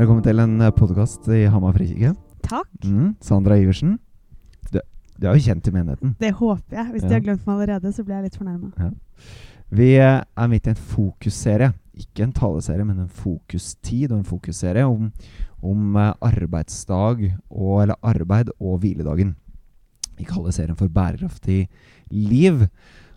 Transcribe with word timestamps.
Velkommen 0.00 0.22
til 0.24 0.40
en 0.42 0.58
podkast 0.76 1.28
i 1.32 1.44
Hamar 1.48 1.72
frikirke. 1.76 2.10
Takk. 2.44 2.68
Mm, 2.84 3.14
Sandra 3.24 3.56
Iversen. 3.60 3.94
Du, 4.72 4.80
du 5.16 5.26
er 5.28 5.36
jo 5.38 5.44
kjent 5.46 5.68
i 5.68 5.72
menigheten. 5.74 6.12
Det 6.20 6.32
håper 6.36 6.76
jeg. 6.76 6.86
Hvis 6.92 7.02
Ja. 7.04 7.08
de 7.08 7.14
har 7.14 7.20
glemt 7.24 7.46
meg 7.46 7.54
allerede, 7.56 7.92
så 7.94 8.04
blir 8.04 8.16
jeg 8.18 8.24
litt 8.28 8.36
fornærma. 8.36 8.92
Vi 9.70 9.94
eh, 9.96 10.22
er 10.36 10.48
midt 10.48 10.66
i 10.66 10.70
en 10.74 10.76
fokusserie. 10.76 11.72
Ikke 11.96 12.22
en 12.26 12.32
taleserie, 12.32 12.84
men 12.84 12.98
en 13.00 13.08
fokustid 13.08 14.10
og 14.12 14.18
en 14.18 14.24
fokusserie 14.28 14.84
om, 14.84 15.12
om 15.62 15.96
eh, 15.96 16.12
arbeidsdag 16.20 17.36
og, 17.50 17.82
eller 17.82 17.96
arbeid 18.02 18.50
og 18.60 18.80
hviledagen. 18.80 19.36
Vi 20.18 20.24
kaller 20.28 20.50
serien 20.52 20.76
for 20.76 20.88
Bærekraftig 20.88 21.68
liv. 22.10 22.66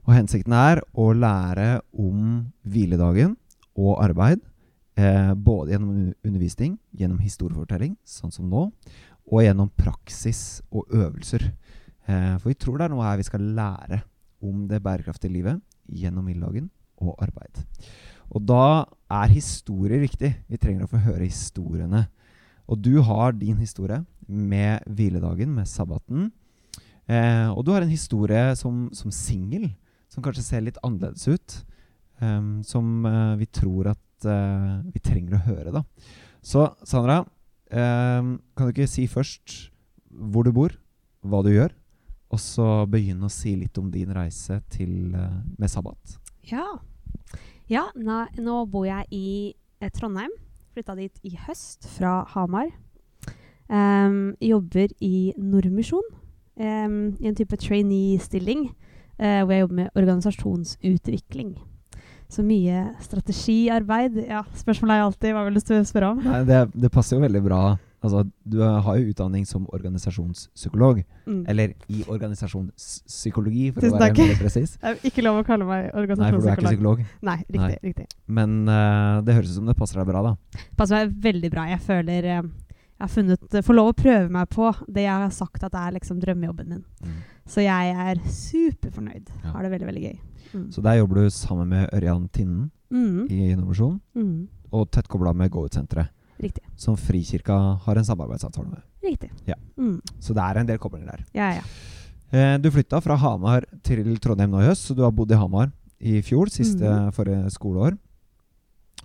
Og 0.03 0.15
hensikten 0.17 0.53
er 0.55 0.81
å 0.99 1.11
lære 1.15 1.77
om 1.95 2.41
hviledagen 2.67 3.37
og 3.79 4.01
arbeid. 4.03 4.41
Eh, 4.99 5.31
både 5.33 5.73
gjennom 5.73 6.11
undervisning, 6.21 6.75
gjennom 6.93 7.21
historiefortelling, 7.23 7.95
sånn 8.05 8.33
som 8.33 8.49
nå, 8.51 8.67
og 9.31 9.41
gjennom 9.41 9.71
praksis 9.79 10.61
og 10.69 10.91
øvelser. 10.93 11.47
Eh, 12.05 12.33
for 12.37 12.51
vi 12.51 12.57
tror 12.59 12.77
det 12.77 12.85
er 12.85 12.93
noe 12.93 13.07
her 13.07 13.21
vi 13.21 13.27
skal 13.29 13.47
lære 13.55 14.03
om 14.43 14.67
det 14.67 14.83
bærekraftige 14.83 15.33
livet 15.33 15.61
gjennom 15.87 16.27
hviledagen 16.27 16.67
og 17.01 17.15
arbeid. 17.23 17.63
Og 18.33 18.43
da 18.43 18.85
er 19.13 19.33
historier 19.33 20.03
viktig. 20.03 20.33
Vi 20.49 20.59
trenger 20.59 20.85
å 20.85 20.91
få 20.91 21.01
høre 21.05 21.29
historiene. 21.29 22.07
Og 22.67 22.79
du 22.81 22.97
har 23.05 23.33
din 23.37 23.59
historie 23.59 24.01
med 24.27 24.83
hviledagen, 24.87 25.51
med 25.55 25.67
sabbaten. 25.67 26.31
Eh, 27.07 27.49
og 27.51 27.65
du 27.65 27.73
har 27.73 27.83
en 27.83 27.91
historie 27.91 28.53
som, 28.59 28.87
som 28.95 29.11
singel, 29.11 29.71
som 30.13 30.23
kanskje 30.25 30.45
ser 30.45 30.65
litt 30.65 30.79
annerledes 30.85 31.25
ut. 31.27 31.59
Um, 32.21 32.61
som 32.63 33.05
uh, 33.07 33.33
vi 33.39 33.47
tror 33.51 33.89
at 33.91 34.27
uh, 34.29 34.83
vi 34.93 35.01
trenger 35.03 35.39
å 35.39 35.45
høre, 35.47 35.73
da. 35.73 35.81
Så 36.43 36.67
Sandra, 36.87 37.23
um, 37.73 38.35
kan 38.53 38.69
du 38.69 38.73
ikke 38.73 38.89
si 38.89 39.07
først 39.11 39.57
hvor 40.13 40.45
du 40.45 40.53
bor, 40.55 40.75
hva 41.25 41.41
du 41.43 41.49
gjør, 41.51 41.73
og 42.33 42.41
så 42.41 42.67
begynne 42.89 43.27
å 43.27 43.33
si 43.33 43.55
litt 43.57 43.77
om 43.81 43.89
din 43.93 44.13
reise 44.13 44.59
til, 44.71 45.15
uh, 45.17 45.41
med 45.57 45.71
sabbat? 45.71 46.17
Ja. 46.47 46.67
ja 47.71 47.87
nå, 47.97 48.23
nå 48.37 48.61
bor 48.71 48.87
jeg 48.87 49.09
i 49.11 49.89
Trondheim. 49.97 50.31
Flytta 50.73 50.95
dit 50.97 51.25
i 51.27 51.35
høst 51.47 51.89
fra 51.97 52.21
Hamar. 52.33 52.71
Um, 53.67 54.35
jobber 54.41 54.93
i 55.03 55.33
Nordmisjon. 55.37 56.05
I 56.53 56.69
en 56.69 57.35
type 57.37 57.57
trainee-stilling. 57.57 58.67
Eh, 59.19 59.41
hvor 59.43 59.53
jeg 59.55 59.65
jobber 59.65 59.79
med 59.81 59.99
organisasjonsutvikling. 59.99 61.55
Så 62.33 62.41
mye 62.45 62.87
strategiarbeid. 63.03 64.17
Ja, 64.25 64.41
Spørsmålet 64.57 64.95
er 64.95 65.07
alltid 65.07 65.35
hva 65.35 65.43
vil 65.47 65.59
du 65.59 65.73
spørre 65.85 66.13
om? 66.15 66.21
Nei, 66.25 66.43
det, 66.49 66.63
det 66.73 66.89
passer 66.93 67.19
jo 67.19 67.25
veldig 67.25 67.43
bra. 67.45 67.63
Altså, 68.03 68.25
du 68.43 68.57
har 68.59 68.97
jo 68.99 69.11
utdanning 69.13 69.45
som 69.47 69.63
organisasjonspsykolog. 69.71 71.03
Mm. 71.25 71.45
Eller 71.47 71.75
i 71.87 72.01
organisasjonspsykologi, 72.11 73.69
for 73.71 73.85
Tusen 73.85 73.95
å 73.95 74.01
være 74.01 74.17
veldig 74.17 74.39
presis. 74.41 74.75
Det 74.81 74.91
er 74.91 75.07
ikke 75.07 75.23
lov 75.23 75.39
å 75.39 75.45
kalle 75.47 75.67
meg 75.69 75.87
organisasjonspsykolog. 76.01 76.19
Nei, 76.19 76.33
for 76.35 76.43
du 76.43 76.49
er 76.49 76.57
ikke 76.57 76.73
psykolog. 76.73 77.05
Nei, 77.29 77.37
riktig. 77.45 77.61
Nei. 77.63 77.93
riktig. 77.93 78.07
Men 78.39 78.57
uh, 78.67 79.21
det 79.23 79.37
høres 79.37 79.53
ut 79.53 79.59
som 79.61 79.71
det 79.71 79.77
passer 79.79 80.01
deg 80.01 80.09
bra, 80.11 80.25
da. 80.27 80.65
passer 80.79 80.99
meg 80.99 81.15
veldig 81.29 81.53
bra. 81.53 81.65
Jeg 81.71 81.83
føler 81.85 82.27
eh, 82.33 82.43
jeg 83.03 83.09
har 83.09 83.11
funnet 83.11 83.57
Får 83.67 83.75
lov 83.75 83.89
å 83.91 83.95
prøve 83.99 84.29
meg 84.31 84.49
på 84.53 84.69
det 84.87 85.03
jeg 85.03 85.11
har 85.25 85.31
sagt 85.35 85.63
at 85.67 85.73
er 85.75 85.91
liksom 85.97 86.21
drømmejobben 86.23 86.69
min. 86.71 86.83
Så 87.45 87.59
jeg 87.65 87.95
er 87.95 88.21
superfornøyd. 88.31 89.27
Ja. 89.43 89.51
Har 89.51 89.65
det 89.65 89.71
veldig, 89.73 89.87
veldig 89.89 90.03
gøy. 90.05 90.19
Mm. 90.53 90.67
Så 90.71 90.83
der 90.85 90.99
jobber 91.01 91.15
du 91.23 91.29
sammen 91.33 91.67
med 91.73 91.89
Ørjan 91.93 92.29
Tinnen 92.31 92.71
Mm. 92.93 93.25
i 93.31 93.49
Innovasjon, 93.51 93.99
Mm. 94.15 94.47
og 94.71 94.91
tett 94.91 95.07
kobla 95.09 95.33
med 95.33 95.49
Go-ut-senteret, 95.51 96.09
Riktig. 96.39 96.61
som 96.77 96.95
Frikirka 96.95 97.79
har 97.81 97.95
en 97.97 98.03
samarbeidsavtale 98.05 98.69
med. 98.69 98.81
Riktig. 99.03 99.31
Ja. 99.47 99.55
Mm. 99.77 99.99
Så 100.19 100.33
det 100.35 100.43
er 100.43 100.59
en 100.59 100.65
del 100.67 100.77
koblinger 100.77 101.07
der. 101.07 101.25
Ja, 101.33 101.49
ja. 101.55 101.61
Eh, 102.31 102.57
du 102.59 102.69
flytta 102.69 103.01
fra 103.01 103.15
Hamar 103.17 103.63
til 103.83 104.15
Trondheim 104.19 104.51
nå 104.51 104.61
i 104.61 104.67
høst, 104.69 104.87
så 104.87 104.95
du 104.95 105.01
har 105.01 105.11
bodd 105.11 105.31
i 105.31 105.35
Hamar 105.35 105.71
i 105.99 106.21
fjor, 106.21 106.45
siste 106.49 106.81
Mhm. 106.83 107.11
forrige 107.13 107.49
skoleår. 107.51 107.97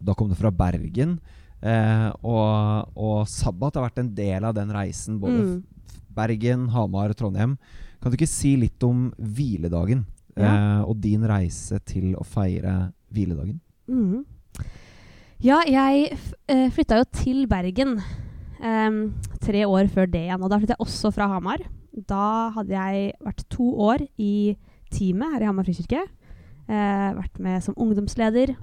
Da 0.04 0.12
kom 0.14 0.28
du 0.28 0.34
fra 0.34 0.50
Bergen, 0.50 1.18
eh, 1.62 2.10
og, 2.22 2.92
og 2.96 3.26
sabbat 3.28 3.74
har 3.78 3.88
vært 3.88 3.98
en 4.04 4.14
del 4.14 4.44
av 4.44 4.54
den 4.54 4.70
reisen. 4.74 5.18
Både 5.20 5.42
Mm. 5.44 5.64
Bergen, 6.18 6.68
Hamar, 6.74 7.12
Trondheim. 7.14 7.56
Kan 8.02 8.10
du 8.10 8.16
ikke 8.18 8.26
si 8.30 8.56
litt 8.56 8.82
om 8.82 9.12
hviledagen 9.18 10.04
Ja. 10.36 10.48
eh, 10.50 10.82
og 10.88 11.00
din 11.00 11.22
reise 11.22 11.78
til 11.86 12.14
å 12.16 12.24
feire 12.26 12.92
hviledagen? 13.14 13.60
Mm. 13.88 14.24
Ja, 15.40 15.60
jeg 15.66 16.16
eh, 16.48 16.68
flytta 16.74 16.98
jo 16.98 17.04
til 17.14 17.46
Bergen 17.46 18.00
em, 18.60 19.14
tre 19.40 19.62
år 19.66 19.86
før 19.88 20.10
det 20.10 20.24
igjen. 20.26 20.42
Og 20.42 20.50
da 20.50 20.58
flytta 20.58 20.74
jeg 20.74 20.86
også 20.86 21.12
fra 21.14 21.28
Hamar. 21.30 21.58
Da 21.94 22.50
hadde 22.56 22.74
jeg 22.74 23.12
vært 23.24 23.44
to 23.50 23.68
år 23.78 24.02
i 24.18 24.56
teamet 24.90 25.34
her 25.36 25.42
i 25.42 25.46
Hamar 25.46 25.64
frikirke. 25.68 26.02
Eh, 26.68 27.14
vært 27.14 27.38
med 27.38 27.62
som 27.62 27.74
ungdomsleder. 27.78 28.56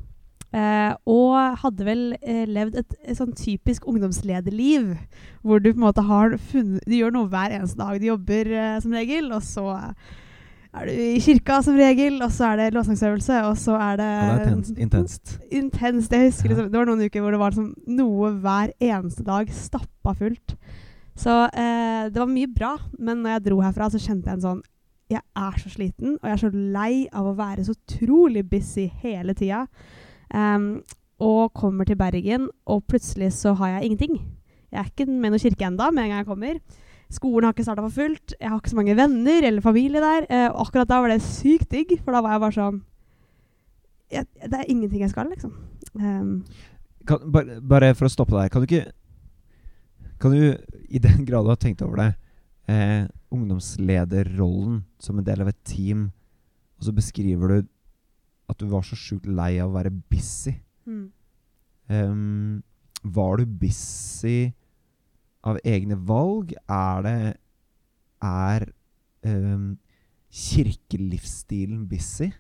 Eh, 0.56 0.92
og 1.12 1.58
hadde 1.66 1.84
vel 1.88 2.04
eh, 2.22 2.46
levd 2.48 2.78
et, 2.80 2.94
et 3.04 3.18
sånn 3.18 3.34
typisk 3.36 3.88
ungdomslederliv. 3.92 4.94
Hvor 5.44 5.60
du 5.60 5.72
på 5.74 5.80
en 5.82 5.88
måte 5.88 6.06
har 6.08 6.38
funnet 6.52 6.86
Du 6.88 6.96
gjør 6.96 7.12
noe 7.12 7.28
hver 7.32 7.52
eneste 7.58 7.76
dag. 7.82 7.98
Du 8.00 8.08
jobber 8.08 8.52
eh, 8.56 8.78
som 8.80 8.94
regel, 8.96 9.28
og 9.36 9.44
så 9.44 9.66
er 10.76 10.88
du 10.90 10.92
i 10.92 11.20
kirka 11.24 11.62
som 11.64 11.76
regel, 11.80 12.18
og 12.24 12.32
så 12.36 12.50
er 12.54 12.58
det 12.60 12.74
lovsangsøvelse, 12.76 13.42
og 13.48 13.58
så 13.60 13.76
er 13.80 14.00
det 14.00 14.08
Ja, 14.12 14.24
det 14.38 14.46
er 14.46 14.56
intenst. 14.56 14.80
intenst. 14.86 15.36
intenst. 15.52 16.12
Jeg 16.16 16.30
husker 16.32 16.50
Ja. 16.50 16.56
liksom, 16.56 16.72
Det 16.72 16.80
var 16.80 16.86
noen 16.90 17.04
uker 17.06 17.22
hvor 17.24 17.32
det 17.32 17.40
var 17.40 17.52
liksom 17.52 17.74
noe 17.88 18.32
hver 18.44 18.74
eneste 18.84 19.24
dag 19.24 19.52
stappa 19.56 20.16
fullt. 20.20 20.56
Så 21.16 21.36
eh, 21.56 22.10
det 22.12 22.20
var 22.20 22.28
mye 22.32 22.48
bra, 22.52 22.74
men 23.00 23.24
når 23.24 23.38
jeg 23.38 23.44
dro 23.50 23.62
herfra, 23.64 23.88
så 23.92 24.00
kjente 24.04 24.28
jeg 24.28 24.36
en 24.40 24.42
sånn 24.48 24.64
Jeg 25.12 25.22
er 25.38 25.60
så 25.62 25.70
sliten, 25.70 26.16
og 26.18 26.24
jeg 26.26 26.34
er 26.34 26.42
så 26.42 26.50
lei 26.52 27.08
av 27.14 27.28
å 27.30 27.36
være 27.38 27.64
så 27.64 27.76
utrolig 27.76 28.42
busy 28.50 28.88
hele 29.04 29.36
tida. 29.38 29.68
Em, 30.34 30.84
og 31.20 31.54
kommer 31.56 31.88
til 31.88 31.98
Bergen, 32.00 32.50
og 32.66 32.84
plutselig 32.90 33.32
så 33.34 33.54
har 33.56 33.76
jeg 33.76 33.86
ingenting. 33.86 34.18
Jeg 34.72 34.82
er 34.82 34.90
ikke 34.90 35.08
med 35.08 35.32
noen 35.32 35.40
kirke 35.40 35.68
enda 35.68 35.92
med 35.92 36.04
en 36.04 36.12
gang 36.12 36.24
jeg 36.24 36.28
kommer. 36.28 36.60
Skolen 37.14 37.46
har 37.46 37.54
ikke 37.54 37.64
starta 37.64 37.86
for 37.86 37.94
fullt. 37.94 38.34
Jeg 38.40 38.50
har 38.50 38.60
ikke 38.60 38.74
så 38.74 38.80
mange 38.80 38.98
venner 38.98 39.46
eller 39.48 39.64
familie 39.64 40.02
der. 40.02 40.26
Eh, 40.30 40.50
og 40.50 40.66
akkurat 40.66 40.90
da 40.90 41.00
var 41.04 41.14
det 41.14 41.22
sykt 41.24 41.70
digg, 41.72 41.94
for 42.02 42.16
da 42.16 42.24
var 42.26 42.36
jeg 42.36 42.44
bare 42.44 42.58
sånn 42.58 42.82
jeg, 44.12 44.26
Det 44.42 44.60
er 44.60 44.70
ingenting 44.70 45.02
jeg 45.06 45.14
skal, 45.14 45.30
liksom. 45.32 45.54
Um, 45.96 46.44
Kan, 47.08 47.22
bare, 47.32 47.60
bare 47.62 47.94
for 47.96 48.10
å 48.10 48.12
stoppe 48.12 48.36
deg, 48.36 48.50
kan 48.52 48.64
du 48.64 48.68
ikke 48.68 48.92
Kan 50.20 50.34
du, 50.34 50.58
i 50.90 51.00
den 51.00 51.24
grad 51.28 51.46
du 51.46 51.52
har 51.54 51.62
tenkt 51.62 51.84
over 51.86 52.02
det, 52.02 52.10
eh, 52.72 53.06
ungdomslederrollen 53.36 54.82
som 55.00 55.20
en 55.20 55.28
del 55.28 55.44
av 55.44 55.52
et 55.52 55.60
team, 55.68 56.10
og 56.80 56.88
så 56.88 56.94
beskriver 56.96 57.52
du 57.52 57.68
at 58.50 58.62
du 58.62 58.68
var 58.70 58.86
så 58.86 58.98
sjukt 59.00 59.28
lei 59.28 59.56
av 59.60 59.72
å 59.72 59.78
være 59.78 59.94
busy. 60.12 60.56
mm. 60.86 61.06
Um, 61.86 62.64
var 63.06 63.38
du 63.38 63.46
busy 63.46 64.50
av 65.46 65.60
egne 65.62 65.98
valg? 66.08 66.56
Er 66.66 67.04
det 67.06 67.18
Er 68.26 68.66
um, 69.22 69.76
kirkelivsstilen 70.34 71.84
busy? 71.88 72.32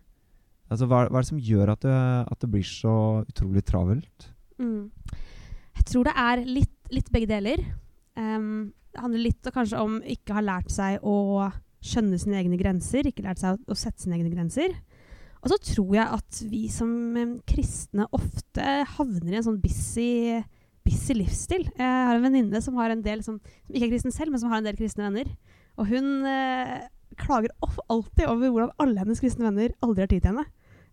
Altså, 0.71 0.87
hva, 0.89 1.03
hva 1.11 1.19
er 1.19 1.21
det 1.21 1.29
som 1.29 1.41
gjør 1.41 1.75
at 1.75 1.83
det, 1.85 1.99
at 2.31 2.41
det 2.41 2.49
blir 2.49 2.65
så 2.65 2.95
utrolig 3.21 3.61
travelt? 3.67 4.31
Mm. 4.57 4.89
Jeg 5.75 5.85
tror 5.91 6.07
det 6.07 6.15
er 6.17 6.41
litt, 6.47 6.73
litt 6.89 7.11
begge 7.13 7.29
deler. 7.29 7.61
Um, 8.17 8.73
det 8.95 9.03
handler 9.03 9.25
litt 9.27 9.51
kanskje 9.53 9.83
om 9.83 9.99
ikke 10.01 10.37
ha 10.37 10.41
lært 10.41 10.71
seg 10.73 11.03
å 11.05 11.51
skjønne 11.85 12.17
sine 12.17 12.39
egne 12.39 12.57
grenser, 12.57 13.05
ikke 13.05 13.27
lært 13.27 13.43
seg 13.43 13.59
å, 13.59 13.75
å 13.75 13.77
sette 13.77 14.01
sine 14.01 14.17
egne 14.17 14.31
grenser. 14.33 14.73
Og 15.45 15.51
så 15.53 15.57
tror 15.61 15.91
jeg 15.93 16.17
at 16.17 16.37
vi 16.49 16.63
som 16.73 16.89
kristne 17.45 18.07
ofte 18.17 18.65
havner 18.95 19.35
i 19.35 19.37
en 19.37 19.45
sånn 19.45 19.59
busy, 19.61 20.39
busy 20.85 21.13
livsstil. 21.19 21.67
Jeg 21.69 21.85
har 22.09 22.17
en 22.17 22.25
venninne 22.25 22.61
som 22.65 22.79
har 22.81 22.89
en 22.89 23.03
del 23.05 23.21
som, 23.25 23.37
som 23.37 23.77
ikke 23.77 23.91
er 23.91 23.93
kristen 23.93 24.15
selv, 24.15 24.33
men 24.33 24.41
som 24.41 24.49
har 24.49 24.63
en 24.63 24.65
del 24.65 24.79
kristne 24.79 25.05
venner. 25.05 25.29
Og 25.77 25.91
hun 25.91 26.25
eh, 26.25 26.87
klager 27.21 27.53
alltid 27.61 28.25
over 28.25 28.49
hvordan 28.49 28.73
alle 28.81 29.03
hennes 29.03 29.21
kristne 29.21 29.45
venner 29.45 29.75
aldri 29.85 30.07
har 30.07 30.11
tid 30.15 30.25
til 30.25 30.33
henne. 30.33 30.47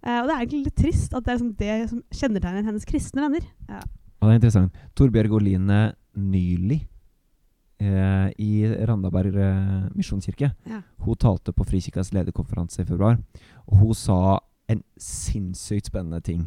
Eh, 0.04 0.20
og 0.20 0.28
det 0.28 0.34
er 0.34 0.44
egentlig 0.44 0.62
litt 0.66 0.80
trist 0.84 1.16
at 1.16 1.24
det 1.24 1.32
er 1.32 1.40
liksom 1.40 1.56
det 1.64 1.80
som 1.94 2.04
kjennetegner 2.20 2.68
hennes 2.68 2.88
kristne 2.92 3.24
venner. 3.24 3.48
Ja. 3.72 3.80
Og 4.20 4.28
det 4.28 4.34
er 4.34 4.42
interessant. 4.42 4.82
Torbjørg 5.00 5.38
Oline 5.40 5.82
Nyli 6.12 6.82
eh, 7.82 8.30
i 8.38 8.50
Randaberg 8.86 9.34
eh, 9.36 9.88
misjonskirke. 9.98 10.52
Ja. 10.70 10.80
Hun 11.04 11.16
talte 11.20 11.52
på 11.52 11.66
Frikirkas 11.68 12.12
lederkonferanse 12.14 12.82
i 12.82 12.88
februar, 12.88 13.18
og 13.66 13.78
hun 13.82 13.94
sa 13.98 14.38
en 14.72 14.82
sinnssykt 15.00 15.90
spennende 15.90 16.22
ting. 16.24 16.46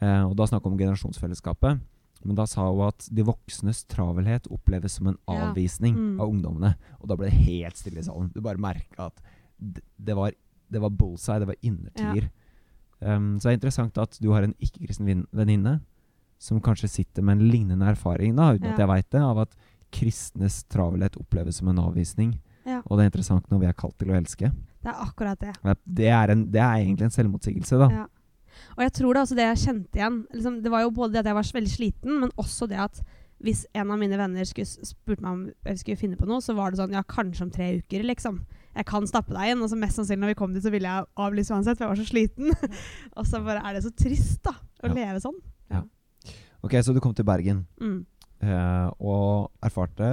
Eh, 0.00 0.22
og 0.28 0.36
da 0.38 0.46
snakka 0.46 0.68
om 0.70 0.76
generasjonsfellesskapet. 0.78 1.80
Men 2.24 2.34
da 2.38 2.44
sa 2.50 2.66
hun 2.68 2.84
at 2.88 3.06
de 3.14 3.22
voksnes 3.26 3.84
travelhet 3.90 4.48
oppleves 4.50 4.96
som 4.98 5.06
en 5.08 5.18
Ja. 5.28 5.50
avvisning 5.50 5.94
Mm. 5.94 6.20
av 6.20 6.28
ungdommene. 6.28 6.74
Og 7.00 7.08
da 7.08 7.16
ble 7.16 7.30
det 7.30 7.38
helt 7.46 7.76
stille 7.76 7.98
i 7.98 8.02
salen. 8.02 8.30
Du 8.34 8.40
bare 8.40 8.58
merka 8.58 9.06
at 9.06 9.20
det, 9.60 10.14
var, 10.16 10.32
det 10.70 10.80
var 10.80 10.90
bullseye, 10.90 11.38
det 11.38 11.46
var 11.46 11.56
innertier. 11.62 12.30
Um, 13.00 13.38
så 13.38 13.42
det 13.48 13.52
er 13.52 13.58
interessant 13.60 13.98
at 13.98 14.18
du 14.20 14.32
har 14.32 14.42
en 14.42 14.54
ikke-kristen 14.58 15.26
venninne 15.32 15.80
som 16.38 16.60
kanskje 16.60 16.88
sitter 16.88 17.22
med 17.22 17.38
en 17.38 17.50
lignende 17.50 17.86
erfaring, 17.86 18.34
da, 18.36 18.54
uten 18.54 18.72
at 18.72 18.78
jeg 18.78 18.88
veit 18.88 19.10
det, 19.10 19.20
av 19.22 19.38
at 19.38 19.54
kristnes 19.94 20.62
travelhet 20.70 21.16
oppleves 21.20 21.58
som 21.60 21.68
en 21.72 21.78
avvisning. 21.82 22.34
Ja. 22.68 22.82
Og 22.86 22.98
det 22.98 23.04
er 23.06 23.10
interessant 23.12 23.46
når 23.50 23.62
vi 23.62 23.66
er 23.70 23.76
kalt 23.78 23.96
til 23.98 24.10
å 24.12 24.16
elske. 24.18 24.50
Det 24.82 24.90
er 24.92 24.98
akkurat 25.04 25.40
det. 25.40 25.54
Det 25.84 26.08
er, 26.12 26.32
en, 26.34 26.46
det 26.52 26.60
er 26.60 26.82
egentlig 26.82 27.08
en 27.08 27.14
selvmotsigelse, 27.14 27.78
da. 27.80 27.88
Ja. 27.90 28.06
Og 28.76 28.82
jeg 28.82 28.92
tror 28.98 29.14
det 29.14 29.22
også 29.22 29.36
det 29.38 29.46
jeg 29.46 29.62
kjente 29.62 29.98
igjen. 30.00 30.18
Liksom, 30.34 30.58
det 30.64 30.70
var 30.74 30.82
jo 30.84 30.90
både 30.94 31.12
det 31.14 31.20
at 31.22 31.30
jeg 31.30 31.38
var 31.38 31.48
veldig 31.58 31.72
sliten, 31.72 32.20
men 32.20 32.30
også 32.36 32.68
det 32.70 32.78
at 32.82 33.00
hvis 33.38 33.64
en 33.78 33.90
av 33.94 34.00
mine 34.00 34.16
venner 34.18 34.44
skulle 34.50 34.66
spurte 34.66 35.22
meg 35.22 35.30
om 35.30 35.42
jeg 35.68 35.78
skulle 35.78 35.96
finne 36.00 36.16
på 36.18 36.26
noe, 36.26 36.42
så 36.42 36.56
var 36.58 36.72
det 36.74 36.80
sånn 36.80 36.92
Ja, 36.96 37.04
kanskje 37.06 37.44
om 37.46 37.52
tre 37.54 37.68
uker, 37.78 38.02
liksom. 38.02 38.40
Jeg 38.74 38.86
kan 38.90 39.06
stappe 39.06 39.30
deg 39.34 39.52
inn. 39.54 39.62
Og 39.62 39.70
så 39.70 39.78
mest 39.78 39.94
sannsynlig 39.98 40.24
når 40.24 40.32
vi 40.34 40.38
kom 40.40 40.52
dit, 40.56 40.62
så 40.66 40.72
ville 40.74 40.90
jeg 40.90 41.06
avlyse 41.22 41.54
uansett, 41.54 41.78
for 41.78 41.86
jeg 41.86 41.92
var 41.94 42.00
så 42.02 42.08
sliten. 42.10 42.50
og 43.18 43.26
så 43.30 43.40
bare 43.46 43.62
er 43.62 43.78
det 43.78 43.84
så 43.86 43.94
trist, 43.94 44.42
da. 44.46 44.56
Å 44.82 44.90
Ja. 44.90 44.94
leve 44.94 45.22
sånn. 45.22 45.38
Ok, 46.58 46.72
Så 46.82 46.90
du 46.92 46.98
kom 47.00 47.14
til 47.14 47.24
Bergen 47.24 47.66
Mm. 47.80 48.04
Eh, 48.42 48.88
og 49.00 49.50
erfarte 49.64 50.10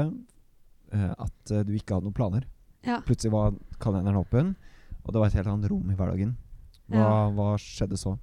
eh, 0.92 1.12
at 1.18 1.52
eh, 1.52 1.64
du 1.68 1.74
ikke 1.78 1.96
hadde 1.98 2.08
noen 2.10 2.18
planer. 2.18 2.46
Ja. 2.86 3.00
Plutselig 3.06 3.34
var 3.34 3.56
kalenderen 3.82 4.20
åpen, 4.22 4.54
og 5.04 5.12
det 5.14 5.20
var 5.22 5.28
et 5.32 5.38
helt 5.40 5.50
annet 5.52 5.70
rom 5.72 5.90
i 5.92 5.98
hverdagen. 5.98 6.36
Hva, 6.88 7.02
Ja. 7.02 7.12
hva 7.34 7.52
skjedde 7.58 7.98
så? 7.98 8.18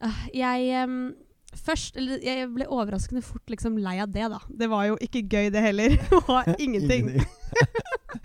Ah, 0.00 0.26
Jeg 0.32 0.84
um, 0.88 1.14
Først 1.56 1.96
eller 1.96 2.20
Jeg 2.20 2.48
ble 2.52 2.66
overraskende 2.68 3.22
fort 3.24 3.48
liksom 3.48 3.78
lei 3.80 3.94
av 4.02 4.10
det, 4.12 4.26
da. 4.28 4.38
Det 4.48 4.66
var 4.68 4.86
jo 4.90 4.96
ikke 5.00 5.22
gøy, 5.24 5.46
det 5.54 5.62
heller. 5.64 5.94
Det 6.10 6.18
var 6.28 6.50
ingenting. 6.60 7.12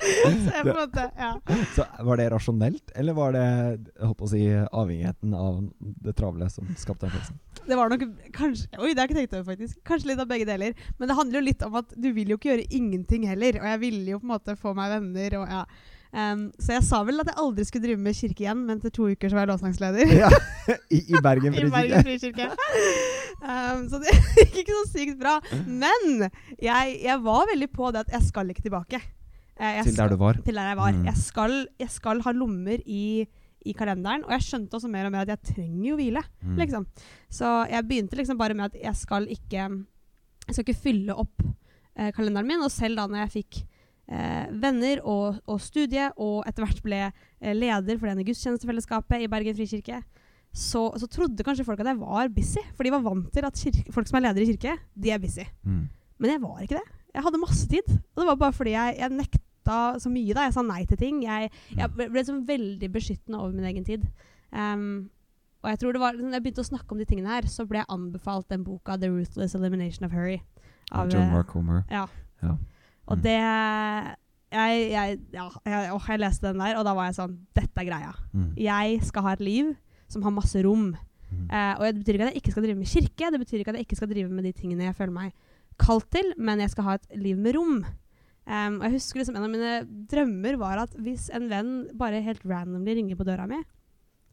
så 0.01 0.63
måte 0.67 1.05
Ja. 1.17 1.29
Så 1.75 1.85
Var 2.03 2.17
det 2.17 2.29
rasjonelt, 2.33 2.91
eller 2.95 3.13
var 3.13 3.31
det 3.35 3.43
jeg 3.45 4.07
håper 4.07 4.25
å 4.25 4.31
si, 4.31 4.41
avhengigheten 4.51 5.35
av 5.37 5.61
det 5.79 6.15
travle 6.17 6.49
som 6.51 6.67
skapte 6.79 7.05
den 7.07 7.13
følelsen? 7.15 7.39
Det 7.71 7.77
var 7.79 7.93
nok 7.93 8.03
kanskje 8.35 8.67
Oi, 8.81 8.91
det 8.91 8.99
har 8.99 9.05
jeg 9.05 9.13
ikke 9.13 9.19
tenkt 9.21 9.37
over, 9.37 9.47
faktisk. 9.53 9.79
Kanskje 9.87 10.11
litt 10.11 10.21
av 10.23 10.27
begge 10.27 10.49
deler. 10.49 10.75
Men 10.99 11.11
det 11.11 11.17
handler 11.17 11.39
jo 11.39 11.47
litt 11.47 11.63
om 11.67 11.79
at 11.79 11.95
du 11.95 12.11
vil 12.11 12.33
jo 12.33 12.39
ikke 12.39 12.51
gjøre 12.51 12.67
ingenting 12.67 13.25
heller. 13.29 13.61
Og 13.61 13.67
jeg 13.71 13.81
ville 13.85 14.13
jo 14.15 14.19
på 14.19 14.27
en 14.27 14.35
måte 14.35 14.59
få 14.59 14.75
meg 14.77 14.91
venner 14.97 15.39
og 15.39 15.49
ja. 15.55 15.65
Um, 16.11 16.49
så 16.59 16.73
jeg 16.75 16.83
sa 16.83 16.97
vel 17.07 17.23
at 17.23 17.29
jeg 17.31 17.39
aldri 17.39 17.63
skulle 17.63 17.85
drive 17.85 18.03
med 18.03 18.15
kirke 18.17 18.43
igjen, 18.43 18.65
men 18.67 18.81
etter 18.81 18.91
to 18.91 19.05
uker 19.07 19.31
så 19.31 19.37
var 19.37 19.45
jeg 19.45 19.51
låsangsleder. 19.53 20.09
Ja, 20.11 20.27
I, 20.97 20.99
I 21.07 21.21
Bergen, 21.23 21.55
frikirke. 21.55 22.49
Um, 23.39 23.85
så 23.87 24.01
det 24.03 24.17
gikk 24.41 24.57
ikke 24.65 24.75
så 24.75 24.83
sykt 24.91 25.21
bra. 25.21 25.37
Men 25.63 26.27
jeg, 26.59 26.97
jeg 26.99 27.17
var 27.23 27.47
veldig 27.53 27.69
på 27.71 27.93
det 27.95 28.03
at 28.03 28.11
jeg 28.17 28.27
skal 28.27 28.51
ikke 28.51 28.65
tilbake. 28.67 28.99
Jeg, 28.99 29.77
jeg 29.77 29.87
Til 29.87 30.01
der 30.01 30.11
du 30.11 30.17
var. 30.19 30.41
Til 30.43 30.59
der 30.59 30.67
jeg 30.73 30.79
var. 30.81 30.91
Mm. 30.97 31.07
Jeg, 31.07 31.17
skal, 31.23 31.55
jeg 31.79 31.95
skal 31.95 32.21
ha 32.27 32.35
lommer 32.35 32.83
i, 32.83 33.05
i 33.67 33.73
kalenderen, 33.77 34.25
og 34.25 34.33
jeg 34.35 34.45
skjønte 34.47 34.77
også 34.77 34.89
mer 34.91 35.07
og 35.07 35.13
mer 35.13 35.25
at 35.25 35.33
jeg 35.35 35.53
trenger 35.55 35.89
jo 35.91 35.97
hvile. 35.99 36.23
Mm. 36.41 36.55
Liksom. 36.61 36.87
Så 37.31 37.49
jeg 37.71 37.87
begynte 37.87 38.17
liksom 38.19 38.39
bare 38.39 38.57
med 38.57 38.71
at 38.71 38.79
jeg 38.81 38.95
skal 39.03 39.27
ikke 39.31 39.67
Jeg 40.47 40.55
skal 40.55 40.65
ikke 40.65 40.83
fylle 40.83 41.15
opp 41.15 41.43
eh, 41.45 42.09
kalenderen 42.15 42.47
min. 42.49 42.63
Og 42.65 42.71
selv 42.73 42.97
da 42.97 43.05
når 43.07 43.21
jeg 43.23 43.33
fikk 43.35 43.59
eh, 43.61 44.47
venner 44.63 45.03
og, 45.05 45.37
og 45.45 45.61
studie, 45.61 46.09
og 46.17 46.41
etter 46.49 46.65
hvert 46.65 46.81
ble 46.83 47.01
eh, 47.05 47.53
leder 47.53 47.99
for 47.99 48.09
denne 48.09 48.25
gudstjenestefellesskapet 48.27 49.21
i 49.21 49.29
Bergen 49.31 49.55
frikirke, 49.55 50.01
så, 50.51 50.89
så 50.99 51.07
trodde 51.07 51.45
kanskje 51.47 51.63
folk 51.67 51.79
at 51.79 51.91
jeg 51.93 52.01
var 52.01 52.33
busy. 52.33 52.63
For 52.75 52.83
de 52.83 52.91
var 52.91 53.05
vant 53.05 53.29
til 53.31 53.47
at 53.47 53.61
kirke, 53.61 53.93
folk 53.93 54.09
som 54.09 54.19
er 54.19 54.27
ledere 54.27 54.43
i 54.47 54.51
kirke, 54.51 54.75
de 54.97 55.13
er 55.13 55.21
busy. 55.21 55.45
Mm. 55.63 55.85
Men 56.19 56.33
jeg 56.33 56.43
var 56.43 56.65
ikke 56.65 56.81
det. 56.81 56.97
Jeg 57.13 57.23
hadde 57.27 57.43
masse 57.45 57.69
tid. 57.69 57.95
Og 57.95 58.23
det 58.23 58.27
var 58.27 58.41
bare 58.41 58.57
fordi 58.57 58.75
jeg, 58.75 58.97
jeg 58.99 59.15
nekta 59.15 59.45
så 59.65 60.09
mye. 60.09 60.33
da. 60.33 60.41
Jeg 60.47 60.53
sa 60.53 60.61
nei 60.61 60.85
til 60.85 60.97
ting. 60.97 61.23
Jeg, 61.23 61.49
jeg 61.77 61.89
ble 61.95 62.09
ble 62.09 62.23
sånn 62.23 62.45
veldig 62.47 62.91
beskyttende 62.91 63.39
over 63.39 63.51
min 63.53 63.65
egen 63.65 63.83
tid. 63.85 64.03
Um, 64.51 65.09
og 65.63 65.69
jeg 65.69 65.79
tror 65.79 65.91
det 65.93 66.01
var, 66.01 66.13
når 66.13 66.33
jeg 66.33 66.43
begynte 66.43 66.61
å 66.61 66.69
snakke 66.71 66.91
om 66.91 66.97
de 66.97 67.05
tingene 67.05 67.29
her, 67.29 67.45
så 67.47 67.65
ble 67.69 67.77
jeg 67.77 67.85
anbefalt 67.89 68.47
den 68.49 68.63
boka 68.63 68.97
'The 68.97 69.09
Ruthless 69.09 69.53
Elimination 69.55 70.05
of 70.05 70.11
Hurry'. 70.11 70.41
Av 70.91 71.07
John 71.11 71.21
eh, 71.21 71.31
Mark 71.31 71.49
Homer. 71.51 71.83
Ja. 71.89 72.07
Ja. 72.41 72.57
Og 73.07 73.17
Mm. 73.17 73.21
det 73.23 73.37
jeg, 74.51 74.91
jeg, 74.91 75.19
ja, 75.33 75.45
jeg, 75.65 75.91
åh, 75.93 76.05
jeg 76.09 76.19
leste 76.19 76.47
den 76.49 76.59
der, 76.59 76.75
og 76.77 76.83
da 76.85 76.93
var 76.93 77.05
jeg 77.07 77.15
sånn 77.15 77.37
Dette 77.55 77.77
er 77.79 77.85
greia. 77.87 78.11
Mm. 78.33 78.49
Jeg 78.57 78.99
skal 79.07 79.23
ha 79.23 79.31
et 79.37 79.39
liv 79.45 79.75
som 80.11 80.23
har 80.23 80.31
masse 80.35 80.59
rom. 80.65 80.89
Mm. 81.31 81.45
Eh, 81.47 81.73
og 81.79 81.85
det 81.85 82.01
betyr 82.01 82.17
ikke 82.17 82.25
at 82.27 82.33
jeg 82.33 82.41
ikke 82.41 82.51
skal 82.51 82.63
drive 82.65 82.77
med 82.81 82.87
kirke, 82.91 83.31
det 83.31 83.39
betyr 83.39 83.59
ikke 83.61 83.69
at 83.71 83.75
jeg 83.79 83.85
ikke 83.87 83.95
skal 84.01 84.09
drive 84.11 84.29
med 84.29 84.43
de 84.43 84.51
tingene 84.51 84.83
jeg 84.89 84.95
føler 84.97 85.13
meg 85.15 85.31
kalt 85.79 86.09
til, 86.11 86.33
men 86.37 86.59
jeg 86.59 86.69
skal 86.73 86.83
ha 86.83 86.93
et 86.99 87.07
liv 87.15 87.37
med 87.39 87.55
rom. 87.55 87.85
Em, 88.51 88.79
og 88.81 88.83
jeg 88.87 88.97
husker 88.97 89.21
liksom 89.21 89.35
En 89.37 89.45
av 89.47 89.51
mine 89.53 89.73
drømmer 90.11 90.57
var 90.59 90.81
at 90.83 90.95
hvis 90.99 91.29
en 91.31 91.45
venn 91.51 91.69
bare 91.95 92.19
helt 92.25 92.41
randomly 92.43 92.97
ringer 92.97 93.15
på 93.19 93.23
døra 93.27 93.45
mi, 93.47 93.61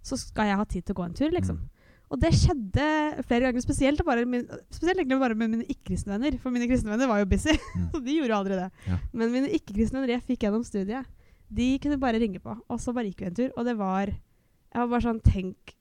så 0.02 0.16
skal 0.18 0.48
jeg 0.50 0.56
ha 0.58 0.64
tid 0.66 0.84
til 0.88 0.94
å 0.96 0.98
gå 0.98 1.04
en 1.06 1.14
tur, 1.18 1.30
liksom. 1.34 1.58
Mm. 1.60 1.74
Og 2.08 2.20
det 2.22 2.30
skjedde 2.32 2.84
flere 3.28 3.44
ganger, 3.44 3.60
spesielt, 3.60 4.00
bare 4.06 4.24
min, 4.24 4.46
spesielt 4.72 4.96
egentlig 5.02 5.18
bare 5.20 5.36
med 5.36 5.50
mine 5.52 5.66
ikke-kristne 5.68 6.14
venner. 6.16 6.38
For 6.40 6.50
mine 6.54 6.66
kristne 6.70 6.88
venner 6.94 7.06
var 7.10 7.20
jo 7.20 7.26
busy, 7.28 7.52
Mm. 7.76 7.88
så 7.92 8.00
de 8.02 8.14
gjorde 8.16 8.32
jo 8.32 8.38
aldri 8.38 8.56
det. 8.58 8.68
Ja. 8.88 8.96
Men 9.12 9.32
mine 9.34 9.50
ikke-kristne 9.58 10.00
venner 10.00 10.14
jeg 10.16 10.24
fikk 10.30 10.46
gjennom 10.46 10.64
studiet, 10.64 11.04
de 11.52 11.66
kunne 11.84 11.98
bare 12.00 12.18
ringe 12.20 12.40
på. 12.40 12.56
Og 12.68 12.80
så 12.80 12.94
bare 12.96 13.10
gikk 13.10 13.20
vi 13.20 13.28
en 13.28 13.36
tur. 13.36 13.50
Og 13.56 13.64
det 13.68 13.76
var 13.78 14.06
Jeg 14.08 14.80
var 14.82 14.88
bare 14.92 15.00
sånn 15.06 15.20
Tenk 15.24 15.74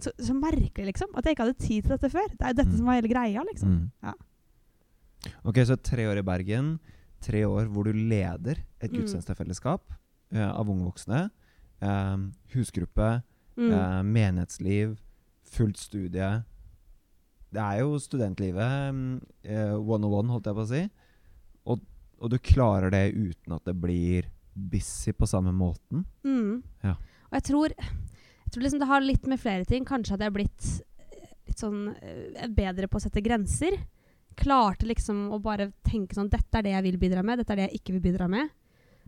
Så, 0.00 0.10
så 0.18 0.32
merkelig, 0.34 0.86
liksom. 0.92 1.10
At 1.14 1.24
jeg 1.24 1.34
ikke 1.36 1.44
hadde 1.46 1.58
tid 1.60 1.84
til 1.84 1.92
dette 1.96 2.08
før. 2.10 2.28
Det 2.32 2.40
er 2.40 2.52
jo 2.54 2.60
dette 2.60 2.70
Mm. 2.72 2.76
som 2.78 2.86
var 2.86 2.94
hele 3.00 3.08
greia, 3.12 3.42
liksom. 3.50 3.68
Mm. 3.74 3.90
Ja. 4.02 4.14
Ok, 5.44 5.60
så 5.64 5.76
tre 5.80 6.04
år 6.10 6.18
i 6.20 6.24
Bergen. 6.26 6.78
Tre 7.24 7.44
år 7.48 7.68
hvor 7.72 7.86
du 7.88 7.92
leder 7.96 8.58
et 8.80 8.90
Mm. 8.92 8.98
gudstjenestefellesskap 9.00 9.92
eh, 10.34 10.50
av 10.50 10.68
unge 10.68 10.84
voksne. 10.90 11.30
Eh, 11.80 12.16
husgruppe, 12.54 13.22
Mm. 13.56 13.70
uh, 13.70 14.02
menighetsliv, 14.02 14.96
fullt 15.46 15.76
studie. 15.78 16.42
Det 17.54 17.60
er 17.62 17.78
jo 17.84 18.00
studentlivet 18.02 18.58
one 19.78 20.04
on 20.04 20.12
one, 20.12 20.32
holdt 20.32 20.48
jeg 20.50 20.56
på 20.56 20.64
å 20.64 20.66
si. 20.72 20.80
Og, 21.70 21.80
og 22.18 22.30
du 22.32 22.38
klarer 22.42 22.90
det 22.90 23.14
uten 23.14 23.54
at 23.54 23.64
det 23.64 23.76
blir 23.78 24.26
busy 24.56 25.12
på 25.14 25.28
samme 25.30 25.52
måten. 25.54 26.02
Mm. 26.26 26.64
Ja. 26.82 26.96
Og 27.30 27.38
jeg 27.38 27.44
tror, 27.46 27.68
jeg 27.78 28.50
tror 28.50 28.62
liksom 28.66 28.82
det 28.82 28.88
har 28.90 29.00
litt 29.06 29.26
med 29.30 29.38
flere 29.38 29.64
ting. 29.64 29.84
Kanskje 29.86 30.16
hadde 30.16 30.26
jeg 30.26 30.34
blitt 30.34 30.66
litt 31.46 31.62
sånn 31.62 31.94
bedre 32.56 32.88
på 32.90 32.98
å 32.98 33.04
sette 33.06 33.22
grenser. 33.22 33.78
Klarte 34.38 34.88
liksom 34.88 35.28
å 35.34 35.40
bare 35.42 35.70
tenke 35.86 36.16
sånn 36.16 36.30
Dette 36.32 36.58
er 36.58 36.66
det 36.66 36.74
jeg 36.74 36.86
vil 36.88 37.00
bidra 37.00 37.24
med, 37.26 37.40
dette 37.40 37.54
er 37.54 37.60
det 37.60 37.66
jeg 37.68 37.80
ikke 37.80 37.96
vil 37.96 38.06
bidra 38.10 38.28
med. 38.30 38.52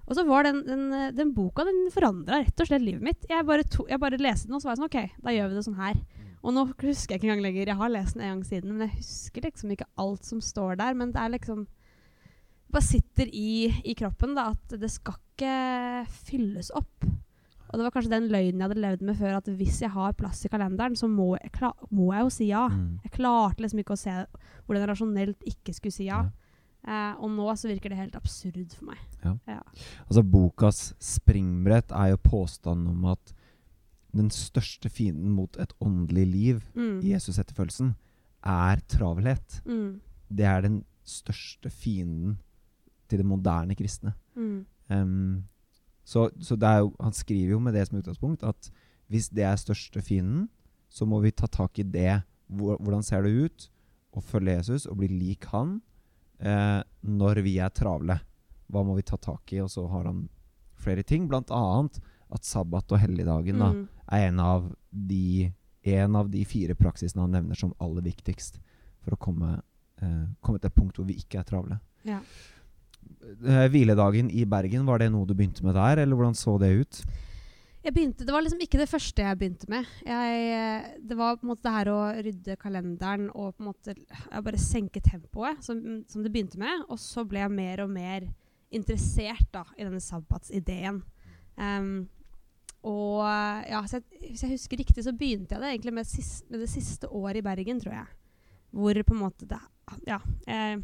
Og 0.06 0.14
så 0.14 0.22
var 0.26 0.46
den, 0.46 0.60
den, 0.66 0.84
den 1.16 1.32
boka 1.34 1.64
den 1.66 1.88
forandra 1.90 2.38
rett 2.44 2.62
og 2.62 2.68
slett 2.68 2.84
livet 2.84 3.02
mitt. 3.02 3.24
Jeg 3.26 3.46
bare, 3.46 3.64
to, 3.66 3.88
jeg 3.90 3.98
bare 4.02 4.20
leste 4.22 4.46
den, 4.46 4.54
og 4.54 4.62
så 4.62 4.68
var 4.68 4.76
jeg 4.76 4.82
sånn 4.82 4.90
OK, 4.90 5.16
da 5.26 5.34
gjør 5.34 5.50
vi 5.50 5.58
det 5.58 5.64
sånn 5.66 5.80
her. 5.80 5.98
Og 6.46 6.54
nå 6.54 6.62
husker 6.70 7.16
jeg 7.16 7.18
ikke 7.18 7.26
engang 7.26 7.42
lenger. 7.42 7.72
Jeg 7.72 7.80
har 7.80 7.90
lest 7.90 8.14
den 8.14 8.22
en 8.22 8.36
gang 8.36 8.44
siden, 8.46 8.74
men 8.76 8.86
jeg 8.86 9.00
husker 9.00 9.48
liksom 9.48 9.72
ikke 9.74 9.88
alt 9.98 10.28
som 10.28 10.42
står 10.44 10.78
der. 10.78 10.94
Men 10.94 11.10
det 11.10 11.18
er 11.18 11.32
liksom 11.34 11.64
det 11.66 12.74
bare 12.74 12.86
sitter 12.86 13.28
i, 13.30 13.70
i 13.86 13.94
kroppen 13.98 14.34
da, 14.34 14.48
at 14.54 14.74
det 14.78 14.90
skal 14.90 15.18
ikke 15.18 16.06
fylles 16.26 16.72
opp. 16.74 17.06
Og 17.70 17.78
det 17.78 17.84
var 17.86 17.90
kanskje 17.94 18.10
den 18.12 18.28
løgnen 18.30 18.60
jeg 18.60 18.68
hadde 18.68 18.80
levd 18.82 19.02
med 19.08 19.16
før, 19.18 19.36
at 19.40 19.48
hvis 19.58 19.80
jeg 19.82 19.90
har 19.90 20.12
plass 20.18 20.44
i 20.46 20.48
kalenderen, 20.52 20.94
så 20.96 21.08
må 21.10 21.36
jeg, 21.36 21.50
klar, 21.52 21.74
må 21.90 22.12
jeg 22.14 22.22
jo 22.26 22.30
si 22.30 22.46
ja. 22.50 22.68
Mm. 22.68 23.00
Jeg 23.04 23.12
klarte 23.18 23.62
liksom 23.64 23.80
ikke 23.82 23.96
å 23.96 24.00
se 24.00 24.14
hvordan 24.66 24.82
jeg 24.84 24.90
rasjonelt 24.92 25.48
ikke 25.52 25.74
skulle 25.74 25.92
si 25.96 26.06
ja. 26.08 26.24
Eh, 26.86 27.14
og 27.18 27.30
nå 27.34 27.48
så 27.58 27.66
virker 27.66 27.90
det 27.90 27.98
helt 27.98 28.14
absurd 28.14 28.72
for 28.78 28.92
meg. 28.92 28.98
Altså 30.06 30.22
Bokas 30.22 30.94
springbrett 31.02 31.90
er 31.90 32.12
jo 32.14 32.20
påstanden 32.22 32.86
om 32.92 33.04
at 33.10 33.32
den 34.16 34.30
største 34.30 34.88
fienden 34.88 35.32
mot 35.34 35.56
et 35.60 35.74
åndelig 35.82 36.26
liv 36.30 36.62
Mm. 36.76 37.00
i 37.02 37.10
Jesus-etterfølgelsen 37.12 37.94
er 38.46 38.80
travelhet. 38.88 39.60
Mm. 39.66 40.00
Det 40.30 40.44
er 40.46 40.60
den 40.62 40.84
største 41.04 41.70
fienden 41.70 42.38
til 43.08 43.18
det 43.18 43.26
moderne 43.26 43.74
kristne. 43.74 44.14
Mm. 44.36 44.64
Em, 44.90 45.44
så 46.06 46.28
så 46.38 46.54
jo, 46.54 46.92
han 47.02 47.12
skriver 47.12 47.56
jo 47.56 47.60
med 47.60 47.74
det 47.74 47.88
som 47.88 47.98
utgangspunkt 47.98 48.44
at 48.46 48.70
hvis 49.10 49.28
det 49.34 49.44
er 49.46 49.58
største 49.58 50.02
fienden, 50.02 50.48
så 50.88 51.06
må 51.06 51.18
vi 51.22 51.32
ta 51.34 51.46
tak 51.50 51.78
i 51.78 51.84
det. 51.86 52.22
Hvor, 52.46 52.78
hvordan 52.78 53.02
ser 53.02 53.26
det 53.26 53.34
ut 53.34 53.66
å 54.14 54.22
følge 54.22 54.54
Jesus 54.56 54.86
og 54.86 55.00
bli 55.00 55.08
lik 55.10 55.46
han 55.50 55.80
eh, 56.38 56.82
når 57.02 57.42
vi 57.46 57.56
er 57.62 57.74
travle? 57.74 58.20
Hva 58.70 58.82
må 58.86 58.96
vi 58.98 59.06
ta 59.06 59.18
tak 59.18 59.52
i? 59.54 59.60
Og 59.62 59.70
så 59.70 59.86
har 59.90 60.06
han 60.08 60.28
flere 60.78 61.02
ting, 61.06 61.26
annet 61.30 62.00
at 62.30 62.46
sabbat 62.46 62.92
og 62.92 63.02
helligdagen 63.02 63.58
da, 63.62 63.72
Mm. 63.72 63.88
er 64.10 64.28
en 64.28 64.40
av, 64.40 64.74
de, 64.90 65.52
en 65.82 66.16
av 66.16 66.30
de 66.30 66.44
fire 66.44 66.74
praksisene 66.74 67.22
han 67.22 67.34
nevner 67.34 67.54
som 67.58 67.74
aller 67.78 68.02
viktigst 68.02 68.60
for 69.02 69.14
å 69.14 69.18
komme, 69.18 69.62
eh, 70.02 70.26
komme 70.40 70.58
til 70.60 70.70
et 70.70 70.74
punkt 70.74 70.96
hvor 70.98 71.06
vi 71.06 71.18
ikke 71.18 71.40
er 71.40 71.44
travle. 71.44 71.80
Ja. 72.04 72.20
Eh, 73.44 73.68
hviledagen 73.68 74.30
i 74.30 74.46
Bergen, 74.48 74.86
var 74.88 75.02
det 75.02 75.10
noe 75.12 75.28
du 75.28 75.34
begynte 75.36 75.64
med 75.66 75.76
der, 75.76 76.00
eller 76.02 76.16
hvordan 76.16 76.36
så 76.36 76.56
det 76.62 76.72
ut? 76.80 77.00
Begynte, 77.86 78.24
det 78.26 78.34
var 78.34 78.42
liksom 78.42 78.62
ikke 78.64 78.80
det 78.80 78.88
første 78.90 79.22
jeg 79.22 79.38
begynte 79.38 79.68
med. 79.70 79.86
Jeg, 80.02 80.38
eh, 80.56 80.86
det 81.06 81.18
var 81.18 81.36
på 81.36 81.46
en 81.46 81.52
måte 81.52 81.68
det 81.68 81.74
her 81.76 81.90
å 81.92 82.00
rydde 82.16 82.56
kalenderen 82.58 83.28
og 83.30 83.52
på 83.54 83.62
en 83.62 83.68
måte 83.68 83.94
ja, 83.94 84.40
bare 84.42 84.58
senke 84.58 85.02
tempoet, 85.04 85.60
som, 85.62 85.78
som 86.10 86.24
det 86.24 86.32
begynte 86.34 86.58
med. 86.58 86.82
Og 86.88 86.98
så 86.98 87.22
ble 87.28 87.44
jeg 87.44 87.54
mer 87.54 87.84
og 87.84 87.92
mer 87.92 88.26
interessert 88.74 89.46
da, 89.54 89.62
i 89.76 89.86
denne 89.86 90.02
sabbatsideen. 90.02 90.98
Um, 91.56 92.08
og 92.86 93.22
ja, 93.22 93.84
så 93.86 94.00
jeg, 94.00 94.32
hvis 94.32 94.42
jeg 94.42 94.56
husker 94.56 94.82
riktig, 94.82 95.06
så 95.06 95.14
begynte 95.14 95.54
jeg 95.54 95.62
det 95.62 95.70
egentlig 95.76 95.94
med, 96.00 96.10
sis, 96.10 96.40
med 96.50 96.64
det 96.64 96.72
siste 96.72 97.10
året 97.12 97.38
i 97.38 97.46
Bergen, 97.46 97.78
tror 97.82 98.00
jeg. 98.00 98.20
Hvor 98.74 98.98
på 99.06 99.14
en 99.14 99.22
måte 99.28 99.46
det, 99.46 99.62
Ja. 100.08 100.18
Jeg, 100.48 100.82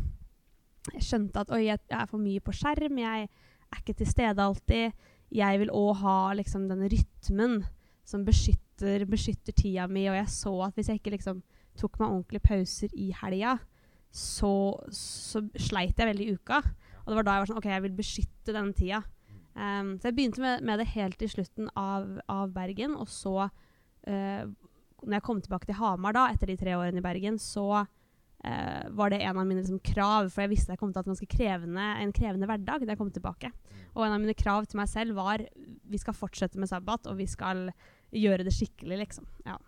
jeg 0.90 1.04
skjønte 1.06 1.44
at 1.44 1.52
oi, 1.54 1.64
jeg, 1.68 1.80
er 1.94 2.08
for 2.10 2.22
mye 2.22 2.42
på 2.42 2.54
skjerm. 2.56 2.98
Jeg 2.98 3.28
er 3.28 3.80
ikke 3.80 3.96
til 4.00 4.10
stede 4.10 4.42
alltid. 4.42 4.96
Jeg 5.32 5.60
vil 5.62 5.72
òg 5.72 5.94
ha 6.02 6.16
liksom 6.36 6.66
den 6.68 6.82
rytmen 6.90 7.62
som 8.08 8.24
beskytter, 8.26 9.06
beskytter 9.08 9.54
tida 9.56 9.86
mi. 9.88 10.08
Og 10.10 10.18
jeg 10.18 10.28
så 10.34 10.54
at 10.66 10.76
hvis 10.76 10.90
jeg 10.90 11.00
ikke 11.00 11.14
liksom 11.16 11.42
tok 11.78 12.00
meg 12.00 12.10
ordentlige 12.10 12.44
pauser 12.44 12.92
i 12.98 13.12
helga, 13.22 13.56
så, 14.12 14.52
så 14.92 15.40
sleit 15.56 15.98
jeg 15.98 16.10
veldig 16.10 16.26
i 16.26 16.34
uka. 16.36 16.60
Og 17.02 17.10
det 17.10 17.18
var 17.18 17.26
da 17.26 17.36
jeg 17.36 17.44
var 17.44 17.50
sånn 17.52 17.62
OK, 17.62 17.70
jeg 17.70 17.84
vil 17.86 17.98
beskytte 17.98 18.54
denne 18.54 18.76
tida. 18.76 19.00
Um, 19.52 19.96
så 20.00 20.08
jeg 20.08 20.16
begynte 20.16 20.42
med, 20.42 20.62
med, 20.64 20.80
det 20.80 20.92
helt 20.94 21.22
i 21.22 21.30
slutten 21.30 21.70
av, 21.78 22.08
av 22.30 22.52
Bergen. 22.54 22.98
Og 22.98 23.08
så, 23.10 23.48
uh, 23.48 24.44
når 25.02 25.16
jeg 25.16 25.26
kom 25.26 25.40
tilbake 25.42 25.70
til 25.70 25.78
Hamar 25.80 26.16
da, 26.16 26.28
etter 26.32 26.52
de 26.52 26.58
tre 26.60 26.76
årene 26.76 27.00
i 27.00 27.04
Bergen, 27.04 27.40
så 27.40 27.84
uh, 28.46 28.84
var 28.98 29.12
det 29.12 29.22
en 29.22 29.38
av 29.38 29.46
mine 29.46 29.62
liksom, 29.62 29.80
krav. 29.84 30.30
For 30.32 30.44
jeg 30.44 30.52
visste 30.54 30.74
jeg 30.74 30.82
kom 30.82 30.92
til 30.92 31.00
å 31.00 31.04
ha 31.04 31.10
ganske 31.10 31.30
krevende, 31.30 31.88
en 32.02 32.14
krevende 32.16 32.48
hverdag 32.50 32.86
da 32.86 32.94
jeg 32.94 33.00
kom 33.00 33.12
tilbake. 33.14 33.52
Og 33.92 34.06
en 34.06 34.14
av 34.14 34.22
mine 34.22 34.36
krav 34.38 34.68
til 34.68 34.80
meg 34.80 34.88
selv 34.92 35.18
var 35.18 35.44
vi 35.92 36.00
skal 36.00 36.16
fortsette 36.16 36.60
med 36.60 36.70
sabbat, 36.70 37.10
og 37.10 37.18
vi 37.20 37.28
skal 37.28 37.68
gjøre 38.12 38.46
det 38.46 38.54
skikkelig, 38.56 39.02
liksom. 39.06 39.28
Ja. 39.48 39.58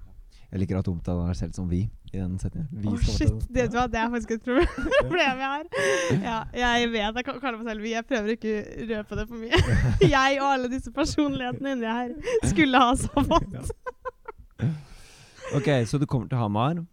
Jeg 0.54 0.60
liker 0.62 0.78
at 0.78 0.86
du 0.86 0.92
omtaler 0.92 1.32
deg 1.32 1.38
selv 1.38 1.54
som 1.56 1.66
vi 1.66 1.80
i 2.12 2.18
den 2.20 2.36
setningen. 2.38 2.68
Vi 2.70 2.92
oh, 2.92 3.00
shit, 3.02 3.32
det, 3.50 3.64
det, 3.74 3.98
er 3.98 4.10
faktisk 4.12 4.36
et 4.36 4.44
problem, 4.44 4.68
problem 5.00 5.40
jeg 5.42 5.48
har. 5.50 5.64
Ja, 6.22 6.36
jeg 6.78 6.92
vet 6.92 7.18
jeg 7.18 7.26
kaller 7.26 7.58
meg 7.58 7.70
selv 7.72 7.82
vi. 7.82 7.90
Jeg 7.90 8.06
prøver 8.06 8.36
ikke 8.36 8.52
å 8.54 8.86
røpe 8.92 9.18
det 9.18 9.24
for 9.32 9.42
mye. 9.42 9.78
jeg 10.14 10.38
og 10.38 10.46
alle 10.52 10.70
disse 10.70 10.94
personlighetene 10.94 11.74
inni 11.74 11.90
her 11.90 12.14
skulle 12.52 12.82
ha 12.84 12.94
sabbat. 13.02 13.72
ok, 15.58 15.70
så 15.90 15.98
du 15.98 16.06
kommer 16.06 16.30
til 16.30 16.38
Hamar, 16.38 16.84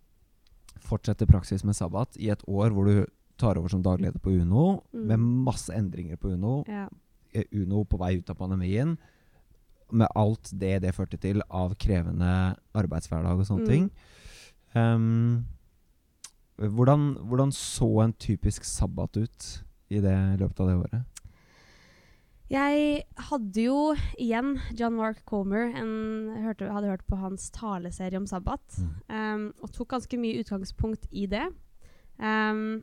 fortsetter 0.91 1.29
praksis 1.29 1.63
med 1.67 1.77
sabbat 1.77 2.19
i 2.19 2.29
et 2.33 2.43
år 2.47 2.75
hvor 2.75 2.89
du 2.89 3.05
tar 3.41 3.57
over 3.57 3.71
som 3.71 3.81
dagleder 3.81 4.21
på 4.21 4.35
UNO, 4.35 4.83
mm. 4.93 5.07
med 5.09 5.31
masse 5.47 5.73
endringer 5.73 6.19
på 6.21 6.35
UNO. 6.35 6.61
Ja. 6.69 6.85
UNO 7.55 7.85
på 7.87 7.97
vei 7.97 8.17
ut 8.19 8.29
av 8.29 8.37
pandemien 8.37 8.97
med 9.91 10.07
alt 10.15 10.51
det 10.55 10.79
det 10.83 10.93
førte 10.95 11.19
til 11.19 11.41
av 11.49 11.75
krevende 11.79 12.31
arbeidshverdag 12.77 13.39
og 13.39 13.47
sånne 13.47 13.65
mm. 13.65 13.71
ting. 13.71 13.89
Um, 14.75 15.47
hvordan, 16.61 17.15
hvordan, 17.27 17.51
så 17.55 17.89
en 18.03 18.13
typisk 18.13 18.67
sabbat 18.67 19.17
ut 19.17 19.47
i 19.91 19.99
det 20.03 20.15
løpet 20.39 20.63
av 20.63 20.69
det 20.69 20.77
året? 20.79 21.20
Jeg 22.51 23.03
hadde 23.29 23.63
jo 23.63 23.93
igjen 24.19 24.57
John 24.75 24.97
Mark 24.97 25.21
Comer. 25.29 25.69
En, 25.79 25.91
hørte, 26.43 26.67
hadde 26.67 26.89
hørt 26.91 27.05
på 27.07 27.19
hans 27.21 27.47
taleserie 27.55 28.19
om 28.19 28.27
sabbat. 28.27 28.63
Mm. 28.81 28.89
Um, 29.07 29.45
og 29.63 29.71
tok 29.71 29.93
ganske 29.93 30.19
mye 30.19 30.41
utgangspunkt 30.41 31.07
i 31.15 31.29
det. 31.31 31.45
Um, 32.19 32.81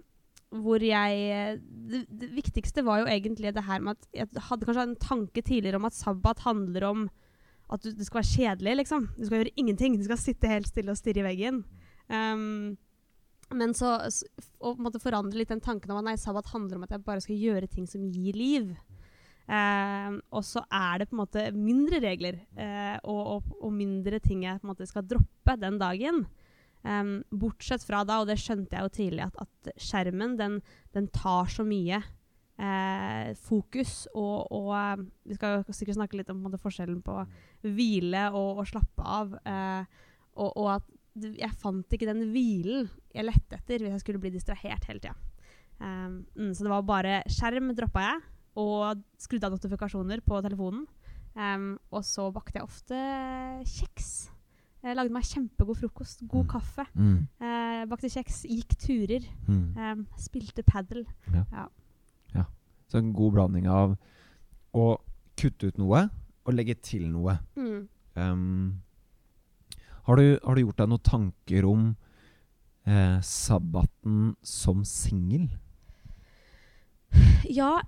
hvor 0.48 0.80
jeg 0.80 1.58
det, 1.60 2.06
det, 2.08 2.30
viktigste 2.32 2.80
var 2.86 3.02
jo 3.02 3.10
egentlig 3.12 3.52
det 3.52 3.66
her 3.66 3.82
med 3.84 3.98
at 3.98 4.08
jeg 4.16 4.44
hadde 4.48 4.64
kanskje 4.64 4.86
en 4.88 4.96
tanke 5.02 5.42
tidligere 5.44 5.76
om 5.76 5.84
at 5.84 5.98
sabbat 5.98 6.40
handler 6.46 6.86
om 6.88 7.08
at 7.68 7.84
du, 7.84 7.90
det 7.92 8.06
skal 8.06 8.22
være 8.22 8.32
kjedelig, 8.32 8.76
liksom. 8.80 9.10
Du 9.18 9.26
skal 9.26 9.42
gjøre 9.42 9.56
ingenting. 9.60 9.98
Du 10.00 10.08
skal 10.08 10.20
sitte 10.22 10.48
helt 10.48 10.70
stille 10.70 10.94
og 10.94 10.96
stirre 10.96 11.20
i 11.20 11.28
veggen. 11.28 11.60
Um, 12.08 12.78
men 13.52 13.76
så 13.76 13.98
å 14.64 14.72
måtte 14.80 15.00
forandre 15.00 15.36
litt 15.40 15.52
den 15.52 15.60
tanken 15.64 15.92
om 15.92 16.00
at 16.00 16.08
nei, 16.08 16.16
sabbat 16.20 16.48
handler 16.54 16.80
om 16.80 16.88
at 16.88 16.96
jeg 16.96 17.04
bare 17.04 17.24
skal 17.24 17.36
gjøre 17.36 17.68
ting 17.68 17.84
som 17.88 18.08
gir 18.08 18.36
liv. 18.36 18.72
Uh, 19.48 20.18
og 20.36 20.42
så 20.44 20.60
er 20.68 21.00
det 21.00 21.08
på 21.08 21.16
en 21.16 21.22
måte 21.22 21.42
mindre 21.56 22.02
regler 22.04 22.36
eh, 22.52 22.98
og, 23.08 23.20
og, 23.32 23.54
og, 23.62 23.70
mindre 23.72 24.18
ting 24.20 24.42
jeg 24.44 24.60
på 24.60 24.66
en 24.66 24.72
måte 24.74 24.88
skal 24.90 25.06
droppe 25.08 25.54
den 25.56 25.78
dagen. 25.80 26.26
Eh, 26.84 27.14
bortsett 27.30 27.86
fra 27.86 28.02
da, 28.04 28.20
og 28.20 28.28
det 28.28 28.36
skjønte 28.42 28.76
jeg 28.76 28.84
jo 28.84 28.94
tidlig, 28.98 29.24
at, 29.24 29.40
at 29.40 29.80
skjermen 29.80 30.36
den, 30.38 30.60
den, 30.94 31.08
tar 31.14 31.48
så 31.50 31.64
mye 31.66 32.02
eh, 32.58 33.32
fokus. 33.48 34.06
Og, 34.12 34.52
og, 34.52 34.70
eh, 34.76 35.06
vi 35.30 35.38
skal 35.38 35.64
sikkert 35.72 35.98
snakke 36.00 36.20
litt 36.20 36.30
om 36.34 36.44
måte, 36.44 36.60
forskjellen 36.60 37.00
på 37.06 37.16
hvile 37.66 38.28
og, 38.36 38.64
slappe 38.68 39.08
av. 39.18 39.34
Eh, 39.42 40.04
og, 40.38 40.64
at 40.76 40.94
jeg 41.34 41.50
fant 41.58 41.94
ikke 41.96 42.06
den 42.06 42.28
hvilen 42.30 42.86
jeg 43.10 43.26
lette 43.26 43.56
etter 43.58 43.82
hvis 43.82 43.96
jeg 43.96 44.04
skulle 44.04 44.22
bli 44.22 44.30
distrahert 44.34 44.86
hele 44.86 45.02
tida. 45.02 45.16
Um, 45.78 46.24
mm, 46.34 46.52
så 46.54 46.64
det 46.66 46.70
var 46.72 46.86
bare 46.86 47.16
skjerm 47.30 47.70
droppa 47.78 48.02
jeg, 48.02 48.22
og 48.58 49.04
skrudde 49.20 49.48
av 49.48 49.54
notifikasjoner 49.54 50.22
på 50.26 50.40
telefonen. 50.44 50.86
Um, 51.38 51.76
og 51.94 52.02
så 52.06 52.26
bakte 52.34 52.58
jeg 52.58 52.66
ofte 52.66 52.98
kjeks. 53.68 54.10
Jeg 54.82 54.94
lagde 54.94 55.14
meg 55.14 55.26
kjempegod 55.26 55.78
frokost. 55.80 56.22
God 56.30 56.46
mm. 56.46 56.50
kaffe. 56.50 56.84
Mm. 56.94 57.18
Eh, 57.42 57.82
bakte 57.90 58.10
kjeks, 58.12 58.44
gikk 58.46 58.76
turer. 58.78 59.26
Mm. 59.48 59.64
Eh, 59.74 59.94
spilte 60.22 60.62
padel. 60.66 61.02
Ja. 61.34 61.44
Ja. 61.52 61.64
ja. 62.36 62.44
Så 62.90 63.00
en 63.00 63.12
god 63.14 63.34
blanding 63.34 63.66
av 63.70 63.96
å 64.74 64.88
kutte 65.38 65.70
ut 65.70 65.80
noe 65.82 66.06
og 66.46 66.54
legge 66.54 66.78
til 66.82 67.08
noe. 67.10 67.36
Um, 67.58 68.80
har, 70.06 70.16
du, 70.16 70.38
har, 70.42 70.54
du, 70.54 70.62
gjort 70.62 70.78
deg 70.80 70.92
noen 70.92 71.06
tanker 71.06 71.66
om 71.68 71.88
eh, 72.88 73.18
sabbaten 73.22 74.32
som 74.46 74.86
singel? 74.88 75.50
Ja, 77.48 77.78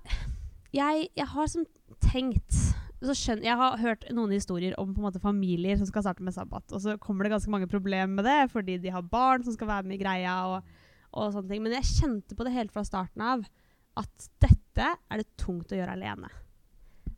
jeg, 0.75 1.09
jeg 1.17 1.27
har 1.33 1.49
som 1.51 1.65
tenkt 2.03 2.59
skjønner, 3.01 3.47
jeg 3.47 3.57
har 3.57 3.79
hørt 3.81 4.03
noen 4.13 4.33
historier 4.35 4.75
om 4.79 4.91
måte 5.01 5.19
familier 5.21 5.79
som 5.79 5.87
skal 5.89 6.05
starte 6.05 6.21
med 6.21 6.35
sabbat. 6.35 6.67
Og 6.69 6.83
så 6.83 6.97
kommer 7.01 7.25
det 7.25 7.33
ganske 7.33 7.49
mange 7.49 7.69
problemer 7.69 8.11
med 8.13 8.27
det, 8.27 8.51
fordi 8.53 8.77
de 8.77 8.93
har 8.93 9.01
barn 9.01 9.41
som 9.43 9.55
skal 9.55 9.71
være 9.71 9.89
med 9.89 9.97
i 9.97 10.03
greia. 10.03 10.35
Og, 10.51 10.77
og 11.17 11.33
sånne 11.33 11.49
ting. 11.49 11.63
Men 11.65 11.75
jeg 11.79 11.89
kjente 11.89 12.37
på 12.37 12.47
det 12.47 12.55
helt 12.55 12.73
fra 12.73 12.85
starten 12.87 13.23
av 13.25 13.43
at 13.99 14.29
dette 14.43 14.87
er 14.87 15.19
det 15.19 15.27
tungt 15.41 15.73
å 15.73 15.79
gjøre 15.79 15.97
alene. 15.97 16.29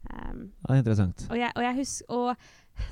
Um, 0.10 0.48
ja, 0.68 0.78
interessant. 0.80 1.26
Og 1.30 1.38
jeg, 1.40 1.52
og 1.56 1.64
jeg 1.64 1.78
husker 1.78 2.16
og, 2.16 2.48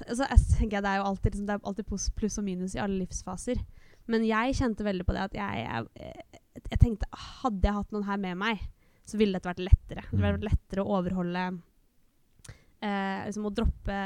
altså, 0.06 0.24
jeg 0.24 0.44
tenker 0.56 0.84
Det 0.84 0.92
er 0.92 1.02
jo 1.02 1.08
alltid, 1.10 1.34
liksom, 1.34 1.48
det 1.50 1.56
er 1.56 1.66
alltid 1.68 2.14
pluss 2.16 2.38
og 2.40 2.46
minus 2.46 2.76
i 2.78 2.84
alle 2.84 3.02
livsfaser. 3.02 3.64
Men 4.12 4.28
jeg 4.28 4.56
kjente 4.60 4.86
veldig 4.86 5.08
på 5.08 5.16
det 5.16 5.26
at 5.30 5.36
jeg, 5.38 5.66
jeg, 5.66 6.38
jeg 6.70 6.80
tenkte 6.82 7.10
Hadde 7.42 7.68
jeg 7.68 7.78
hatt 7.80 7.92
noen 7.96 8.08
her 8.08 8.22
med 8.22 8.40
meg, 8.40 8.64
så 9.08 9.20
ville 9.20 9.38
dette 9.38 9.50
vært 9.50 9.66
lettere. 9.66 10.06
Det 10.10 10.18
ville 10.18 10.36
vært 10.38 10.48
lettere 10.50 10.84
å 10.84 10.96
overholde 11.00 11.48
eh, 12.82 13.26
liksom 13.28 13.50
å 13.50 13.54
droppe 13.56 13.98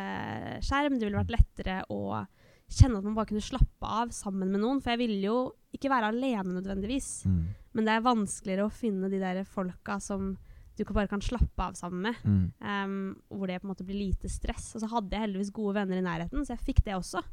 skjerm. 0.66 0.98
Det 0.98 1.08
ville 1.08 1.22
vært 1.22 1.36
lettere 1.36 1.82
å 1.94 2.24
kjenne 2.66 3.00
at 3.00 3.06
man 3.06 3.18
bare 3.18 3.30
kunne 3.30 3.46
slappe 3.46 3.92
av 4.02 4.14
sammen 4.16 4.52
med 4.52 4.64
noen. 4.64 4.82
For 4.82 4.96
jeg 4.96 5.04
ville 5.04 5.22
jo 5.28 5.38
ikke 5.76 5.92
være 5.92 6.10
alene 6.14 6.58
nødvendigvis. 6.58 7.12
Mm. 7.30 7.40
Men 7.76 7.88
det 7.88 7.96
er 7.96 8.08
vanskeligere 8.08 8.68
å 8.68 8.74
finne 8.74 9.12
de 9.12 9.22
der 9.22 9.44
folka 9.48 10.00
som 10.04 10.34
du 10.76 10.84
bare 10.90 11.08
kan 11.08 11.24
slappe 11.24 11.64
av 11.64 11.76
sammen 11.80 12.02
med. 12.10 12.24
Mm. 12.24 12.46
Um, 12.60 12.96
hvor 13.32 13.48
det 13.48 13.62
på 13.62 13.68
en 13.68 13.72
måte 13.72 13.86
blir 13.88 14.10
lite 14.10 14.32
stress. 14.32 14.74
Og 14.76 14.84
så 14.84 14.90
hadde 14.92 15.16
jeg 15.16 15.28
heldigvis 15.28 15.54
gode 15.56 15.78
venner 15.78 16.02
i 16.02 16.06
nærheten, 16.06 16.44
så 16.44 16.56
jeg 16.56 16.66
fikk 16.66 16.82
det 16.88 16.98
også. 16.98 17.24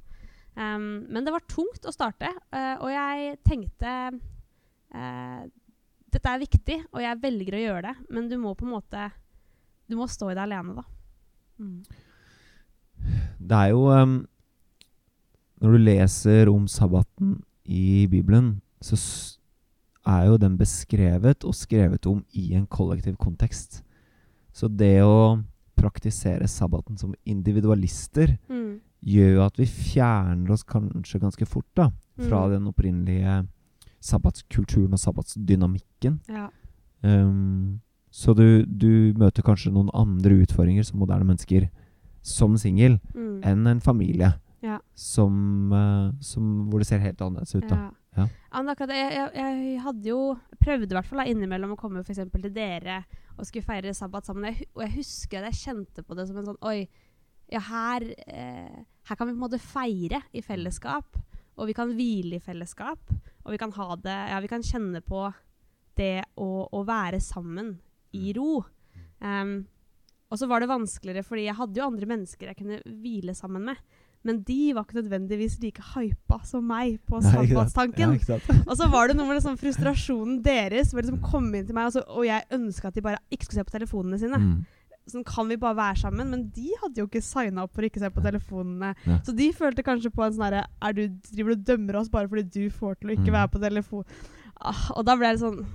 Um, 0.55 1.09
men 1.09 1.25
det 1.25 1.33
var 1.35 1.47
tungt 1.51 1.87
å 1.89 1.95
starte, 1.95 2.29
uh, 2.53 2.77
og 2.85 2.91
jeg 2.93 3.39
tenkte 3.47 3.93
uh, 4.93 5.43
Dette 6.13 6.29
er 6.29 6.43
viktig, 6.43 6.79
og 6.93 7.01
jeg 7.01 7.21
velger 7.23 7.57
å 7.57 7.63
gjøre 7.63 7.83
det, 7.89 7.95
men 8.13 8.29
du 8.29 8.37
må 8.41 8.55
på 8.57 8.67
en 8.67 8.75
måte 8.77 9.11
Du 9.89 9.97
må 9.99 10.07
stå 10.09 10.31
i 10.31 10.37
det 10.37 10.45
alene, 10.45 10.77
da. 10.77 10.85
Mm. 11.61 11.81
Det 13.39 13.59
er 13.59 13.73
jo 13.73 13.87
um, 13.91 14.19
Når 15.63 15.75
du 15.75 15.79
leser 15.83 16.51
om 16.53 16.67
sabbaten 16.69 17.41
i 17.65 18.07
Bibelen, 18.11 18.61
så 18.83 18.97
er 20.09 20.27
jo 20.27 20.39
den 20.41 20.57
beskrevet 20.59 21.45
og 21.47 21.55
skrevet 21.55 22.07
om 22.11 22.25
i 22.35 22.57
en 22.59 22.67
kollektiv 22.67 23.15
kontekst. 23.21 23.85
Så 24.53 24.67
det 24.67 24.99
å 25.07 25.39
praktisere 25.79 26.49
sabbaten 26.51 26.99
som 26.99 27.15
individualister 27.23 28.35
mm. 28.51 28.81
gjør 29.15 29.31
jo 29.37 29.45
at 29.47 29.61
vi 29.61 29.69
fjerner 29.71 30.51
oss 30.55 30.67
kanskje 30.67 31.23
ganske 31.23 31.47
fort 31.47 31.71
da, 31.79 31.89
fra 32.19 32.43
mm. 32.43 32.51
den 32.57 32.67
opprinnelige 32.73 33.37
sabbatskulturen 34.03 34.93
og 34.95 35.01
sabbatsdynamikken. 35.01 36.19
Ja. 36.31 36.49
Um, 37.03 37.81
så 38.13 38.35
du, 38.37 38.65
du, 38.67 39.15
møter 39.19 39.45
kanskje 39.47 39.73
noen 39.73 39.91
andre 39.97 40.43
utfordringer 40.45 40.85
som 40.87 41.01
moderne 41.01 41.27
mennesker 41.27 41.71
som 42.23 42.55
singel 42.61 42.99
mm. 43.17 43.41
enn 43.49 43.67
en 43.67 43.81
familie 43.83 44.29
ja. 44.63 44.77
som, 44.95 45.73
uh, 45.73 46.13
som, 46.23 46.69
hvor 46.71 46.83
det 46.83 46.91
ser 46.91 47.03
helt 47.03 47.23
annerledes 47.25 47.57
ut. 47.57 47.67
da. 47.71 47.81
Ja. 48.13 48.29
Jeg, 48.53 48.93
jeg, 48.93 49.29
jeg, 49.33 49.77
hadde 49.81 50.11
jo 50.11 50.19
prøvde 50.61 50.91
i 50.93 50.97
hvert 50.99 51.09
fall 51.09 51.23
da, 51.23 51.29
innimellom 51.33 51.73
å 51.73 51.81
komme 51.81 52.03
for 52.05 52.13
til 52.13 52.53
dere 52.53 53.01
og 53.39 53.47
skulle 53.49 53.65
feire 53.65 53.95
sabbat 53.97 54.29
sammen. 54.29 54.51
Jeg, 54.51 54.69
og 54.77 54.85
jeg 54.85 54.95
husker 54.99 55.41
at 55.41 55.49
jeg 55.51 55.63
kjente 55.63 56.05
på 56.05 56.19
det 56.19 56.29
som 56.29 56.39
en 56.39 56.51
sånn 56.51 56.61
Oi, 56.69 56.85
ja, 57.53 57.63
her, 57.65 58.05
eh, 58.27 58.83
her 59.09 59.19
kan 59.19 59.29
vi 59.29 59.33
på 59.33 59.39
en 59.39 59.47
måte 59.47 59.61
feire 59.61 60.23
i 60.33 60.45
fellesskap. 60.45 61.17
Og 61.57 61.69
vi 61.69 61.77
kan 61.77 61.91
hvile 61.97 62.39
i 62.39 62.45
fellesskap. 62.45 63.01
Og 63.45 63.55
vi 63.55 63.61
kan 63.61 63.73
ha 63.75 63.97
det 63.97 64.19
Ja, 64.31 64.41
vi 64.41 64.51
kan 64.51 64.63
kjenne 64.63 65.03
på 65.05 65.27
det 65.99 66.23
å, 66.41 66.69
å 66.73 66.85
være 66.89 67.21
sammen 67.21 67.75
i 68.17 68.33
ro. 68.37 68.63
Um, 69.21 69.67
Og 70.33 70.39
så 70.41 70.47
var 70.49 70.63
det 70.63 70.71
vanskeligere, 70.71 71.25
fordi 71.27 71.45
jeg 71.45 71.59
hadde 71.59 71.77
jo 71.77 71.89
andre 71.91 72.09
mennesker 72.09 72.49
jeg 72.49 72.57
kunne 72.57 72.79
hvile 73.03 73.35
sammen 73.37 73.67
med. 73.69 73.77
Men 74.25 74.39
de 74.47 74.71
var 74.73 74.87
ikke 74.87 75.01
nødvendigvis 75.01 75.59
like 75.61 75.83
hypa 75.93 76.39
som 76.47 76.65
meg 76.71 77.01
på 77.11 77.19
ikke. 77.91 78.07
Ja. 78.39 78.59
Og 78.71 78.77
så 78.79 78.87
var 78.89 79.11
det 79.11 79.17
noe 79.19 79.27
med 79.27 79.37
liksom 79.41 79.59
frustrasjonen 79.61 80.39
deres, 80.45 80.93
de 80.95 81.03
liksom 81.03 81.19
kom 81.27 81.51
inn 81.51 81.67
til 81.67 81.75
meg, 81.77 81.91
og, 81.91 81.97
så, 81.97 82.05
og 82.07 82.25
jeg 82.29 82.47
ønska 82.55 82.89
at 82.89 82.97
de 82.97 83.03
bare 83.05 83.19
ikke 83.35 83.49
skulle 83.49 83.61
se 83.61 83.67
på 83.67 83.75
telefonene 83.75 84.21
sine. 84.23 84.39
Mm. 84.39 84.55
Sånn 85.11 85.25
kan 85.27 85.49
vi 85.51 85.57
bare 85.57 85.75
være 85.75 85.97
sammen? 85.99 86.29
Men 86.31 86.45
de 86.55 86.69
hadde 86.81 87.01
jo 87.03 87.07
ikke 87.09 87.23
signa 87.27 87.65
opp 87.65 87.73
for 87.75 87.83
å 87.83 87.89
ikke 87.91 87.99
se 88.01 88.11
på 88.15 88.23
telefonene. 88.23 88.93
Ja. 89.07 89.17
Så 89.27 89.35
de 89.35 89.49
følte 89.53 89.83
kanskje 89.83 90.13
på 90.15 90.23
en 90.25 90.33
sånn 90.37 90.45
herre 90.47 90.65
Er 90.81 90.93
du 90.93 91.09
driver 91.33 91.55
du 91.55 91.59
og 91.61 91.65
dømmer 91.67 91.97
oss 91.99 92.09
bare 92.13 92.29
fordi 92.31 92.45
du 92.55 92.71
får 92.71 93.01
til 93.01 93.11
å 93.11 93.17
ikke 93.17 93.31
Mm. 93.33 93.39
være 93.39 93.51
på 93.51 93.61
telefon? 93.61 94.05
Ah, 94.61 94.93
og 94.97 95.05
da 95.05 95.17
ble 95.17 95.33
det 95.35 95.41
sånn 95.43 95.67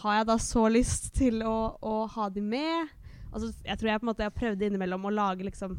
Har 0.00 0.16
jeg 0.18 0.26
da 0.26 0.36
så 0.38 0.64
lyst 0.72 1.14
til 1.14 1.42
å, 1.42 1.76
å 1.82 2.06
ha 2.08 2.28
de 2.30 2.40
med? 2.40 2.88
Altså, 3.36 3.52
jeg 3.66 3.76
tror 3.78 3.90
jeg 3.90 4.00
på 4.00 4.06
en 4.06 4.10
måte 4.10 4.24
jeg 4.24 4.32
prøvde 4.38 4.66
innimellom 4.70 5.04
å 5.04 5.12
lage 5.12 5.44
liksom 5.44 5.74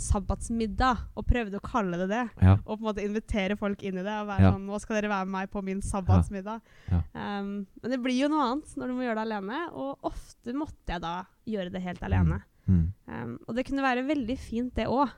sabbatsmiddag, 0.00 1.02
og 1.18 1.26
prøvde 1.28 1.58
å 1.58 1.64
kalle 1.64 1.98
det 2.00 2.08
det. 2.10 2.22
Ja. 2.40 2.54
Og 2.64 2.78
på 2.78 2.80
en 2.80 2.88
måte 2.88 3.04
invitere 3.04 3.56
folk 3.60 3.82
inn 3.84 3.98
i 4.00 4.04
det. 4.04 4.14
Og 4.22 4.28
være 4.30 4.46
Ja. 4.46 4.52
sånn 4.54 4.66
Nå 4.66 4.80
skal 4.80 4.96
dere 4.96 5.10
være 5.12 5.26
med 5.28 5.32
meg 5.36 5.50
på 5.52 5.62
min 5.62 5.82
sabbatsmiddag. 5.82 6.60
Ja. 6.90 7.02
Um, 7.14 7.66
men 7.82 7.90
det 7.90 8.00
blir 8.02 8.16
jo 8.22 8.28
noe 8.32 8.46
annet 8.48 8.72
når 8.76 8.88
du 8.88 8.94
må 8.96 9.04
gjøre 9.04 9.20
det 9.20 9.26
alene, 9.28 9.60
og 9.72 9.98
ofte 10.02 10.54
måtte 10.56 10.88
jeg 10.94 11.00
da 11.04 11.26
gjøre 11.46 11.72
det 11.72 11.82
helt 11.82 12.02
alene. 12.02 12.40
Mm. 12.66 12.92
Um, 13.06 13.38
og 13.46 13.54
det 13.56 13.66
kunne 13.66 13.82
være 13.84 14.06
veldig 14.08 14.38
fint, 14.38 14.74
det 14.74 14.86
òg. 14.88 15.10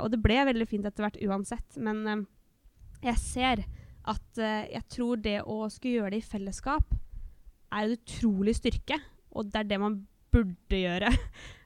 og 0.00 0.10
det 0.10 0.22
ble 0.22 0.38
veldig 0.48 0.66
fint 0.68 0.86
etter 0.88 1.04
hvert 1.04 1.20
uansett. 1.20 1.76
Men 1.76 2.06
um, 2.08 2.26
jeg 3.02 3.18
ser 3.20 3.64
at 4.06 4.38
uh, 4.38 4.64
jeg 4.72 4.82
tror 4.88 5.16
det 5.20 5.42
å 5.44 5.68
skulle 5.68 6.00
gjøre 6.00 6.10
det 6.16 6.22
i 6.24 6.30
fellesskap 6.30 6.94
er 7.72 7.84
en 7.84 7.96
utrolig 7.98 8.54
styrke, 8.56 8.96
og 9.36 9.50
det 9.52 9.60
er 9.60 9.64
det 9.74 9.80
man 9.82 10.06
burde 10.36 10.80
gjøre. 10.82 11.12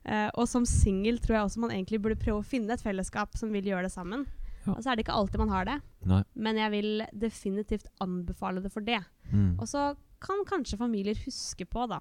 Uh, 0.08 0.28
og 0.40 0.46
som 0.48 0.64
singel 0.68 1.18
tror 1.20 1.36
jeg 1.36 1.48
også 1.50 1.62
man 1.66 1.74
egentlig 1.74 2.00
burde 2.02 2.18
prøve 2.22 2.40
å 2.40 2.46
finne 2.46 2.72
et 2.74 2.84
fellesskap 2.84 3.36
som 3.38 3.52
vil 3.54 3.68
gjøre 3.72 3.88
det 3.88 3.92
sammen. 3.94 4.24
Ja. 4.66 4.74
Og 4.76 4.80
så 4.84 4.90
er 4.92 4.96
det 4.98 5.06
ikke 5.06 5.16
alltid 5.16 5.40
man 5.40 5.52
har 5.54 5.64
det, 5.68 5.74
Nei. 6.04 6.20
men 6.36 6.58
jeg 6.60 6.72
vil 6.74 7.02
definitivt 7.16 7.86
anbefale 8.04 8.60
det 8.60 8.68
for 8.74 8.84
det. 8.84 8.98
Mm. 9.32 9.54
Og 9.56 9.64
så 9.70 9.86
kan 10.20 10.42
kanskje 10.44 10.76
familier 10.76 11.16
huske 11.24 11.64
på 11.64 11.86
da, 11.88 11.96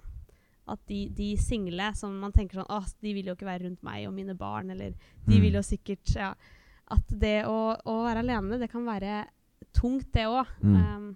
at 0.69 0.81
de, 0.91 1.05
de 1.15 1.29
single 1.39 1.87
som 1.95 2.17
man 2.19 2.33
tenker 2.35 2.59
sånn 2.59 2.67
Åh, 2.75 2.89
de 2.99 3.13
vil 3.15 3.29
jo 3.31 3.35
ikke 3.37 3.47
være 3.47 3.63
rundt 3.63 3.79
meg 3.87 4.03
og 4.09 4.13
mine 4.17 4.35
barn, 4.37 4.69
eller 4.75 4.91
de 4.91 5.37
Mm. 5.37 5.41
vil 5.45 5.55
jo 5.55 5.63
sikkert 5.65 6.11
ja, 6.19 6.33
At 6.91 7.15
det 7.23 7.45
å, 7.47 7.55
å 7.79 7.95
være 8.03 8.25
alene, 8.25 8.59
det 8.59 8.67
kan 8.69 8.83
være 8.85 9.23
tungt, 9.77 10.11
det 10.13 10.27
òg. 10.27 10.51
Mm. 10.61 10.75
Um, 10.75 11.09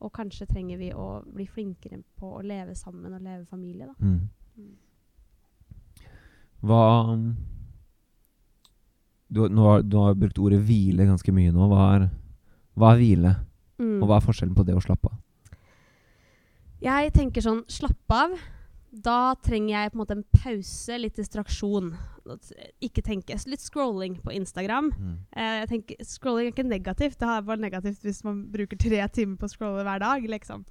og 0.00 0.12
kanskje 0.16 0.46
trenger 0.50 0.78
vi 0.80 0.90
å 0.96 1.22
bli 1.28 1.44
flinkere 1.46 2.02
på 2.18 2.34
å 2.38 2.42
leve 2.42 2.74
sammen 2.74 3.12
og 3.14 3.20
leve 3.22 3.44
familie, 3.46 3.86
da. 3.86 4.12
Mm. 6.60 6.68
Mm. 6.68 6.68
Hva 6.68 6.82
du, 9.30 9.44
nå 9.48 9.66
har, 9.68 9.82
du 9.86 9.96
har 9.96 10.16
brukt 10.18 10.38
ordet 10.42 10.60
hvile 10.66 11.06
ganske 11.06 11.32
mye 11.34 11.52
nå. 11.54 11.68
Hva 11.70 11.84
er, 11.94 12.06
hva 12.78 12.94
er 12.94 13.02
hvile? 13.02 13.34
Mm. 13.80 13.98
Og 14.02 14.08
hva 14.10 14.18
er 14.18 14.24
forskjellen 14.26 14.56
på 14.56 14.66
det 14.66 14.74
å 14.76 14.82
slappe 14.84 15.10
av? 15.10 15.18
Jeg 16.80 17.12
tenker 17.14 17.44
sånn, 17.44 17.62
slapp 17.70 18.14
av. 18.16 18.34
Da 18.90 19.36
trenger 19.38 19.70
jeg 19.70 19.90
på 19.92 19.98
en 19.98 20.00
måte 20.00 20.16
en 20.16 20.24
pause, 20.34 20.96
litt 20.98 21.18
distraksjon. 21.20 21.92
Ikke 22.82 23.04
tenke. 23.06 23.36
Litt 23.46 23.62
scrolling 23.62 24.16
på 24.24 24.32
Instagram. 24.34 24.90
Eh, 25.30 25.60
jeg 25.60 25.68
tenker, 25.70 26.00
Scrolling 26.08 26.48
er 26.48 26.54
ikke 26.54 26.66
negativt. 26.66 27.20
Det 27.20 27.28
er 27.28 27.46
bare 27.46 27.62
negativt 27.62 28.02
hvis 28.02 28.24
man 28.26 28.42
bruker 28.50 28.80
tre 28.80 29.04
timer 29.14 29.38
på 29.38 29.46
å 29.46 29.52
scrolle 29.52 29.84
hver 29.86 30.02
dag. 30.02 30.26
liksom. 30.34 30.64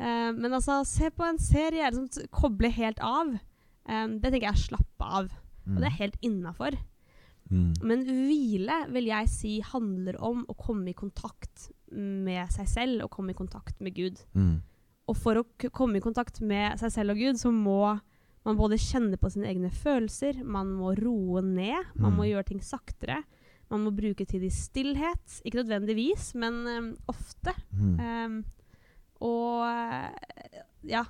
Eh, 0.00 0.32
men 0.34 0.50
altså, 0.50 0.80
se 0.88 1.12
på 1.14 1.28
en 1.28 1.38
serie 1.38 1.86
Liksom, 1.92 2.26
koble 2.34 2.72
helt 2.74 2.98
av. 3.04 3.36
Eh, 3.88 4.06
det 4.20 4.30
tenker 4.32 4.48
jeg 4.48 4.56
er 4.56 4.64
slappe 4.68 5.06
av. 5.20 5.30
Og 5.70 5.76
det 5.78 5.86
er 5.86 5.98
helt 6.00 6.16
innafor. 6.24 6.76
Mm. 7.50 7.74
Men 7.82 8.04
hvile 8.06 8.76
vil 8.94 9.06
jeg 9.10 9.28
si 9.30 9.52
handler 9.60 10.16
om 10.22 10.44
å 10.48 10.54
komme 10.58 10.90
i 10.90 10.96
kontakt 10.96 11.68
med 11.90 12.50
seg 12.54 12.68
selv 12.70 13.04
og 13.04 13.10
komme 13.10 13.30
i 13.34 13.38
kontakt 13.38 13.80
med 13.82 13.94
Gud. 13.94 14.20
Mm. 14.34 14.60
Og 15.10 15.16
for 15.18 15.40
å 15.40 15.44
komme 15.74 15.98
i 15.98 16.04
kontakt 16.04 16.40
med 16.40 16.78
seg 16.78 16.92
selv 16.94 17.10
og 17.14 17.18
Gud, 17.18 17.40
så 17.42 17.50
må 17.50 17.98
man 18.46 18.56
både 18.56 18.78
kjenne 18.80 19.18
på 19.20 19.28
sine 19.34 19.50
egne 19.50 19.70
følelser, 19.74 20.38
man 20.44 20.70
må 20.72 20.94
roe 20.96 21.42
ned, 21.42 21.90
man 21.94 22.12
Mm. 22.12 22.16
må 22.16 22.24
gjøre 22.30 22.46
ting 22.46 22.60
saktere. 22.62 23.22
Man 23.70 23.84
må 23.84 23.90
bruke 23.94 24.24
tid 24.26 24.42
i 24.42 24.48
stillhet. 24.50 25.40
Ikke 25.44 25.62
nødvendigvis, 25.62 26.34
men 26.34 26.66
um, 26.66 26.96
ofte. 27.08 27.52
Mm. 27.74 28.00
Ehm, 28.00 28.44
og 29.20 29.66
ja 30.88 31.04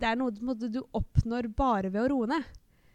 Det 0.00 0.08
er 0.08 0.18
noe 0.18 0.32
måte, 0.46 0.70
du 0.72 0.80
oppnår 0.96 1.50
bare 1.56 1.92
ved 1.92 2.04
å 2.04 2.10
roe 2.14 2.30
ned. 2.30 2.48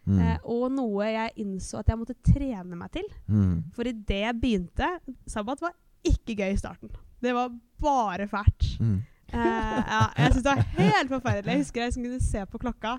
Mm. 0.06 0.20
Eh, 0.22 0.38
og 0.54 0.68
noe 0.70 1.08
jeg 1.10 1.34
innså 1.42 1.80
at 1.80 1.90
jeg 1.90 1.98
måtte 1.98 2.16
trene 2.26 2.78
meg 2.78 2.92
til. 2.94 3.06
Mm. 3.26 3.66
For 3.74 3.88
idet 3.90 4.22
jeg 4.22 4.38
begynte 4.38 4.90
Sabbat 5.26 5.64
var 5.64 5.74
ikke 6.06 6.36
gøy 6.38 6.52
i 6.52 6.60
starten. 6.60 6.92
Det 7.22 7.32
var 7.34 7.54
bare 7.82 8.28
fælt. 8.30 8.68
Mm. 8.78 9.00
Eh, 9.26 9.40
ja, 9.40 10.02
jeg 10.14 10.36
syntes 10.36 10.44
det 10.44 10.52
var 10.52 10.62
helt 10.78 11.10
forferdelig. 11.10 11.52
Jeg 11.52 11.64
husker 11.64 11.82
jeg 11.82 11.90
liksom 11.90 12.06
kunne 12.06 12.26
se 12.28 12.44
på 12.52 12.62
klokka, 12.62 12.92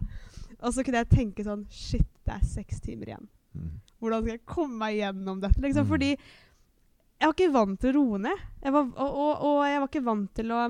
og 0.58 0.74
så 0.74 0.84
kunne 0.84 1.04
jeg 1.04 1.14
tenke 1.14 1.46
sånn 1.48 1.64
Shit, 1.72 2.10
det 2.28 2.36
er 2.36 2.50
seks 2.50 2.84
timer 2.84 3.14
igjen. 3.14 3.30
Mm. 3.56 3.72
Hvordan 4.02 4.26
skal 4.26 4.36
jeg 4.36 4.46
komme 4.50 4.82
meg 4.82 5.00
gjennom 5.00 5.40
dette? 5.42 5.64
Liksom? 5.64 5.88
Mm. 5.88 5.92
Fordi 5.94 6.12
jeg 6.14 7.26
var 7.26 7.34
ikke 7.34 7.54
vant 7.56 7.80
til 7.82 7.94
å 7.94 8.02
roe 8.02 8.22
ned. 8.28 8.46
Jeg 8.62 8.76
var, 8.76 8.92
og, 8.92 9.18
og, 9.24 9.48
og 9.48 9.62
jeg 9.66 9.82
var 9.82 9.90
ikke 9.90 10.06
vant 10.06 10.34
til 10.38 10.54
å, 10.54 10.62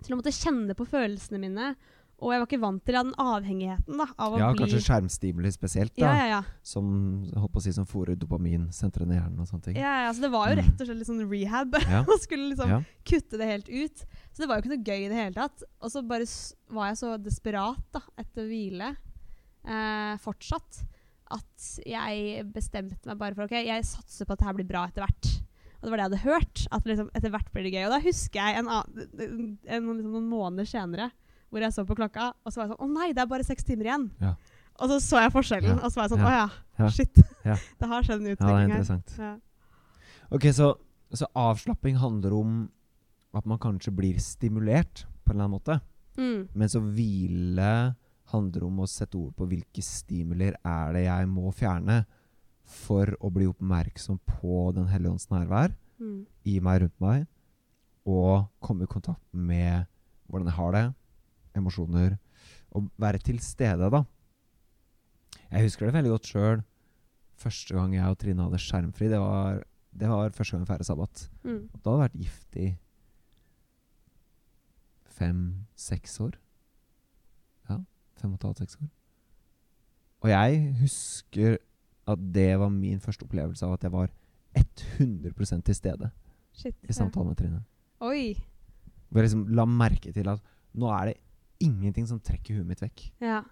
til 0.00 0.14
å 0.14 0.18
måtte 0.18 0.34
kjenne 0.34 0.76
på 0.78 0.88
følelsene 0.88 1.42
mine. 1.42 1.74
Og 2.20 2.32
jeg 2.34 2.40
var 2.42 2.46
ikke 2.50 2.60
vant 2.60 2.82
til 2.84 2.96
den 2.98 3.10
avhengigheten 3.16 3.96
da, 3.96 4.06
av 4.20 4.34
Ja, 4.38 4.48
bli 4.52 4.60
kanskje 4.60 4.80
skjermstimuli 4.84 5.50
spesielt, 5.54 5.94
da. 5.96 6.04
ja, 6.04 6.14
ja, 6.18 6.26
ja. 6.34 6.40
Som 6.62 6.90
holdt 7.32 7.52
på 7.54 7.62
å 7.62 7.64
si 7.64 7.72
som 7.72 7.86
fôrer 7.88 8.18
dopaminsentrene 8.20 9.14
i 9.14 9.18
hjernen 9.18 9.40
og 9.40 9.48
sånne 9.48 9.64
ting. 9.70 9.76
ja, 9.80 9.94
ja, 10.04 10.10
så 10.12 10.20
det 10.26 10.30
var 10.34 10.50
jo 10.50 10.56
Mm. 10.58 10.64
rett 10.66 10.80
og 10.82 10.86
slett 10.90 10.98
litt 11.00 11.08
sånn 11.08 11.24
rehab. 11.30 11.78
Ja. 11.88 12.02
Og 12.12 12.20
skulle 12.20 12.50
liksom 12.52 12.68
Ja. 12.74 12.80
kutte 13.08 13.38
det 13.40 13.48
helt 13.48 13.68
ut. 13.72 14.04
Så 14.32 14.42
det 14.44 14.48
var 14.48 14.60
jo 14.60 14.62
ikke 14.68 14.76
noe 14.76 14.84
gøy 14.84 15.00
i 15.06 15.08
det 15.08 15.16
hele 15.16 15.34
tatt. 15.34 15.62
Og 15.80 15.90
så 15.90 16.02
bare 16.06 16.26
var 16.70 16.88
jeg 16.92 16.96
så 17.00 17.16
desperat 17.22 17.80
da, 17.92 18.00
etter 18.18 18.44
å 18.44 18.48
hvile 18.50 18.96
eh, 19.64 20.16
fortsatt 20.20 20.82
at 21.30 21.66
jeg 21.86 22.44
bestemte 22.52 23.06
meg 23.06 23.18
bare 23.20 23.34
for 23.36 23.44
ok, 23.46 23.52
jeg 23.64 23.84
satser 23.86 24.26
på 24.26 24.32
at 24.34 24.40
det 24.42 24.46
her 24.48 24.56
blir 24.58 24.66
bra 24.68 24.84
etter 24.88 25.04
hvert. 25.06 25.28
Og 25.80 25.86
det 25.86 25.90
var 25.92 25.96
det 25.96 26.04
jeg 26.04 26.10
hadde 26.10 26.24
hørt. 26.28 26.66
At 26.76 26.84
liksom, 26.84 27.08
etter 27.16 27.30
hvert 27.32 27.52
blir 27.54 27.64
det 27.64 27.72
gøy. 27.72 27.84
Og 27.86 27.92
da 27.94 28.00
husker 28.04 28.40
jeg 28.42 28.58
en 28.60 28.68
en, 28.68 29.58
en, 29.64 29.86
liksom 29.96 30.12
noen 30.12 30.28
måneder 30.28 30.66
senere 30.68 31.10
hvor 31.50 31.64
jeg 31.64 31.74
så 31.74 31.84
på 31.86 31.96
klokka, 31.98 32.30
og 32.44 32.52
så 32.52 32.60
var 32.60 32.66
jeg 32.68 32.72
sånn 32.76 32.84
Å 32.86 32.92
nei, 32.94 33.08
det 33.16 33.22
er 33.24 33.30
bare 33.30 33.46
seks 33.46 33.64
timer 33.66 33.88
igjen. 33.90 34.08
Ja. 34.22 34.34
Og 34.80 34.88
så 34.92 34.98
så 35.04 35.20
jeg 35.24 35.32
forskjellen, 35.34 35.78
og 35.82 35.90
så 35.90 36.00
var 36.00 36.06
jeg 36.08 36.12
sånn 36.14 36.24
Ja. 36.24 36.44
Å 36.46 36.84
ja, 36.84 36.90
shit. 36.94 37.14
Det 37.80 37.88
har 37.90 38.06
skjedd 38.06 38.20
en 38.22 38.30
utvikling 38.34 38.70
her. 38.74 39.00
Ja. 39.18 39.32
Ok, 40.30 40.46
så, 40.56 40.70
så 41.12 41.26
avslapping 41.36 41.98
handler 42.00 42.36
om 42.38 42.52
at 43.36 43.46
man 43.46 43.58
kanskje 43.62 43.92
blir 43.94 44.18
stimulert 44.22 45.04
på 45.24 45.32
en 45.32 45.36
eller 45.36 45.46
annen 45.48 45.56
måte. 45.58 45.80
Mm. 46.18 46.48
Mens 46.54 46.74
å 46.78 46.82
hvile 46.82 47.72
handler 48.30 48.64
om 48.66 48.80
å 48.84 48.88
sette 48.90 49.18
ord 49.18 49.34
på 49.38 49.46
hvilke 49.50 49.82
stimuler 49.82 50.54
er 50.62 50.92
det 50.94 51.04
jeg 51.08 51.28
må 51.30 51.50
fjerne 51.54 52.04
for 52.70 53.10
å 53.18 53.30
bli 53.34 53.48
oppmerksom 53.50 54.20
på 54.28 54.68
Den 54.76 54.86
hellige 54.92 55.16
ånds 55.16 55.30
nærvær 55.32 55.74
Mm. 56.00 56.22
i 56.48 56.54
meg, 56.64 56.78
rundt 56.80 57.00
meg, 57.04 57.26
og 58.08 58.46
komme 58.64 58.86
i 58.86 58.88
kontakt 58.88 59.20
med 59.36 59.84
hvordan 60.30 60.46
jeg 60.48 60.56
har 60.56 60.70
det, 60.72 60.84
emosjoner, 61.56 62.16
og 62.70 62.90
være 63.00 63.18
til 63.18 63.40
stede, 63.42 63.90
da. 63.90 64.02
Jeg 65.50 65.66
husker 65.66 65.86
det 65.86 65.96
veldig 65.96 66.12
godt 66.14 66.30
sjøl. 66.30 66.62
Første 67.40 67.74
gang 67.74 67.94
jeg 67.96 68.04
og 68.12 68.18
Trine 68.20 68.46
hadde 68.46 68.60
skjermfri, 68.60 69.08
det 69.10 69.18
var, 69.18 69.62
det 69.90 70.08
var 70.08 70.36
første 70.36 70.54
gang 70.54 70.62
vi 70.62 70.70
feiret 70.70 70.86
sabbat. 70.86 71.24
Mm. 71.42 71.64
Da 71.72 71.80
hadde 71.80 71.96
jeg 71.96 72.04
vært 72.04 72.20
gift 72.20 72.60
i 72.60 72.68
fem-seks 75.20 76.20
år. 76.24 76.36
Ja, 77.70 77.80
fem 78.20 78.34
og 78.34 78.38
et 78.38 78.46
halvt, 78.48 78.62
seks 78.64 78.78
år. 78.80 78.90
Og 80.20 80.32
jeg 80.32 80.62
husker 80.82 81.58
at 82.10 82.24
det 82.34 82.50
var 82.60 82.72
min 82.72 83.00
første 83.00 83.24
opplevelse 83.26 83.66
av 83.66 83.76
at 83.76 83.86
jeg 83.86 83.94
var 83.94 84.12
100% 84.56 85.66
til 85.66 85.76
stede 85.76 86.10
Shit. 86.52 86.76
i 86.82 86.92
samtalen 86.92 87.30
med 87.30 87.38
Trine. 87.40 87.62
Oi. 88.04 88.34
Hvor 89.08 89.20
jeg 89.20 89.30
liksom 89.30 89.46
la 89.54 89.66
merke 89.68 90.12
til 90.14 90.28
at 90.28 90.42
nå 90.78 90.90
er 90.94 91.10
det 91.10 91.19
ingenting 91.60 92.06
som 92.08 92.20
trekker 92.22 92.58
huet 92.58 92.68
mitt 92.68 92.82
vekk. 92.82 93.06
Ja. 93.22 93.42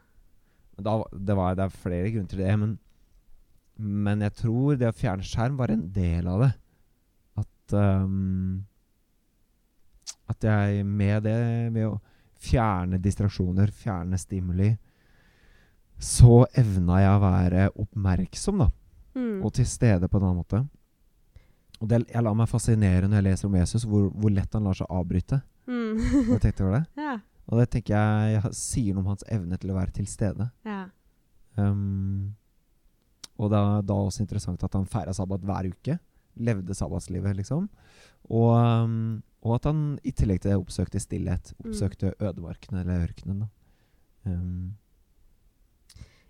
Da, 0.78 0.94
det, 1.12 1.34
var, 1.34 1.56
det 1.58 1.66
er 1.66 1.80
flere 1.82 2.10
grunner 2.14 2.30
til 2.30 2.42
det, 2.42 2.54
men, 2.60 2.74
men 3.76 4.24
jeg 4.26 4.36
tror 4.40 4.78
det 4.78 4.90
å 4.90 4.96
fjerne 4.96 5.26
skjerm 5.26 5.58
var 5.58 5.74
en 5.74 5.86
del 5.94 6.28
av 6.30 6.44
det. 6.46 6.52
At 7.42 7.76
um, 7.78 8.64
At 10.28 10.44
jeg 10.44 10.84
med 10.86 11.26
det, 11.26 11.38
ved 11.74 11.88
å 11.88 11.98
fjerne 12.38 13.00
distraksjoner, 13.02 13.72
fjerne 13.74 14.18
stimuli, 14.20 14.70
så 15.98 16.44
evna 16.54 17.00
jeg 17.02 17.14
å 17.16 17.22
være 17.22 17.70
oppmerksom, 17.82 18.60
da. 18.62 18.68
Mm. 19.18 19.40
Og 19.42 19.50
til 19.56 19.66
stede 19.66 20.06
på 20.06 20.20
en 20.20 20.28
annen 20.28 20.44
måte. 20.44 20.60
Og 21.78 21.90
det, 21.90 22.04
jeg 22.10 22.22
lar 22.22 22.36
meg 22.38 22.50
fascinere 22.50 23.08
når 23.08 23.18
jeg 23.18 23.26
leser 23.26 23.48
om 23.48 23.56
Jesus, 23.58 23.86
hvor, 23.86 24.06
hvor 24.14 24.34
lett 24.34 24.54
han 24.54 24.66
lar 24.66 24.78
seg 24.78 24.90
avbryte. 24.94 25.40
Mm. 25.66 25.98
Har 26.28 26.30
du 26.30 26.42
tenkt 26.42 26.62
over 26.62 26.78
det? 26.78 26.84
ja. 27.08 27.16
Og 27.48 27.60
det 27.60 27.68
tenker 27.72 27.94
jeg, 27.96 28.34
jeg 28.36 28.56
sier 28.56 28.96
noe 28.96 29.06
om 29.06 29.14
hans 29.14 29.24
evne 29.32 29.56
til 29.60 29.72
å 29.72 29.78
være 29.78 29.94
til 29.96 30.08
stede. 30.10 30.50
Ja. 30.68 30.82
Um, 31.56 32.34
og 33.38 33.52
det 33.52 33.60
er 33.60 33.86
da 33.88 33.96
også 33.96 34.24
interessant 34.24 34.62
at 34.66 34.74
han 34.76 34.88
feira 34.90 35.14
sabbat 35.16 35.46
hver 35.48 35.70
uke. 35.72 35.96
Levde 36.38 36.76
sabbatslivet, 36.76 37.38
liksom. 37.38 37.70
Og, 38.28 38.50
um, 38.52 39.22
og 39.46 39.56
at 39.56 39.70
han 39.70 39.80
i 40.06 40.12
tillegg 40.12 40.42
til 40.42 40.52
det 40.52 40.58
oppsøkte 40.60 41.00
stillhet. 41.02 41.54
Mm. 41.56 41.70
Oppsøkte 41.70 42.12
ødemarken 42.18 42.82
eller 42.82 43.08
ørkenen. 43.08 43.46
da. 43.46 43.48
Um, 44.28 44.76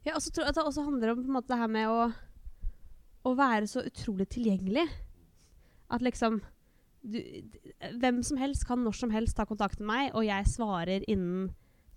Ja, 0.06 0.14
og 0.14 0.22
så 0.24 0.30
tror 0.32 0.46
jeg 0.46 0.54
at 0.54 0.56
det 0.56 0.64
også 0.64 0.86
handler 0.86 1.10
om 1.12 1.26
måte, 1.34 1.50
det 1.50 1.58
her 1.60 1.68
med 1.68 1.90
å, 1.92 2.06
å 3.28 3.32
være 3.36 3.66
så 3.68 3.82
utrolig 3.84 4.28
tilgjengelig. 4.32 4.86
At 5.92 6.04
liksom 6.04 6.38
du, 7.12 7.18
Hvem 8.02 8.22
som 8.26 8.40
helst 8.40 8.66
kan 8.68 8.82
når 8.84 8.96
som 8.98 9.12
helst 9.14 9.38
ta 9.38 9.46
kontakt 9.48 9.80
med 9.80 9.90
meg, 9.90 10.10
og 10.14 10.26
jeg 10.26 10.50
svarer 10.50 11.06
innen 11.08 11.50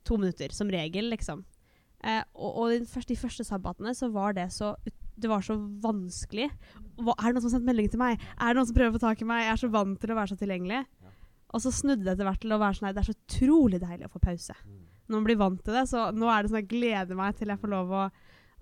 to 0.07 0.17
minutter, 0.17 0.53
som 0.55 0.71
regel, 0.73 1.11
liksom. 1.13 1.43
Eh, 2.01 2.23
og 2.33 2.57
og 2.63 2.73
de 2.73 2.89
første, 2.89 3.13
de 3.13 3.19
første 3.19 3.45
sabbatene 3.45 3.93
så 3.97 4.09
var 4.13 4.33
det 4.37 4.47
så 4.55 4.75
det 5.21 5.29
var 5.29 5.43
så 5.45 5.53
vanskelig. 5.83 6.47
Hva, 6.97 7.13
er 7.13 7.29
det 7.29 7.35
noen 7.35 7.43
som 7.43 7.49
har 7.51 7.57
sendt 7.57 7.67
melding 7.67 7.89
til 7.93 8.01
meg? 8.01 8.21
Er 8.39 8.51
det 8.51 8.57
noen 8.57 8.69
som 8.69 8.77
prøver 8.77 8.93
å 8.93 8.97
få 8.97 9.03
tak 9.03 9.21
i 9.21 9.27
meg? 9.27 9.43
Jeg 9.45 9.53
er 9.53 9.61
så 9.61 9.69
vant 9.73 9.99
til 10.01 10.13
å 10.13 10.17
være 10.17 10.31
så 10.31 10.37
tilgjengelig. 10.39 10.79
Og 11.51 11.61
så 11.61 11.73
snudde 11.75 12.05
det 12.05 12.15
etter 12.15 12.25
hvert 12.25 12.41
til 12.41 12.55
å 12.55 12.61
være 12.61 12.77
sånn 12.77 12.87
Nei, 12.87 12.93
det 12.95 13.03
er 13.03 13.09
så 13.09 13.17
utrolig 13.17 13.81
deilig 13.83 14.07
å 14.07 14.13
få 14.13 14.23
pause 14.23 14.55
når 15.11 15.17
man 15.17 15.25
blir 15.27 15.39
vant 15.41 15.59
til 15.59 15.75
det. 15.75 15.83
Så 15.91 16.05
nå 16.15 16.29
er 16.31 16.41
det 16.41 16.51
sånn 16.51 16.61
jeg 16.61 16.69
gleder 16.71 17.17
meg 17.19 17.35
til 17.37 17.51
jeg 17.51 17.59
får 17.59 17.73
lov 17.73 17.91
å, 17.91 18.05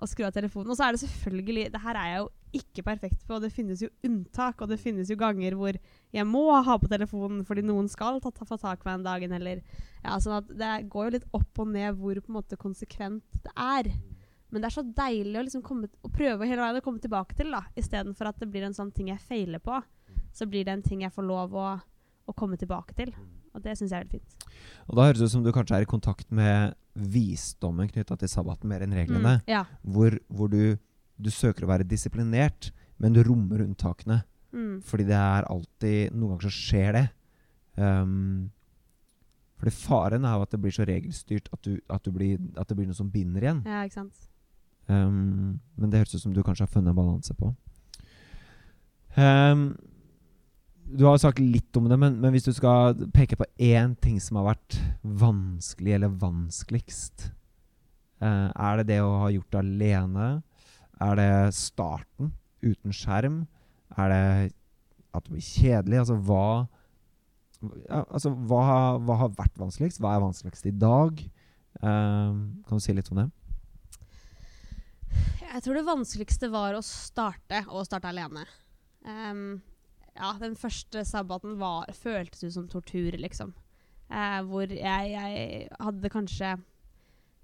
å 0.01 0.09
skru 0.09 0.25
av 0.25 0.33
telefonen. 0.33 0.71
Og 0.73 0.79
så 0.79 0.87
er 0.87 0.95
det 0.95 1.03
selvfølgelig 1.03 1.67
Det 1.75 1.83
her 1.83 1.99
er 2.01 2.09
jeg 2.09 2.23
jo 2.23 2.29
ikke 2.55 2.83
perfekt 2.85 3.25
på, 3.27 3.37
og 3.37 3.43
det 3.43 3.51
finnes 3.53 3.81
jo 3.83 3.89
unntak. 4.05 4.61
Og 4.63 4.71
det 4.71 4.79
finnes 4.81 5.09
jo 5.11 5.17
ganger 5.19 5.57
hvor 5.59 5.77
jeg 6.15 6.27
må 6.27 6.45
ha 6.65 6.77
på 6.81 6.89
telefonen 6.91 7.43
fordi 7.47 7.63
noen 7.67 7.89
skal 7.91 8.21
ta, 8.23 8.31
ta, 8.33 8.47
få 8.47 8.57
tak 8.61 8.83
i 8.83 8.89
meg 8.89 8.99
en 8.99 9.07
dagen, 9.07 9.35
eller 9.37 9.61
ja, 10.03 10.15
sånn 10.21 10.39
at 10.39 10.53
Det 10.59 10.71
går 10.91 11.09
jo 11.09 11.15
litt 11.17 11.27
opp 11.37 11.61
og 11.61 11.73
ned 11.73 11.99
hvor 11.99 12.21
på 12.21 12.31
en 12.31 12.39
måte 12.39 12.59
konsekvent 12.59 13.41
det 13.45 13.53
er. 13.55 13.91
Men 14.49 14.63
det 14.63 14.69
er 14.69 14.77
så 14.79 14.83
deilig 14.83 15.37
å 15.37 15.45
liksom 15.45 15.65
komme, 15.65 15.89
å 16.01 16.09
prøve 16.09 16.47
hele 16.49 16.63
veien 16.63 16.79
å 16.79 16.85
komme 16.85 17.01
tilbake 17.03 17.37
til, 17.37 17.51
da. 17.53 17.63
Istedenfor 17.77 18.31
at 18.31 18.39
det 18.41 18.49
blir 18.49 18.65
en 18.65 18.77
sånn 18.77 18.93
ting 18.95 19.11
jeg 19.11 19.21
feiler 19.21 19.61
på. 19.61 19.77
Så 20.33 20.47
blir 20.49 20.65
det 20.65 20.73
en 20.73 20.85
ting 20.85 21.03
jeg 21.05 21.13
får 21.13 21.27
lov 21.27 21.53
å, 21.53 21.67
å 21.77 22.37
komme 22.37 22.57
tilbake 22.57 22.97
til. 22.97 23.13
Og 23.53 23.61
det 23.65 23.75
syns 23.77 23.93
jeg 23.93 23.99
er 23.99 24.05
veldig 24.05 24.19
fint. 24.19 24.49
og 24.87 24.97
da 24.97 25.07
høres 25.07 25.21
det 25.21 25.29
ut 25.29 25.35
som 25.35 25.45
du 25.45 25.51
kanskje 25.53 25.79
er 25.79 25.85
i 25.85 25.89
kontakt 25.89 26.29
med 26.33 26.75
visdommen 26.93 27.89
knytta 27.89 28.17
til 28.19 28.31
sabbaten 28.31 28.69
mer 28.69 28.83
enn 28.85 28.95
reglene. 28.97 29.39
Mm, 29.39 29.49
ja. 29.49 29.63
Hvor, 29.83 30.17
hvor 30.27 30.51
du, 30.51 30.77
du 31.19 31.29
søker 31.33 31.65
å 31.65 31.71
være 31.71 31.87
disiplinert, 31.87 32.71
men 32.99 33.15
du 33.15 33.21
rommer 33.25 33.63
unntakene. 33.65 34.21
Mm. 34.55 34.79
Fordi 34.81 35.05
det 35.05 35.17
er 35.17 35.45
alltid 35.45 36.15
Noen 36.15 36.31
ganger 36.33 36.47
så 36.47 36.55
skjer 36.55 36.95
det. 36.95 37.03
Um, 37.79 38.49
fordi 39.59 39.75
faren 39.75 40.25
er 40.25 40.37
jo 40.37 40.45
at 40.47 40.55
det 40.55 40.61
blir 40.63 40.73
så 40.73 40.87
regelstyrt 40.87 41.49
at, 41.53 41.61
du, 41.67 41.77
at, 41.91 42.03
du 42.05 42.15
blir, 42.15 42.39
at 42.57 42.69
det 42.69 42.77
blir 42.79 42.87
noe 42.89 42.97
som 42.97 43.11
binder 43.11 43.43
igjen. 43.43 43.61
ja, 43.67 43.83
ikke 43.83 43.99
sant. 44.01 44.25
Um, 44.89 45.59
men 45.77 45.91
det 45.91 45.99
høres 46.01 46.15
ut 46.15 46.23
som 46.23 46.33
du 46.33 46.41
kanskje 46.41 46.65
har 46.65 46.71
funnet 46.71 46.93
en 46.93 46.97
balanse 46.97 47.35
på. 47.37 47.51
Um, 49.19 49.73
du 50.89 51.03
har 51.05 51.19
sagt 51.21 51.41
litt 51.43 51.75
om 51.77 51.89
det, 51.91 51.97
men, 52.01 52.15
men 52.23 52.33
hvis 52.33 52.47
du 52.47 52.53
skal 52.55 52.97
peke 53.13 53.37
på 53.37 53.45
én 53.61 53.93
ting 54.01 54.17
som 54.23 54.39
har 54.39 54.55
vært 54.55 54.79
vanskelig 55.03 55.93
eller 55.99 56.15
vanskeligst, 56.23 57.27
uh, 58.23 58.49
er 58.49 58.79
det 58.79 58.87
det 58.95 59.01
å 59.05 59.11
ha 59.25 59.29
gjort 59.35 59.51
det 59.53 59.61
alene? 59.61 60.29
Er 60.99 61.15
det 61.19 61.55
starten 61.55 62.33
uten 62.65 62.95
skjerm? 62.95 63.43
Er 63.97 64.11
det 64.11 64.25
at 65.15 65.25
det 65.25 65.33
blir 65.33 65.45
kjedelig? 65.45 66.01
Altså 66.03 66.19
hva 66.27 66.67
ja, 67.59 68.05
altså, 68.07 68.31
hva, 68.47 68.61
hva 69.03 69.17
har 69.23 69.33
vært 69.35 69.57
vanskeligst? 69.59 69.99
Hva 69.99 70.15
er 70.15 70.23
vanskeligst 70.23 70.69
i 70.69 70.75
dag? 70.79 71.19
Um, 71.83 72.61
kan 72.67 72.79
du 72.79 72.83
si 72.83 72.95
litt 72.95 73.09
om 73.11 73.19
det? 73.21 73.27
Jeg 75.49 75.63
tror 75.65 75.79
det 75.79 75.87
vanskeligste 75.87 76.49
var 76.53 76.77
å 76.77 76.83
starte, 76.85 77.63
og 77.67 77.87
starte 77.87 78.11
alene. 78.11 78.45
Um, 79.03 79.59
ja, 80.13 80.33
den 80.39 80.55
første 80.59 81.03
sabbaten 81.07 81.57
var, 81.59 81.89
føltes 81.95 82.45
ut 82.45 82.55
som 82.55 82.69
tortur, 82.71 83.17
liksom. 83.19 83.51
Uh, 84.09 84.39
hvor 84.47 84.71
jeg, 84.71 85.11
jeg 85.13 85.67
hadde 85.79 86.13
kanskje 86.13 86.55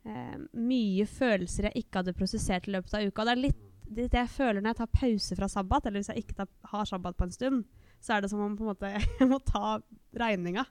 eh, 0.08 0.38
mye 0.58 1.06
følelser 1.10 1.70
jeg 1.70 1.84
ikke 1.84 2.02
hadde 2.02 2.18
prosessert 2.18 2.70
i 2.70 2.76
løpet 2.76 2.96
av 2.98 3.06
uka. 3.06 3.26
Det 3.26 3.36
er 3.36 3.44
litt 3.48 3.63
det 3.86 4.08
jeg 4.10 4.32
føler 4.34 4.63
når 4.63 4.72
jeg 4.72 4.80
tar 4.80 4.96
pause 4.98 5.36
fra 5.38 5.50
sabbat, 5.52 5.86
eller 5.86 6.02
hvis 6.02 6.10
jeg 6.10 6.24
ikke 6.24 6.39
tar, 6.39 6.50
har 6.72 6.88
sabbat 6.89 7.18
på 7.20 7.28
en 7.28 7.36
stund, 7.36 7.84
så 8.02 8.15
er 8.15 8.24
det 8.24 8.32
som 8.32 8.41
om 8.41 8.56
på 8.58 8.65
en 8.65 8.72
måte, 8.74 8.89
jeg 9.20 9.30
må 9.30 9.39
ta 9.46 9.78
regninga 10.18 10.65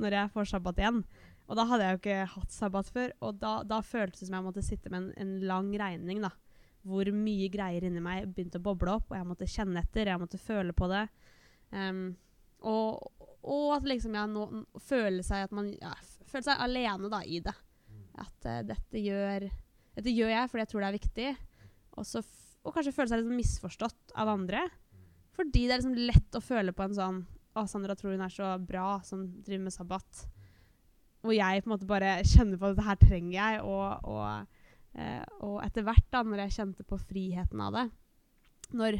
når 0.00 0.16
jeg 0.16 0.32
får 0.34 0.52
sabbat 0.52 0.80
igjen. 0.80 1.00
Og 1.50 1.56
da 1.58 1.64
hadde 1.66 1.86
jeg 1.86 1.96
jo 1.96 2.00
ikke 2.02 2.28
hatt 2.34 2.52
sabbat 2.54 2.92
før, 2.94 3.16
og 3.26 3.40
da, 3.40 3.54
da 3.66 3.80
føltes 3.82 4.20
det 4.22 4.28
som 4.28 4.36
jeg 4.38 4.46
måtte 4.46 4.62
sitte 4.64 4.92
med 4.92 5.00
en, 5.02 5.10
en 5.24 5.32
lang 5.50 5.72
regning. 5.80 6.22
da 6.22 6.30
hvor 6.86 7.10
mye 7.12 7.48
greier 7.52 7.84
inni 7.84 8.00
meg 8.02 8.28
begynte 8.30 8.60
å 8.60 8.64
boble 8.64 8.94
opp, 8.96 9.10
og 9.10 9.18
jeg 9.18 9.28
måtte 9.28 9.48
kjenne 9.50 9.82
etter, 9.82 10.08
jeg 10.08 10.20
måtte 10.20 10.40
føle 10.40 10.72
på 10.76 10.88
det. 10.90 11.02
Um, 11.70 12.14
og, 12.66 13.10
og 13.44 13.66
at 13.76 13.88
liksom 13.88 14.16
jeg 14.16 14.32
nå, 14.32 14.46
føler 14.84 15.26
seg 15.26 15.46
at 15.46 15.52
man 15.56 15.68
ja, 15.74 15.92
føler 16.28 16.46
seg 16.48 16.64
alene 16.64 17.10
da, 17.12 17.20
i 17.24 17.42
det. 17.44 17.54
At 18.20 18.46
uh, 18.48 18.60
dette, 18.68 19.00
gjør, 19.00 19.48
dette 19.96 20.14
gjør 20.14 20.34
jeg 20.34 20.52
fordi 20.52 20.64
jeg 20.64 20.72
tror 20.72 20.84
det 20.84 20.90
er 20.90 20.98
viktig. 20.98 21.32
Også 22.00 22.24
og 22.60 22.74
kanskje 22.76 22.92
føle 22.92 23.08
seg 23.08 23.22
litt 23.22 23.30
sånn 23.30 23.38
misforstått 23.40 24.16
av 24.20 24.28
andre. 24.34 24.66
Fordi 25.32 25.62
det 25.64 25.72
er 25.72 25.80
liksom 25.80 25.96
lett 26.10 26.36
å 26.36 26.44
føle 26.44 26.74
på 26.76 26.84
en 26.84 26.96
sånn 26.96 27.20
Å, 27.56 27.64
Sandra 27.66 27.96
tror 27.98 28.12
hun 28.12 28.22
er 28.22 28.30
så 28.30 28.52
bra 28.62 28.98
som 29.02 29.24
driver 29.40 29.64
med 29.64 29.74
sabbat. 29.74 30.24
Hvor 31.24 31.34
jeg 31.34 31.62
på 31.64 31.70
en 31.70 31.72
måte 31.72 31.88
bare 31.88 32.18
kjenner 32.22 32.60
på 32.60 32.68
at 32.68 32.76
dette 32.76 32.86
her 32.86 33.00
trenger 33.00 33.32
jeg. 33.34 33.62
og, 33.64 34.04
og 34.12 34.60
Eh, 34.98 35.22
og 35.46 35.60
etter 35.62 35.86
hvert, 35.86 36.06
da, 36.10 36.24
når 36.26 36.44
jeg 36.44 36.56
kjente 36.56 36.84
på 36.86 36.96
friheten 36.98 37.60
av 37.62 37.76
det 37.76 37.84
Når 38.74 38.96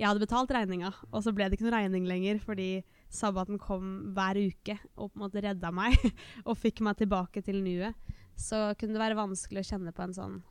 jeg 0.00 0.06
hadde 0.08 0.22
betalt 0.22 0.52
regninga, 0.56 0.88
og 1.12 1.20
så 1.22 1.34
ble 1.36 1.46
det 1.46 1.58
ikke 1.58 1.66
noe 1.68 1.76
regning 1.76 2.06
lenger 2.08 2.40
fordi 2.42 2.68
sabbaten 3.12 3.60
kom 3.62 3.90
hver 4.16 4.40
uke 4.40 4.74
og 4.96 5.12
på 5.12 5.18
en 5.18 5.22
måte 5.22 5.42
redda 5.44 5.70
meg 5.70 5.94
og 6.48 6.56
fikk 6.58 6.80
meg 6.82 6.96
tilbake 6.98 7.44
til 7.44 7.60
nuet, 7.62 7.94
så 8.40 8.66
kunne 8.78 8.96
det 8.96 9.02
være 9.02 9.18
vanskelig 9.18 9.62
å 9.62 9.68
kjenne 9.72 9.94
på 9.94 10.04
en 10.06 10.16
sånn 10.16 10.42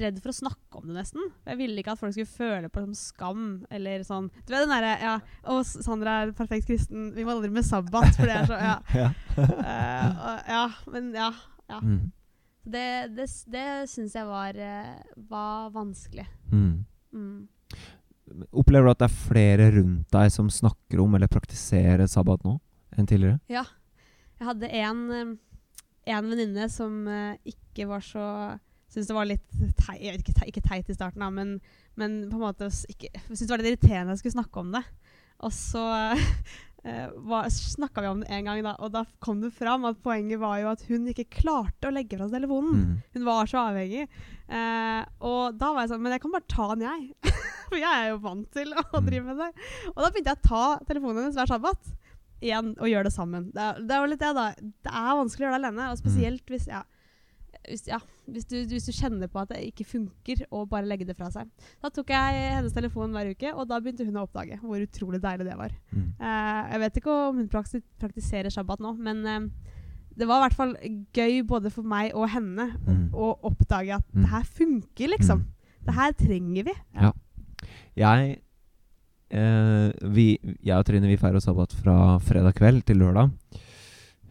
Redd 0.00 0.22
for 0.24 0.32
å 0.32 0.32
snakke 0.32 0.78
om 0.78 0.86
det, 0.88 0.94
nesten. 0.96 1.26
Jeg 1.44 1.58
ville 1.58 1.82
ikke 1.82 1.92
at 1.92 2.00
folk 2.00 2.14
skulle 2.14 2.30
føle 2.30 2.68
på 2.72 2.80
sånn 2.80 2.94
skam. 2.96 3.42
eller 3.68 4.00
sånn, 4.08 4.30
du 4.32 4.54
vet 4.54 4.62
den 4.64 4.72
derre 4.72 4.94
ja, 5.02 5.18
'Å, 5.44 5.58
Sandra 5.68 6.14
er 6.22 6.32
perfekt 6.32 6.64
kristen. 6.70 7.10
Vi 7.12 7.26
må 7.28 7.34
aldri 7.34 7.50
med 7.52 7.66
sabbat.' 7.68 8.16
For 8.16 8.24
det 8.24 8.38
er 8.38 8.48
så 8.48 8.56
Ja. 8.56 8.78
ja. 9.02 9.10
uh, 9.36 10.08
og, 10.30 10.48
ja 10.48 10.64
men 10.94 11.12
ja. 11.12 11.28
ja. 11.68 11.82
Mm. 11.84 12.08
Det, 12.64 12.86
det, 13.18 13.26
det 13.52 13.66
syns 13.90 14.14
jeg 14.14 14.26
var, 14.28 14.56
eh, 14.56 14.96
var 15.28 15.70
vanskelig. 15.74 16.24
Mm. 16.52 16.84
Mm. 17.12 17.48
Opplever 18.54 18.86
du 18.86 18.92
at 18.94 19.02
det 19.02 19.08
er 19.10 19.22
flere 19.28 19.70
rundt 19.76 20.12
deg 20.14 20.32
som 20.32 20.48
snakker 20.48 21.02
om 21.02 21.16
eller 21.18 21.28
praktiserer 21.28 22.06
sabbat 22.08 22.44
nå 22.46 22.56
enn 22.96 23.08
tidligere? 23.08 23.40
Ja. 23.50 23.64
Jeg 24.38 24.48
hadde 24.48 24.70
en, 24.78 25.02
eh, 25.10 25.34
en 26.06 26.28
venninne 26.32 26.68
som 26.72 27.06
eh, 27.08 27.36
ikke 27.54 27.88
var 27.90 28.04
så 28.06 28.26
Syntes 28.92 29.08
det 29.08 29.14
var 29.16 29.24
litt 29.24 29.46
teit, 29.78 30.02
jeg 30.04 30.12
vet 30.12 30.20
ikke, 30.20 30.34
teit, 30.36 30.48
ikke 30.50 30.66
teit 30.66 30.88
i 30.92 30.94
starten, 30.94 31.22
da, 31.24 31.30
men, 31.32 31.54
men 31.96 32.16
på 32.28 32.36
en 32.36 32.42
måte 32.42 32.66
ikke, 32.92 33.08
syntes 33.24 33.46
det 33.46 33.54
var 33.54 33.62
litt 33.62 33.70
irriterende 33.70 34.12
jeg 34.12 34.20
skulle 34.20 34.34
snakke 34.34 34.60
om 34.60 34.74
det. 34.74 34.82
Og 35.40 35.54
så 35.56 35.84
uh, 36.84 37.46
snakka 37.48 38.04
vi 38.04 38.10
om 38.10 38.20
det 38.20 38.28
en 38.28 38.50
gang, 38.50 38.60
da, 38.66 38.74
og 38.84 38.92
da 38.92 39.06
kom 39.24 39.40
det 39.40 39.54
fram 39.56 39.86
at 39.88 40.02
poenget 40.04 40.42
var 40.42 40.58
jo 40.60 40.68
at 40.74 40.84
hun 40.90 41.08
ikke 41.08 41.24
klarte 41.40 41.88
å 41.88 41.94
legge 41.94 42.18
fra 42.20 42.28
seg 42.28 42.36
telefonen. 42.42 42.82
Mm. 42.82 43.00
Hun 43.16 43.26
var 43.30 43.48
så 43.48 43.62
avhengig. 43.70 44.04
Uh, 44.52 45.00
og 45.24 45.56
da 45.56 45.72
var 45.72 45.86
jeg 45.86 45.94
sånn 45.94 46.02
Men 46.04 46.12
jeg 46.18 46.22
kan 46.26 46.34
bare 46.34 46.50
ta 46.52 46.68
den, 46.74 46.84
jeg. 46.84 47.32
For 47.72 47.80
jeg 47.80 47.88
er 47.96 48.10
jo 48.12 48.20
vant 48.28 48.48
til 48.52 48.74
å 48.76 48.84
Mm. 48.92 49.06
drive 49.08 49.24
med 49.30 49.40
det. 49.40 49.50
Og 49.94 50.04
da 50.04 50.10
begynte 50.12 50.34
jeg 50.34 50.42
å 50.42 50.48
ta 50.52 50.64
telefonen 50.84 51.22
hennes 51.22 51.38
hver 51.40 51.48
sabbat 51.48 51.94
igjen 52.42 52.72
og 52.78 52.88
gjøre 52.90 53.04
det 53.08 53.12
sammen. 53.14 53.50
Det 53.54 53.62
er, 53.62 53.78
det 53.86 53.94
er 53.96 54.02
jo 54.04 54.10
litt 54.12 54.20
det, 54.24 54.32
da. 54.36 54.46
Det 54.58 54.92
er 54.92 55.20
vanskelig 55.20 55.44
å 55.44 55.46
gjøre 55.48 55.58
det 55.58 55.62
alene, 55.68 55.90
og 55.92 56.00
spesielt 56.02 56.50
hvis 56.52 56.66
ja, 56.70 56.82
hvis, 57.68 57.84
ja, 57.86 57.98
hvis, 58.26 58.46
du, 58.50 58.56
hvis 58.66 58.86
du 58.88 58.92
kjenner 58.96 59.28
på 59.30 59.38
at 59.38 59.52
det 59.52 59.60
ikke 59.68 59.84
funker 59.86 60.40
å 60.50 60.64
bare 60.66 60.88
legge 60.90 61.06
det 61.06 61.14
fra 61.14 61.28
seg. 61.30 61.46
Da 61.82 61.90
tok 61.94 62.10
jeg 62.10 62.40
hennes 62.56 62.74
telefon 62.74 63.12
hver 63.14 63.30
uke, 63.30 63.52
og 63.54 63.68
da 63.70 63.78
begynte 63.78 64.06
hun 64.08 64.18
å 64.18 64.24
oppdage 64.26 64.58
hvor 64.64 64.82
utrolig 64.82 65.20
deilig 65.22 65.46
det 65.46 65.58
var. 65.60 65.70
Mm. 65.92 66.08
Uh, 66.18 66.62
jeg 66.72 66.82
vet 66.82 66.98
ikke 67.02 67.14
om 67.28 67.38
hun 67.38 67.48
prakti 67.52 67.82
praktiserer 68.02 68.50
sabbat 68.50 68.82
nå, 68.82 68.96
men 68.98 69.22
uh, 69.28 69.46
det 70.18 70.26
var 70.28 70.40
i 70.42 70.46
hvert 70.48 70.58
fall 70.58 70.74
gøy 71.16 71.38
både 71.48 71.70
for 71.72 71.86
meg 71.88 72.10
og 72.18 72.26
henne 72.34 72.66
Mm. 72.82 73.04
å 73.14 73.30
oppdage 73.48 73.94
at 73.94 74.04
Mm. 74.12 74.22
det 74.24 74.30
her 74.34 74.44
funker, 74.58 75.08
liksom. 75.14 75.38
Mm. 75.46 75.84
Det 75.86 75.94
her 75.94 76.12
trenger 76.18 76.64
vi. 76.64 76.74
Ja. 76.98 77.12
Jeg 77.96 78.42
eh, 79.32 80.08
vi, 80.14 80.26
Jeg 80.62 80.76
og 80.78 80.86
Trine 80.88 81.08
vi 81.10 81.18
feirer 81.20 81.42
sabbat 81.42 81.72
fra 81.80 82.18
fredag 82.22 82.54
kveld 82.58 82.84
til 82.88 83.00
lørdag. 83.02 83.32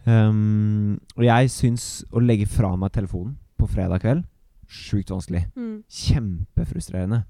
Um, 0.01 0.95
og 1.13 1.23
jeg 1.27 1.49
syns 1.53 1.83
å 2.09 2.21
legge 2.23 2.47
fra 2.49 2.71
meg 2.79 2.89
telefonen 2.95 3.35
på 3.59 3.67
fredag 3.69 4.01
kveld 4.01 4.23
sjukt 4.71 5.11
vanskelig. 5.11 5.43
Mm. 5.57 5.81
Kjempefrustrerende. 5.91 7.23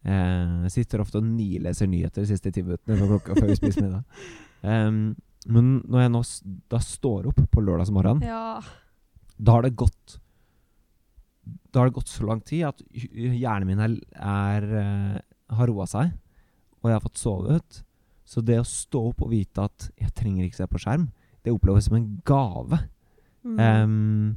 Eh, 0.00 0.54
jeg 0.66 0.72
sitter 0.78 1.02
ofte 1.04 1.20
og 1.20 1.26
nileser 1.28 1.90
nyheter 1.90 2.24
de 2.24 2.30
siste 2.30 2.52
ti 2.54 2.64
minuttene 2.64 2.96
klokka 3.04 3.36
før 3.36 3.50
vi 3.52 3.58
spiser 3.58 3.84
middag. 3.84 4.22
Um, 4.64 5.02
men 5.50 5.68
når 5.88 6.02
jeg 6.06 6.12
nå 6.14 6.22
da 6.72 6.80
står 6.84 7.28
opp 7.30 7.40
på 7.52 7.62
lørdagsmorgenen, 7.64 8.24
Ja. 8.24 8.60
da 9.40 9.52
har 9.56 9.62
det 9.64 9.76
gått 9.76 10.18
da 11.72 11.80
har 11.80 11.88
det 11.88 11.94
gått 11.96 12.10
så 12.10 12.26
lang 12.26 12.40
tid 12.44 12.64
at 12.68 12.82
hjernen 12.92 13.66
min 13.66 13.80
er, 13.80 13.94
er 14.20 14.66
eh, 14.80 15.20
har 15.56 15.70
roa 15.70 15.86
seg, 15.88 16.10
og 16.80 16.90
jeg 16.90 16.96
har 16.96 17.04
fått 17.04 17.20
sovet. 17.20 17.80
Så 18.30 18.42
det 18.46 18.60
å 18.60 18.66
stå 18.66 19.02
opp 19.10 19.24
og 19.24 19.32
vite 19.32 19.64
at 19.66 19.88
jeg 19.98 20.14
trenger 20.16 20.46
ikke 20.46 20.60
se 20.60 20.68
på 20.70 20.80
skjerm, 20.80 21.08
det 21.44 21.52
oppleves 21.54 21.88
som 21.88 21.96
en 21.98 22.08
gave. 22.26 22.78
Mm. 23.42 23.58
Um, 23.58 24.34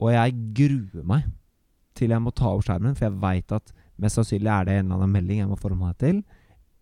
og 0.00 0.12
jeg 0.14 0.36
gruer 0.56 1.06
meg 1.08 1.28
til 1.96 2.14
jeg 2.14 2.22
må 2.22 2.32
ta 2.36 2.52
opp 2.54 2.64
skjermen, 2.64 2.94
for 2.96 3.08
jeg 3.08 3.20
veit 3.20 3.56
at 3.56 3.72
mest 4.00 4.16
sannsynlig 4.16 4.52
er 4.52 4.68
det 4.68 4.76
en 4.78 4.86
eller 4.86 5.00
annen 5.00 5.16
melding 5.16 5.42
jeg 5.42 5.50
må 5.50 5.58
forholde 5.60 5.82
meg 5.82 5.98
til. 6.00 6.22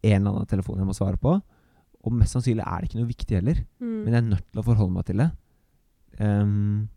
En 0.06 0.20
eller 0.20 0.34
annen 0.34 0.50
telefon 0.50 0.82
jeg 0.82 0.88
må 0.88 0.96
svare 0.96 1.18
på. 1.20 1.38
Og 2.06 2.14
mest 2.14 2.36
sannsynlig 2.36 2.62
er 2.62 2.78
det 2.78 2.90
ikke 2.90 3.00
noe 3.00 3.10
viktig 3.10 3.38
heller. 3.40 3.62
Mm. 3.82 3.96
Men 3.96 4.12
jeg 4.12 4.20
er 4.20 4.28
nødt 4.28 4.46
til 4.46 4.62
å 4.62 4.66
forholde 4.68 4.94
meg 4.94 5.08
til 5.08 5.22
det. 5.24 5.30
Um, 6.18 6.88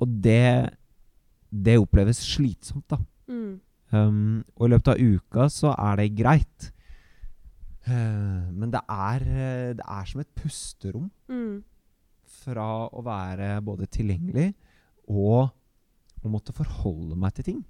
og 0.00 0.08
det 0.24 0.74
Det 1.54 1.76
oppleves 1.78 2.18
slitsomt, 2.18 2.88
da. 2.90 2.98
Mm. 3.30 3.60
Um, 3.94 4.44
og 4.56 4.66
i 4.66 4.70
løpet 4.72 4.88
av 4.90 4.98
uka 4.98 5.44
så 5.52 5.70
er 5.78 6.00
det 6.00 6.16
greit. 6.18 6.72
Eh, 7.86 8.50
men 8.52 8.70
det 8.72 8.80
er, 8.88 9.22
eh, 9.28 9.72
det 9.76 9.84
er 9.84 10.04
som 10.08 10.20
et 10.22 10.34
pusterom 10.38 11.10
Mm. 11.28 11.62
fra 12.44 12.88
å 12.88 13.02
være 13.04 13.60
både 13.64 13.86
tilgjengelig 13.92 14.54
og 15.08 15.50
å 16.24 16.30
måtte 16.32 16.54
forholde 16.56 17.16
meg 17.16 17.34
til 17.34 17.44
ting. 17.44 17.64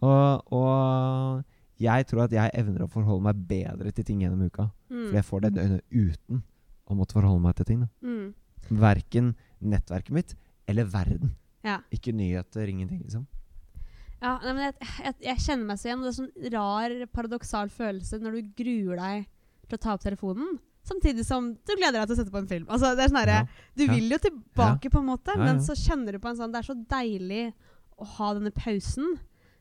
Og, 0.00 0.52
og 0.52 1.44
jeg 1.78 2.06
tror 2.08 2.24
at 2.24 2.32
jeg 2.32 2.50
evner 2.54 2.86
å 2.86 2.90
forholde 2.90 3.22
meg 3.28 3.42
bedre 3.50 3.92
til 3.92 4.04
ting 4.04 4.22
gjennom 4.22 4.46
uka. 4.46 4.70
Mm. 4.90 5.08
For 5.10 5.14
jeg 5.18 5.24
får 5.28 5.40
det 5.44 5.52
døgnet 5.58 5.84
uten 5.92 6.42
å 6.88 6.96
måtte 6.96 7.18
forholde 7.18 7.42
meg 7.44 7.56
til 7.56 7.68
ting. 7.68 7.82
Mm. 8.02 8.34
Verken 8.70 9.34
nettverket 9.60 10.14
mitt 10.16 10.34
eller 10.68 10.84
verden. 10.88 11.34
Ja. 11.64 11.80
Ikke 11.92 12.12
nyheter, 12.14 12.68
ingenting, 12.70 13.02
liksom. 13.04 13.26
Ja, 14.22 14.32
nei, 14.42 14.52
men 14.52 14.64
jeg, 14.64 14.74
jeg, 15.04 15.14
jeg 15.28 15.42
kjenner 15.44 15.66
meg 15.68 15.78
så 15.78 15.88
igjen. 15.90 16.00
Det 16.02 16.08
er 16.10 16.16
sånn 16.16 16.52
rar, 16.54 16.94
paradoksal 17.14 17.68
følelse 17.70 18.18
når 18.22 18.38
du 18.40 18.48
gruer 18.62 18.96
deg 18.98 19.28
til 19.68 19.76
å 19.78 19.82
ta 19.84 19.92
opp 19.94 20.02
telefonen, 20.02 20.56
samtidig 20.88 21.24
som 21.28 21.50
du 21.54 21.72
gleder 21.76 22.00
deg 22.00 22.08
til 22.08 22.16
å 22.16 22.18
sette 22.22 22.32
på 22.34 22.40
en 22.40 22.48
film. 22.50 22.66
Altså, 22.72 22.94
det 22.96 23.04
er 23.04 23.12
sånn 23.12 23.28
Ja. 23.28 23.42
Du 23.76 23.84
Ja. 23.84 23.92
vil 23.92 24.08
jo 24.10 24.18
tilbake, 24.18 24.90
på 24.90 24.98
en 25.02 25.06
måte, 25.12 25.34
Ja, 25.36 25.38
ja. 25.38 25.44
men 25.52 25.60
så 25.60 25.76
kjenner 25.76 26.12
du 26.12 26.18
på 26.18 26.28
en 26.30 26.36
sånn 26.40 26.50
Det 26.52 26.58
er 26.62 26.68
så 26.72 26.76
deilig 26.88 27.52
å 27.98 28.04
ha 28.16 28.34
denne 28.34 28.50
pausen. 28.50 29.18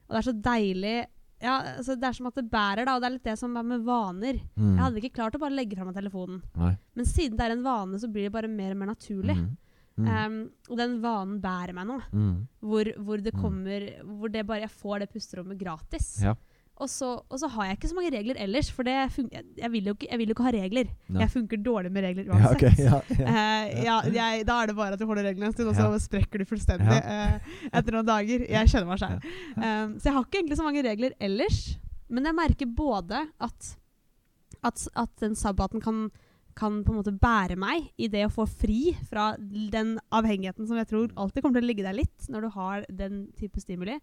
Og 0.08 0.16
det 0.16 0.18
er 0.22 0.32
så 0.32 0.42
deilig 0.42 0.98
ja, 1.40 1.60
altså 1.78 1.94
Det 2.00 2.08
er 2.08 2.14
som 2.18 2.26
at 2.26 2.34
det 2.40 2.50
bærer, 2.50 2.86
da. 2.88 2.96
Og 2.96 3.02
det 3.02 3.06
er 3.06 3.14
litt 3.14 3.24
det 3.28 3.38
som 3.38 3.56
er 3.58 3.62
med 3.64 3.84
vaner. 3.86 4.40
Mm. 4.58 4.72
Jeg 4.74 4.80
hadde 4.82 5.02
ikke 5.04 5.14
klart 5.20 5.36
å 5.36 5.40
bare 5.44 5.54
legge 5.54 5.76
fra 5.78 5.86
meg 5.86 5.94
telefonen. 5.94 6.42
Nei. 6.58 6.72
Men 6.96 7.06
siden 7.06 7.38
det 7.38 7.46
er 7.46 7.52
en 7.54 7.62
vane, 7.62 8.00
så 8.02 8.10
blir 8.10 8.24
det 8.26 8.32
bare 8.34 8.48
mer 8.50 8.72
og 8.72 8.78
mer 8.78 8.88
naturlig. 8.96 9.36
Mm. 9.38 9.52
Mm. 9.98 10.08
Um, 10.08 10.36
og 10.70 10.78
den 10.78 10.92
vanen 11.02 11.40
bærer 11.42 11.74
meg 11.74 11.88
nå. 11.90 11.96
Mm. 12.14 12.36
Hvor, 12.62 12.92
hvor 13.02 13.18
det 13.26 13.34
Mm. 13.34 13.42
kommer 13.42 13.88
Hvor 14.06 14.30
det 14.30 14.44
bare 14.46 14.62
jeg 14.68 14.70
får 14.70 15.00
det 15.00 15.10
pusterommet 15.10 15.58
gratis. 15.58 16.12
Ja. 16.22 16.36
Og, 16.78 16.86
så, 16.94 17.08
og 17.26 17.40
så 17.42 17.48
har 17.50 17.66
jeg 17.66 17.78
ikke 17.80 17.90
så 17.90 17.96
mange 17.98 18.12
regler 18.14 18.38
ellers, 18.38 18.68
for 18.70 18.86
det 18.86 18.94
jeg, 18.94 19.46
jeg, 19.58 19.72
vil 19.74 19.88
jo 19.90 19.94
ikke, 19.98 20.18
vil 20.22 20.30
ikke 20.30 20.44
ha 20.46 20.52
regler. 20.54 20.92
Nei. 21.10 21.24
Jeg 21.24 21.32
funker 21.34 21.58
dårlig 21.66 21.90
med 21.92 22.04
regler 22.06 22.28
uansett. 22.30 22.78
Ja, 22.78 23.00
ja, 23.00 23.00
ja. 23.24 23.26
uh, 23.26 23.86
ja, 23.88 23.96
jeg, 24.14 24.46
da 24.46 24.60
er 24.62 24.70
det 24.70 24.76
bare 24.78 24.94
at 24.94 25.02
du 25.02 25.08
holder 25.10 25.26
reglene 25.26 25.50
en 25.50 25.56
stund, 25.56 25.72
og 25.72 25.80
så 25.80 25.88
sprekker 26.06 26.38
du 26.38 26.46
fullstendig 26.46 27.00
eh, 27.02 27.50
etter 27.72 27.98
noen 27.98 28.06
dager. 28.06 28.46
Jeg 28.60 28.70
kjenner 28.70 28.92
meg 28.92 29.02
sjøl. 29.02 29.18
Um, 29.58 29.98
så 29.98 30.12
jeg 30.12 30.14
har 30.20 30.28
ikke 30.28 30.38
egentlig 30.44 30.60
så 30.62 30.68
mange 30.70 30.86
regler 30.86 31.18
ellers. 31.20 31.60
Men 32.14 32.30
jeg 32.30 32.38
merker 32.38 32.70
både 32.78 33.24
at, 33.42 33.72
at, 34.64 34.86
at 34.96 35.10
den 35.26 35.34
sabbaten 35.36 35.82
kan, 35.82 36.12
kan 36.58 36.80
på 36.86 36.94
en 36.94 37.00
måte 37.00 37.14
bære 37.22 37.56
meg 37.62 37.92
i 38.02 38.10
det 38.12 38.26
å 38.28 38.34
få 38.34 38.48
fri 38.50 38.92
fra 39.10 39.30
den 39.40 39.96
avhengigheten 40.12 40.68
som 40.68 40.78
jeg 40.82 40.90
tror 40.90 41.14
alltid 41.16 41.44
kommer 41.46 41.60
til 41.62 41.68
å 41.68 41.72
ligge 41.72 41.86
der 41.86 41.98
litt 41.98 42.28
når 42.34 42.48
du 42.48 42.54
har 42.58 42.86
den 42.90 43.28
type 43.38 43.62
stimuli. 43.62 44.00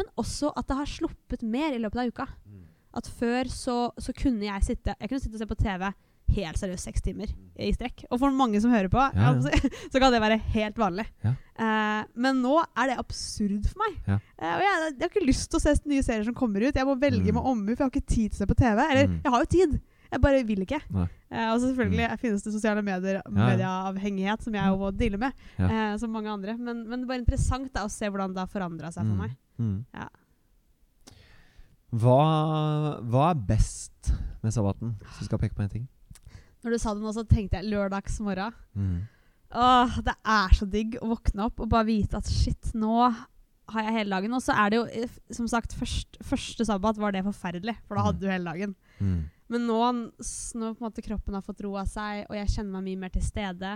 Men 0.00 0.08
også 0.20 0.52
at 0.56 0.68
det 0.70 0.78
har 0.80 0.88
sluppet 0.88 1.42
mer 1.44 1.74
i 1.76 1.80
løpet 1.82 2.00
av 2.00 2.12
uka. 2.14 2.28
Mm. 2.48 2.62
At 2.96 3.06
før 3.20 3.46
så, 3.52 3.74
så 4.02 4.12
kunne 4.16 4.48
jeg 4.48 4.64
sitte 4.66 4.96
Jeg 4.98 5.08
kunne 5.12 5.20
sitte 5.22 5.36
og 5.38 5.42
se 5.44 5.46
på 5.52 5.60
TV 5.60 5.90
helt 6.30 6.58
seriøst 6.60 6.86
seks 6.86 7.02
timer 7.02 7.26
i 7.58 7.72
strekk. 7.74 8.04
Og 8.14 8.20
for 8.22 8.30
mange 8.30 8.60
som 8.62 8.70
hører 8.70 8.86
på, 8.90 9.02
Ja, 9.02 9.32
ja. 9.34 9.42
så, 9.42 9.70
så 9.92 9.98
kan 10.02 10.12
det 10.14 10.20
være 10.22 10.36
helt 10.54 10.76
vanlig. 10.78 11.04
Ja. 11.26 11.32
Uh, 11.58 12.04
men 12.22 12.38
nå 12.44 12.52
er 12.78 12.92
det 12.92 12.98
absurd 13.02 13.66
for 13.66 13.82
meg. 13.82 13.96
Ja. 14.06 14.18
Eh, 14.38 14.52
og 14.54 14.62
jeg, 14.62 14.76
jeg 14.94 15.02
har 15.02 15.10
ikke 15.10 15.24
lyst 15.26 15.48
til 15.50 15.58
å 15.58 15.62
se 15.64 15.74
nye 15.90 16.04
serier 16.06 16.28
som 16.28 16.36
kommer 16.38 16.62
ut. 16.68 16.78
Jeg 16.78 16.86
må 16.86 16.94
velge 17.02 17.32
Mm. 17.34 17.40
med 17.40 17.48
omhu, 17.50 17.72
for 17.74 17.82
jeg 17.82 17.88
har 17.88 17.94
ikke 17.96 18.14
tid 18.14 18.30
til 18.30 18.38
å 18.38 18.42
se 18.44 18.50
på 18.52 18.58
TV. 18.62 18.78
Eller 18.86 19.08
Mm. 19.10 19.18
jeg 19.26 19.34
har 19.34 19.42
jo 19.42 19.50
tid, 19.56 19.74
jeg 20.10 20.20
bare 20.20 20.44
vil 20.46 20.60
ikke. 20.64 20.80
Eh, 21.30 21.48
og 21.52 21.60
så 21.60 21.70
selvfølgelig 21.70 22.18
finnes 22.20 22.42
det 22.42 22.52
sosiale 22.52 22.82
medier, 22.82 23.22
Mm. 23.28 23.34
Medieavhengighet, 23.36 24.42
som 24.42 24.54
jeg 24.54 24.66
jo 24.66 24.76
må 24.78 24.90
deale 24.96 25.18
med, 25.18 25.32
eh, 25.58 25.96
som 25.98 26.10
mange 26.10 26.28
andre. 26.32 26.56
Men, 26.58 26.88
men 26.88 27.00
det 27.00 27.08
bare 27.08 27.20
interessant 27.22 27.72
da, 27.72 27.84
å 27.86 27.90
se 27.90 28.08
hvordan 28.10 28.34
det 28.34 28.38
har 28.42 28.46
forandra 28.50 28.90
seg 28.92 29.04
for 29.06 29.14
Mm. 29.14 29.18
meg. 29.18 29.36
Mm. 29.58 29.84
Ja. 29.94 30.08
Hva, 31.90 33.00
hva 33.02 33.30
er 33.32 33.40
best 33.48 34.12
med 34.44 34.52
sabbaten, 34.54 34.94
hvis 35.02 35.18
du 35.18 35.24
skal 35.26 35.38
peke 35.42 35.56
på 35.58 35.64
en 35.64 35.72
ting? 35.72 35.88
Når 36.62 36.70
du 36.76 36.78
sa 36.78 36.92
det 36.94 37.02
nå, 37.02 37.10
så 37.16 37.24
tenkte 37.26 37.58
jeg 37.58 37.70
lørdagsmorgen. 37.72 38.54
Mm. 38.76 39.00
Åh, 39.50 39.96
det 40.06 40.14
er 40.24 40.54
så 40.54 40.68
digg 40.70 40.94
å 41.02 41.08
våkne 41.16 41.48
opp 41.48 41.58
og 41.64 41.70
bare 41.72 41.88
vite 41.88 42.20
at 42.20 42.28
shit, 42.30 42.70
nå 42.78 43.08
har 43.70 43.82
jeg 43.86 43.92
hele 43.96 44.14
dagen. 44.14 44.34
Og 44.34 44.42
så 44.44 44.54
er 44.54 44.70
det 44.70 44.78
jo, 44.78 44.84
eh, 45.02 45.08
som 45.34 45.48
sagt, 45.50 45.74
først, 45.74 46.20
første 46.22 46.66
sabbat 46.68 46.98
var 46.98 47.12
det 47.12 47.24
forferdelig, 47.26 47.76
for 47.88 47.96
da 47.96 48.02
Mm. 48.02 48.06
hadde 48.06 48.20
du 48.20 48.28
hele 48.30 48.44
dagen. 48.52 48.74
Mm. 49.00 49.30
Men 49.50 49.66
nå, 49.66 49.78
når 50.54 50.74
på 50.76 50.84
en 50.84 50.86
måte 50.86 51.02
kroppen 51.02 51.34
har 51.34 51.42
fått 51.42 51.60
roa 51.66 51.82
seg, 51.90 52.24
og 52.30 52.36
jeg 52.38 52.52
kjenner 52.54 52.76
meg 52.78 52.84
mye 52.86 53.00
mer 53.04 53.12
til 53.14 53.22
stede, 53.26 53.72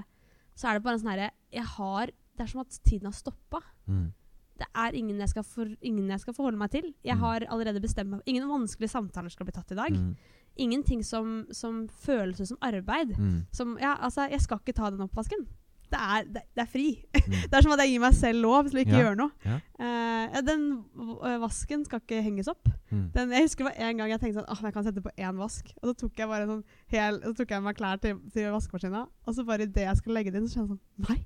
så 0.55 0.69
er 0.71 0.79
det 0.79 0.85
bare 0.85 0.95
en 0.95 1.01
sånn 1.03 1.11
herre 1.11 1.31
Jeg 1.51 1.65
har 1.77 2.07
Det 2.37 2.43
er 2.45 2.47
som 2.51 2.61
at 2.63 2.77
tiden 2.87 3.07
har 3.11 3.15
stoppa. 3.15 3.61
Mm. 3.91 4.13
Det 4.59 4.67
er 4.75 4.95
ingen 4.95 5.19
jeg, 5.19 5.29
skal 5.33 5.43
for, 5.47 5.67
ingen 5.83 6.09
jeg 6.11 6.21
skal 6.23 6.35
forholde 6.35 6.59
meg 6.59 6.71
til. 6.71 6.95
Jeg 7.05 7.17
Mm. 7.17 7.21
har 7.21 7.41
allerede 7.51 7.81
bestemt 7.83 8.11
meg 8.11 8.23
Ingen 8.27 8.47
vanskelige 8.49 8.91
samtaler 8.91 9.31
skal 9.31 9.47
bli 9.47 9.53
tatt 9.53 9.71
i 9.73 9.75
dag. 9.75 9.91
Mm. 9.93 10.17
Ingenting 10.57 11.03
som, 11.05 11.47
som 11.51 11.89
føles 11.89 12.41
ut 12.41 12.49
som 12.49 12.59
arbeid. 12.63 13.17
Mm. 13.19 13.47
Som 13.53 13.77
Ja, 13.81 13.97
altså, 14.01 14.29
jeg 14.31 14.41
skal 14.41 14.59
ikke 14.59 14.75
ta 14.75 14.91
den 14.91 15.01
oppvasken. 15.01 15.47
Det 15.95 16.01
er, 16.03 16.25
det, 16.35 16.43
det 16.59 16.63
er 16.65 16.71
fri. 16.73 16.87
Mm. 17.15 17.35
Det 17.51 17.55
er 17.59 17.63
som 17.67 17.75
at 17.77 17.83
jeg 17.85 17.93
gir 17.95 18.03
meg 18.03 18.15
selv 18.19 18.43
lov 18.43 18.69
til 18.71 18.81
å 18.81 18.83
ikke 18.83 18.97
Ja, 18.97 19.03
gjøre 19.05 19.19
noe. 19.21 19.31
ja. 19.47 19.59
Uh, 19.79 20.41
den 20.45 20.63
øh, 20.99 21.37
vasken 21.43 21.85
skal 21.87 22.01
ikke 22.03 22.19
henges 22.25 22.49
opp. 22.51 22.69
Mm. 22.91 23.05
Den, 23.15 23.35
jeg 23.37 23.45
husker 23.47 23.65
det 23.65 23.71
var 23.71 23.89
en 23.89 24.01
gang 24.03 24.11
jeg 24.15 24.21
tenkte 24.25 24.41
sånn, 24.41 24.49
åh, 24.51 24.63
jeg 24.67 24.75
kan 24.75 24.87
sette 24.89 25.03
på 25.05 25.13
én 25.15 25.39
vask. 25.39 25.71
Og 25.83 25.91
så 25.91 25.95
tok 26.03 26.19
jeg 26.25 26.31
bare 26.33 26.49
sånn 26.51 26.65
hel, 26.95 27.21
så 27.25 27.33
tok 27.39 27.55
jeg 27.55 27.65
meg 27.69 27.79
klær 27.79 28.01
til, 28.03 28.19
til 28.35 28.51
vaskemaskina, 28.55 29.05
og 29.27 29.37
så 29.39 29.45
bare 29.47 29.69
idet 29.69 29.87
jeg 29.87 30.01
skulle 30.03 30.19
legge 30.19 30.35
det 30.35 30.43
inn, 30.43 30.51
så 30.51 30.59
kjente 30.61 30.75
jeg 30.75 30.83
sånn 30.83 31.09
Nei, 31.09 31.19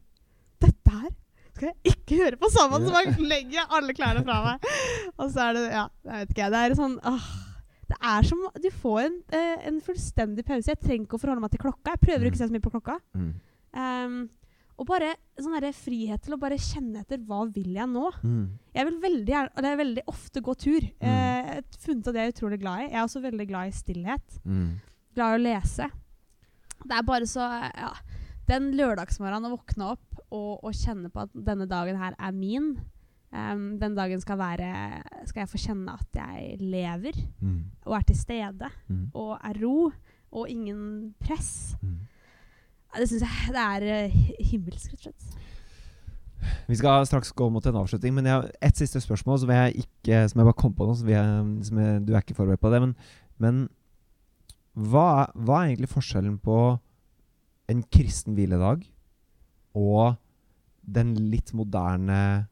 dette 0.66 0.94
her 1.00 1.10
skal 1.58 1.68
jeg 1.72 1.94
ikke 1.96 2.18
gjøre 2.20 2.38
på 2.44 2.50
sammen! 2.54 2.84
Så 2.86 2.92
bare 2.94 3.28
legger 3.32 3.56
jeg 3.62 3.66
alle 3.80 3.94
klærne 3.98 4.20
fra 4.28 4.36
meg. 4.44 4.68
Og 5.20 5.30
så 5.34 5.48
er 5.48 5.56
det 5.56 5.64
Ja, 5.72 5.86
jeg 6.06 6.20
vet 6.26 6.34
ikke. 6.36 6.50
Det 6.54 6.60
er 6.68 6.74
sånn 6.78 6.98
åh, 7.10 7.28
Det 7.90 7.96
er 8.12 8.28
som 8.28 8.44
Du 8.62 8.68
får 8.84 9.00
en, 9.08 9.16
eh, 9.34 9.66
en 9.72 9.80
fullstendig 9.82 10.44
pause. 10.46 10.68
Jeg 10.70 10.78
trenger 10.84 11.08
ikke 11.08 11.18
å 11.18 11.22
forholde 11.24 11.42
meg 11.42 11.50
til 11.56 11.62
klokka. 11.64 11.96
Jeg 11.96 12.02
prøver 12.04 12.20
Mm. 12.22 12.28
ikke 12.30 12.38
å 12.38 12.42
se 12.44 12.48
så 12.50 12.54
mye 12.54 12.66
på 12.68 12.74
klokka. 12.76 12.98
Mm. 13.16 13.32
Ehm, 13.82 14.18
og 14.78 14.86
bare 14.86 15.12
sånn 15.38 15.56
der 15.60 15.72
frihet 15.74 16.22
til 16.22 16.34
å 16.36 16.38
bare 16.40 16.56
kjenne 16.58 17.00
etter 17.02 17.18
hva 17.26 17.40
vil 17.50 17.72
jeg 17.74 17.88
nå. 17.90 18.10
Mm. 18.22 18.44
Jeg 18.74 18.86
vil 18.88 18.98
veldig 19.02 19.32
gjerne, 19.34 19.72
veldig 19.80 20.04
ofte 20.06 20.40
gå 20.46 20.54
tur. 20.54 20.84
Mm. 21.00 21.08
Eh, 21.08 21.48
jeg 21.48 21.56
har 21.56 21.80
funnet 21.82 22.10
at 22.12 22.14
jeg 22.20 22.28
er 22.28 22.34
utrolig 22.36 22.60
glad 22.62 22.80
i. 22.84 22.84
Jeg 22.92 22.98
er 23.00 23.06
også 23.08 23.22
veldig 23.24 23.46
glad 23.50 23.68
i 23.72 23.74
stillhet. 23.74 24.36
Mm. 24.44 24.68
Glad 25.18 25.32
i 25.34 25.38
å 25.40 25.42
lese. 25.42 25.88
Det 26.84 26.94
er 26.94 27.02
bare 27.08 27.26
så 27.26 27.42
ja, 27.74 27.90
Den 28.46 28.70
lørdagsmorgenen 28.78 29.50
å 29.50 29.56
våkne 29.56 29.88
opp 29.96 30.20
og, 30.30 30.60
og 30.62 30.70
kjenne 30.78 31.10
på 31.10 31.24
at 31.26 31.34
denne 31.34 31.66
dagen 31.68 31.98
her 32.00 32.14
er 32.18 32.32
min. 32.36 32.76
Um, 33.34 33.74
den 33.82 33.92
dagen 33.98 34.22
skal 34.22 34.38
være 34.40 34.68
Skal 35.28 35.42
jeg 35.42 35.50
få 35.50 35.58
kjenne 35.60 35.92
at 35.98 36.16
jeg 36.16 36.54
lever 36.62 37.18
Mm. 37.42 37.58
og 37.84 37.96
er 37.98 38.06
til 38.08 38.16
stede 38.16 38.70
Mm. 38.88 39.10
og 39.12 39.34
er 39.44 39.58
ro 39.60 39.90
og 40.32 40.48
ingen 40.48 41.14
press. 41.20 41.74
Mm. 41.82 41.98
Det 42.96 43.08
syns 43.10 43.22
jeg 43.26 43.52
det 43.54 43.62
er 43.64 43.84
eh, 43.94 44.14
himmelsk, 44.48 44.92
rett 44.94 45.04
og 45.04 45.12
slett. 45.12 45.34
Vi 46.68 46.76
skal 46.78 47.04
straks 47.06 47.32
gå 47.36 47.48
mot 47.50 47.64
en 47.66 47.76
avslutning, 47.80 48.14
men 48.14 48.24
jeg 48.28 48.34
har 48.38 48.46
ett 48.62 48.78
siste 48.78 49.00
spørsmål 49.02 49.40
som 49.42 49.50
jeg, 49.52 49.82
ikke, 49.84 50.20
som 50.30 50.38
jeg 50.40 50.46
bare 50.48 50.56
kom 50.62 50.72
på 50.78 50.86
nå. 50.86 50.94
Som 50.96 51.08
jeg, 51.10 51.24
som 51.66 51.80
jeg, 51.82 52.04
du 52.06 52.12
er 52.14 52.22
ikke 52.22 52.36
forberedt 52.38 52.62
på 52.62 52.70
det. 52.72 52.80
Men, 52.84 52.94
men 53.42 53.58
hva, 54.78 55.26
hva 55.34 55.58
er 55.64 55.72
egentlig 55.72 55.90
forskjellen 55.90 56.38
på 56.40 56.58
en 57.68 57.82
kristen 57.92 58.36
hviledag 58.38 58.86
og 59.76 60.14
den 60.88 61.10
litt 61.28 61.50
moderne, 61.58 62.46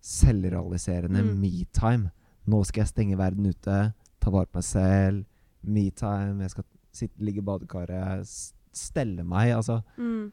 selvrealiserende 0.00 1.22
Mm. 1.22 1.34
me-time? 1.40 2.10
Nå 2.48 2.64
skal 2.64 2.80
jeg 2.82 2.88
stenge 2.88 3.18
verden 3.20 3.46
ute, 3.46 3.92
ta 4.20 4.30
vare 4.32 4.46
på 4.48 4.58
meg 4.58 4.64
selv. 4.64 5.24
Me-time, 5.62 6.40
jeg 6.42 6.50
skal 6.50 6.64
sitte, 6.92 7.20
ligge 7.22 7.38
i 7.38 7.44
badekaret, 7.44 8.26
stelle 8.72 9.24
meg. 9.24 9.52
Altså, 9.56 9.80
Mm. 9.98 10.32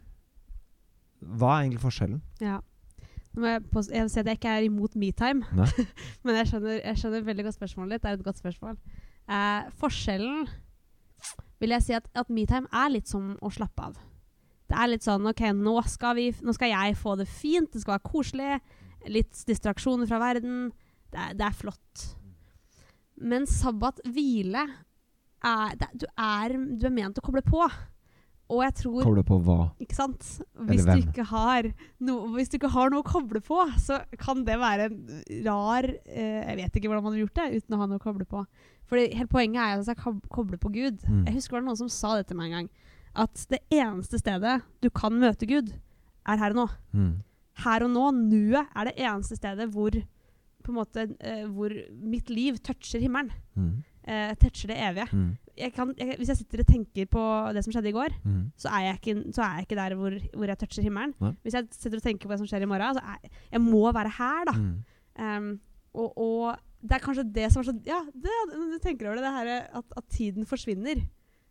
hva 1.21 1.55
er 1.57 1.63
egentlig 1.67 1.81
forskjellen? 1.83 2.21
Ja. 2.41 2.59
Nå 3.33 3.41
må 3.43 3.47
jeg, 3.51 3.63
pås- 3.71 3.91
jeg 3.93 4.09
si 4.09 4.19
at 4.19 4.25
jeg 4.25 4.37
ikke 4.39 4.49
er 4.57 4.65
imot 4.65 4.95
metime, 4.95 5.45
men 6.23 6.35
jeg 6.39 6.47
skjønner, 6.51 6.79
jeg 6.83 6.97
skjønner 6.97 7.25
veldig 7.27 7.43
godt 7.45 7.57
spørsmålet 7.59 7.91
ditt. 7.91 8.01
Det 8.01 8.09
er 8.09 8.17
et 8.17 8.23
godt 8.25 8.41
spørsmål. 8.41 8.77
Eh, 9.29 9.69
forskjellen 9.77 10.47
vil 11.59 11.69
jeg 11.73 11.83
si 11.83 11.93
at, 11.97 12.07
at 12.15 12.29
metime 12.29 12.67
er 12.73 12.89
litt 12.93 13.07
som 13.09 13.35
å 13.41 13.49
slappe 13.53 13.83
av. 13.91 13.97
Det 14.67 14.75
er 14.77 14.89
litt 14.91 15.05
sånn 15.05 15.25
OK, 15.29 15.41
nå 15.55 15.77
skal, 15.87 16.15
vi, 16.17 16.31
nå 16.43 16.53
skal 16.53 16.69
jeg 16.73 16.97
få 16.99 17.15
det 17.17 17.27
fint, 17.29 17.71
det 17.71 17.81
skal 17.81 17.97
være 17.97 18.09
koselig. 18.11 18.59
litt 19.07 19.31
distraksjoner 19.47 20.07
fra 20.09 20.17
verden. 20.19 20.71
Det 21.13 21.19
er, 21.21 21.33
det 21.39 21.45
er 21.47 21.55
flott. 21.55 22.01
Men 23.17 23.45
sabbat, 23.47 24.01
hvile 24.05 24.65
er, 25.45 25.75
det, 25.79 25.87
du, 26.01 26.05
er, 26.19 26.57
du 26.77 26.85
er 26.89 26.91
ment 26.93 27.17
å 27.17 27.23
koble 27.23 27.41
på. 27.45 27.61
Og 28.47 28.61
jeg 28.63 28.75
tror 28.79 29.03
Koble 29.03 29.23
på 29.27 29.37
hva? 29.43 29.57
Ikke 29.83 29.97
sant? 29.97 30.23
Hvis 30.69 30.85
du, 30.85 30.87
hvem? 30.87 31.01
ikke 31.03 31.25
har 31.27 31.67
noe, 32.07 32.29
hvis 32.37 32.51
du 32.51 32.55
ikke 32.55 32.71
har 32.71 32.91
noe 32.93 33.03
å 33.03 33.07
koble 33.07 33.41
på, 33.43 33.59
så 33.83 33.99
kan 34.21 34.45
det 34.47 34.55
være 34.61 34.87
en 34.87 34.99
rar 35.45 35.87
eh, 35.89 36.43
Jeg 36.47 36.59
vet 36.61 36.79
ikke 36.79 36.91
hvordan 36.91 37.03
man 37.03 37.17
har 37.17 37.25
gjort 37.25 37.41
det 37.41 37.47
uten 37.57 37.75
å 37.75 37.81
ha 37.81 37.87
noe 37.91 37.99
å 37.99 38.05
koble 38.05 38.27
på. 38.29 38.43
For 38.87 39.01
hele 39.01 39.27
poenget 39.27 39.59
er 39.59 39.81
at 39.81 39.91
jeg 39.91 39.99
kobler 39.99 40.31
koble 40.31 40.59
på 40.63 40.71
Gud. 40.71 41.01
Mm. 41.03 41.25
Jeg 41.27 41.39
husker 41.39 41.57
det 41.57 41.59
var 41.59 41.65
noen 41.67 41.81
som 41.81 41.91
sa 41.91 42.13
det 42.15 42.29
til 42.29 42.39
meg 42.39 42.51
en 42.51 42.55
gang. 42.57 42.69
At 43.27 43.43
det 43.51 43.59
eneste 43.73 44.21
stedet 44.21 44.61
du 44.83 44.89
kan 44.95 45.17
møte 45.19 45.49
Gud, 45.49 45.73
er 46.27 46.39
her 46.39 46.55
og 46.55 46.61
nå. 46.61 46.67
Mm. 46.95 47.11
Her 47.65 47.83
og 47.83 47.91
nå, 47.91 48.05
nuet, 48.15 48.71
er 48.77 48.87
det 48.87 48.95
eneste 49.01 49.35
stedet 49.39 49.67
hvor, 49.73 49.95
på 50.63 50.71
en 50.71 50.77
måte, 50.77 51.07
eh, 51.19 51.43
hvor 51.51 51.73
mitt 51.99 52.31
liv 52.31 52.61
toucher 52.63 53.03
himmelen. 53.03 53.33
Mm. 53.59 53.83
Eh, 54.07 54.31
toucher 54.39 54.71
det 54.71 54.79
evige. 54.87 55.09
Jeg 55.57 55.73
kan, 55.73 55.93
jeg, 55.97 56.15
hvis 56.19 56.29
jeg 56.29 56.37
sitter 56.41 56.61
og 56.63 56.67
tenker 56.69 57.07
på 57.09 57.21
det 57.55 57.63
som 57.65 57.73
skjedde 57.73 57.89
i 57.89 57.95
går, 57.95 58.13
Mm. 58.23 58.51
så 58.57 58.69
er 58.69 58.83
jeg 58.87 58.99
ikke, 58.99 59.15
så 59.33 59.41
er 59.41 59.53
jeg 59.57 59.65
ikke 59.67 59.79
der 59.79 59.95
hvor, 59.97 60.17
hvor 60.35 60.45
jeg 60.51 60.57
toucher 60.61 60.83
himmelen. 60.85 61.13
Nei. 61.23 61.31
Hvis 61.43 61.53
jeg 61.57 61.67
sitter 61.71 61.97
og 61.97 62.03
tenker 62.05 62.27
på 62.27 62.33
det 62.35 62.39
som 62.43 62.47
skjer 62.51 62.61
i 62.65 62.69
morgen, 62.69 62.93
så 62.97 63.01
er 63.01 63.29
jeg 63.51 63.61
må 63.61 63.83
være 63.91 64.11
her, 64.17 64.45
da. 64.45 64.55
Mm. 64.57 64.77
Um, 65.17 65.59
og, 65.97 66.17
og 66.17 66.57
det 66.83 66.93
er 66.99 67.01
kanskje 67.01 67.23
det 67.33 67.47
som 67.51 67.61
er 67.63 67.69
så 67.71 67.73
Ja, 67.89 68.03
det, 68.13 68.33
du 68.53 68.77
tenker 68.83 69.07
over 69.09 69.17
det, 69.17 69.23
det 69.25 69.33
her 69.33 69.47
at, 69.79 69.85
at 69.97 70.05
tiden 70.13 70.45
forsvinner. 70.45 71.01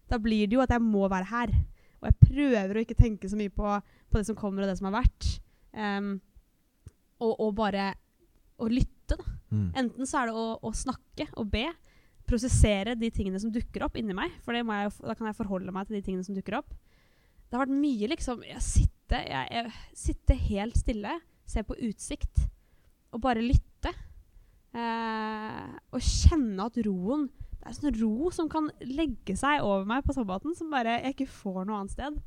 Da 0.08 0.18
blir 0.22 0.46
det 0.46 0.54
jo 0.54 0.62
at 0.62 0.70
jeg 0.70 0.80
må 0.84 1.08
være 1.10 1.26
her. 1.32 1.50
Og 2.00 2.06
jeg 2.12 2.20
prøver 2.28 2.76
å 2.78 2.84
ikke 2.84 2.94
tenke 2.98 3.28
så 3.28 3.36
mye 3.36 3.50
på, 3.50 3.66
på 4.12 4.20
det 4.20 4.26
som 4.28 4.36
kommer 4.38 4.62
og 4.62 4.70
det 4.70 4.76
som 4.78 4.86
har 4.86 5.00
vært. 5.02 5.40
Um, 5.74 6.20
og, 7.18 7.32
og 7.40 7.54
bare 7.58 7.88
å 8.62 8.68
lytte, 8.70 9.16
da. 9.18 9.24
Mm. 9.50 9.66
Enten 9.82 10.06
så 10.08 10.20
er 10.22 10.30
det 10.30 10.36
å, 10.38 10.46
å 10.62 10.70
snakke 10.74 11.26
og 11.40 11.50
be. 11.50 11.64
Prosessere 12.26 12.96
de 12.98 13.10
tingene 13.14 13.40
som 13.42 13.52
dukker 13.54 13.86
opp 13.86 13.96
inni 13.98 14.16
meg. 14.16 14.34
For 14.44 14.56
jeg, 14.56 14.66
da 14.66 15.14
kan 15.14 15.30
jeg 15.30 15.38
forholde 15.38 15.74
meg 15.74 15.88
til 15.88 15.98
de 15.98 16.04
tingene 16.06 16.26
som 16.26 16.36
dukker 16.36 16.58
opp. 16.58 16.74
Det 17.46 17.54
har 17.54 17.62
vært 17.62 17.78
mye 17.78 18.08
liksom 18.10 18.42
Jeg 18.42 18.62
sitter, 18.64 19.22
jeg, 19.30 19.50
jeg 19.54 19.98
sitte 20.00 20.38
helt 20.48 20.78
stille, 20.80 21.12
ser 21.46 21.66
på 21.66 21.76
utsikt 21.86 22.48
og 23.14 23.22
bare 23.22 23.44
lytte. 23.44 23.92
Eh, 24.76 25.68
og 25.94 26.02
kjenne 26.02 26.66
at 26.66 26.76
roen 26.84 27.28
Det 27.30 27.62
er 27.62 27.70
en 27.70 27.76
sånn 27.78 27.94
ro 27.96 28.30
som 28.34 28.48
kan 28.50 28.66
legge 28.84 29.36
seg 29.38 29.62
over 29.64 29.86
meg 29.88 30.04
på 30.04 30.14
sabbaten, 30.14 30.52
som 30.58 30.74
bare 30.74 30.98
jeg 30.98 31.14
ikke 31.14 31.30
får 31.38 31.62
noe 31.64 31.78
annet 31.80 31.94
sted. 31.94 32.18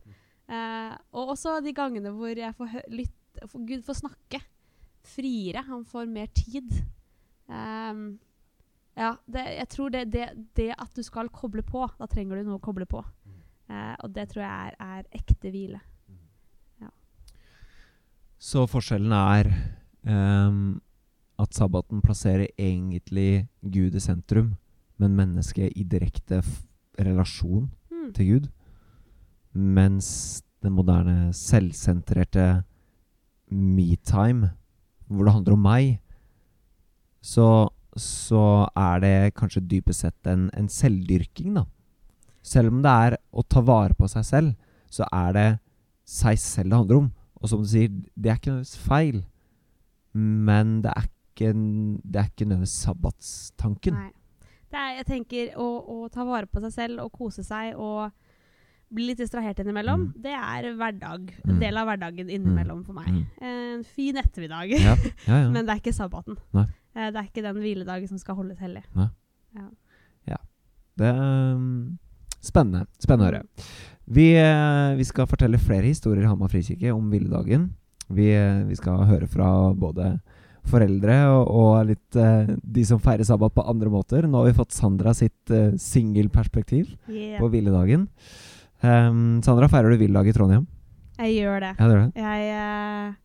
Eh, 0.49 0.95
og 1.13 1.35
også 1.35 1.59
de 1.63 1.75
gangene 1.77 2.11
hvor 2.15 2.33
jeg 2.33 2.55
får 2.57 2.79
lytte 2.89 3.15
Gud 3.53 3.83
får 3.85 3.99
snakke 4.01 4.41
friere. 5.05 5.61
Han 5.67 5.85
får 5.87 6.09
mer 6.11 6.27
tid. 6.35 6.73
Ehm, 7.49 8.19
ja, 8.97 9.13
det, 9.25 9.45
jeg 9.57 9.69
tror 9.69 9.93
det, 9.93 10.05
det, 10.13 10.25
det 10.57 10.71
at 10.77 10.95
du 10.95 11.03
skal 11.05 11.29
koble 11.29 11.63
på, 11.63 11.85
da 11.99 12.07
trenger 12.09 12.39
du 12.39 12.49
noe 12.49 12.59
å 12.59 12.63
koble 12.63 12.87
på. 12.89 13.03
Eh, 13.69 13.95
og 14.03 14.11
det 14.15 14.29
tror 14.31 14.43
jeg 14.43 14.73
er, 14.73 14.75
er 14.79 15.21
ekte 15.21 15.53
hvile. 15.53 15.79
Så 18.39 18.63
forskjellen 18.71 19.11
er 19.11 19.49
um, 20.07 20.79
at 21.39 21.55
sabbaten 21.55 21.99
plasserer 21.99 22.47
egentlig 22.55 23.49
Gud 23.59 23.97
i 23.99 24.01
sentrum, 24.03 24.53
men 24.95 25.17
mennesket 25.17 25.75
i 25.75 25.83
direkte 25.83 26.39
f 26.39 26.61
relasjon 26.99 27.67
mm. 27.91 28.13
til 28.15 28.29
Gud. 28.31 28.47
Mens 29.51 30.39
den 30.63 30.75
moderne, 30.75 31.33
selvsentrerte 31.35 32.63
me-time, 33.51 34.53
hvor 35.07 35.27
det 35.27 35.35
handler 35.35 35.55
om 35.55 35.63
meg, 35.63 35.99
så, 37.19 37.67
så 37.97 38.67
er 38.77 38.99
det 39.03 39.33
kanskje 39.35 39.61
dypest 39.67 40.01
sett 40.05 40.27
en, 40.29 40.49
en 40.53 40.67
selvdyrking, 40.69 41.53
da. 41.55 41.65
Selv 42.45 42.69
om 42.71 42.81
det 42.81 42.91
er 42.91 43.17
å 43.35 43.43
ta 43.43 43.61
vare 43.61 43.93
på 43.97 44.07
seg 44.09 44.23
selv, 44.25 44.53
så 44.89 45.05
er 45.13 45.33
det 45.35 45.47
seg 46.09 46.37
selv 46.41 46.69
det 46.71 46.77
handler 46.79 47.01
om. 47.03 47.09
Og 47.41 47.49
som 47.49 47.61
du 47.63 47.67
sier, 47.69 47.89
det 48.15 48.31
er 48.31 48.37
ikke 48.39 48.51
nødvendigvis 48.51 48.77
feil, 48.87 49.19
men 50.13 50.79
det 50.83 50.91
er 50.95 51.05
ikke, 51.09 51.51
det 51.55 52.19
er 52.21 52.29
ikke 52.31 52.47
nødvendigvis 52.49 52.79
sabbatstanken. 52.85 53.93
Nei. 53.99 54.09
Det 54.69 54.77
er, 54.77 54.89
jeg 54.99 55.05
tenker 55.09 55.53
å, 55.57 55.67
å 55.89 56.09
ta 56.13 56.25
vare 56.27 56.45
på 56.49 56.61
seg 56.61 56.73
selv 56.75 57.01
og 57.01 57.13
kose 57.15 57.41
seg 57.45 57.77
og 57.81 58.11
bli 58.93 59.05
litt 59.11 59.19
distrahert 59.21 59.59
innimellom, 59.61 60.07
Mm. 60.07 60.13
det 60.21 60.33
er 60.33 60.67
hverdag. 60.77 61.31
En 61.45 61.55
Mm. 61.55 61.59
del 61.61 61.77
av 61.77 61.85
hverdagen 61.89 62.29
innimellom 62.29 62.83
for 62.85 62.93
meg. 62.97 63.07
Mm. 63.09 63.25
En 63.45 63.83
fin 63.85 64.17
ettermiddag. 64.17 64.71
Ja, 64.73 64.95
ja, 65.27 65.39
ja. 65.43 65.49
Men 65.53 65.65
det 65.65 65.73
er 65.75 65.81
ikke 65.81 65.93
sabbaten. 65.93 66.37
Nei. 66.53 66.65
Eh, 66.99 67.09
det 67.15 67.21
er 67.21 67.29
ikke 67.29 67.45
den 67.45 67.61
hviledagen 67.63 68.11
som 68.11 68.19
skal 68.19 68.35
holdes 68.39 68.59
hellig. 68.59 68.83
Nei. 68.97 69.07
Ja. 69.55 69.69
Det 70.99 71.07
er 71.07 71.19
um, 71.55 71.97
spennende. 72.43 72.83
Spennende 72.99 73.23
å 73.23 73.29
høre. 73.29 73.69
Vi, 74.09 74.25
eh, 74.35 74.97
vi 74.99 75.05
skal 75.07 75.29
fortelle 75.31 75.61
flere 75.61 75.87
historier 75.87 76.25
i 76.25 76.27
Hamar 76.27 76.51
frikirke 76.51 76.91
om 76.91 77.05
hviledagen. 77.13 77.69
Vi, 78.09 78.25
eh, 78.35 78.65
vi 78.67 78.75
skal 78.75 79.05
høre 79.07 79.29
fra 79.31 79.47
både 79.77 80.17
foreldre 80.69 81.15
og, 81.31 81.47
og 81.55 81.87
litt 81.87 82.17
uh, 82.19 82.49
de 82.61 82.83
som 82.85 82.99
feirer 83.01 83.25
sabbat 83.25 83.55
på 83.55 83.63
andre 83.63 83.89
måter. 83.89 84.27
Nå 84.27 84.41
har 84.41 84.49
vi 84.49 84.57
fått 84.57 84.75
Sandra 84.75 85.15
sitt 85.17 85.53
uh, 85.55 85.71
singelperspektiv 85.79 86.91
Yeah. 87.07 87.39
på 87.39 87.47
hviledagen. 87.49 88.09
Um, 88.83 89.39
Sandra, 89.45 89.69
feirer 89.71 89.95
du 89.95 90.01
hviledag 90.03 90.29
i 90.29 90.35
Trondheim? 90.35 90.67
Jeg 91.19 91.39
gjør 91.39 91.63
det. 91.63 91.71
Ja, 91.79 91.87
det 91.87 91.95
gjør 91.95 92.03
det. 92.03 92.21
Jeg, 92.21 92.51
eh, 92.59 93.15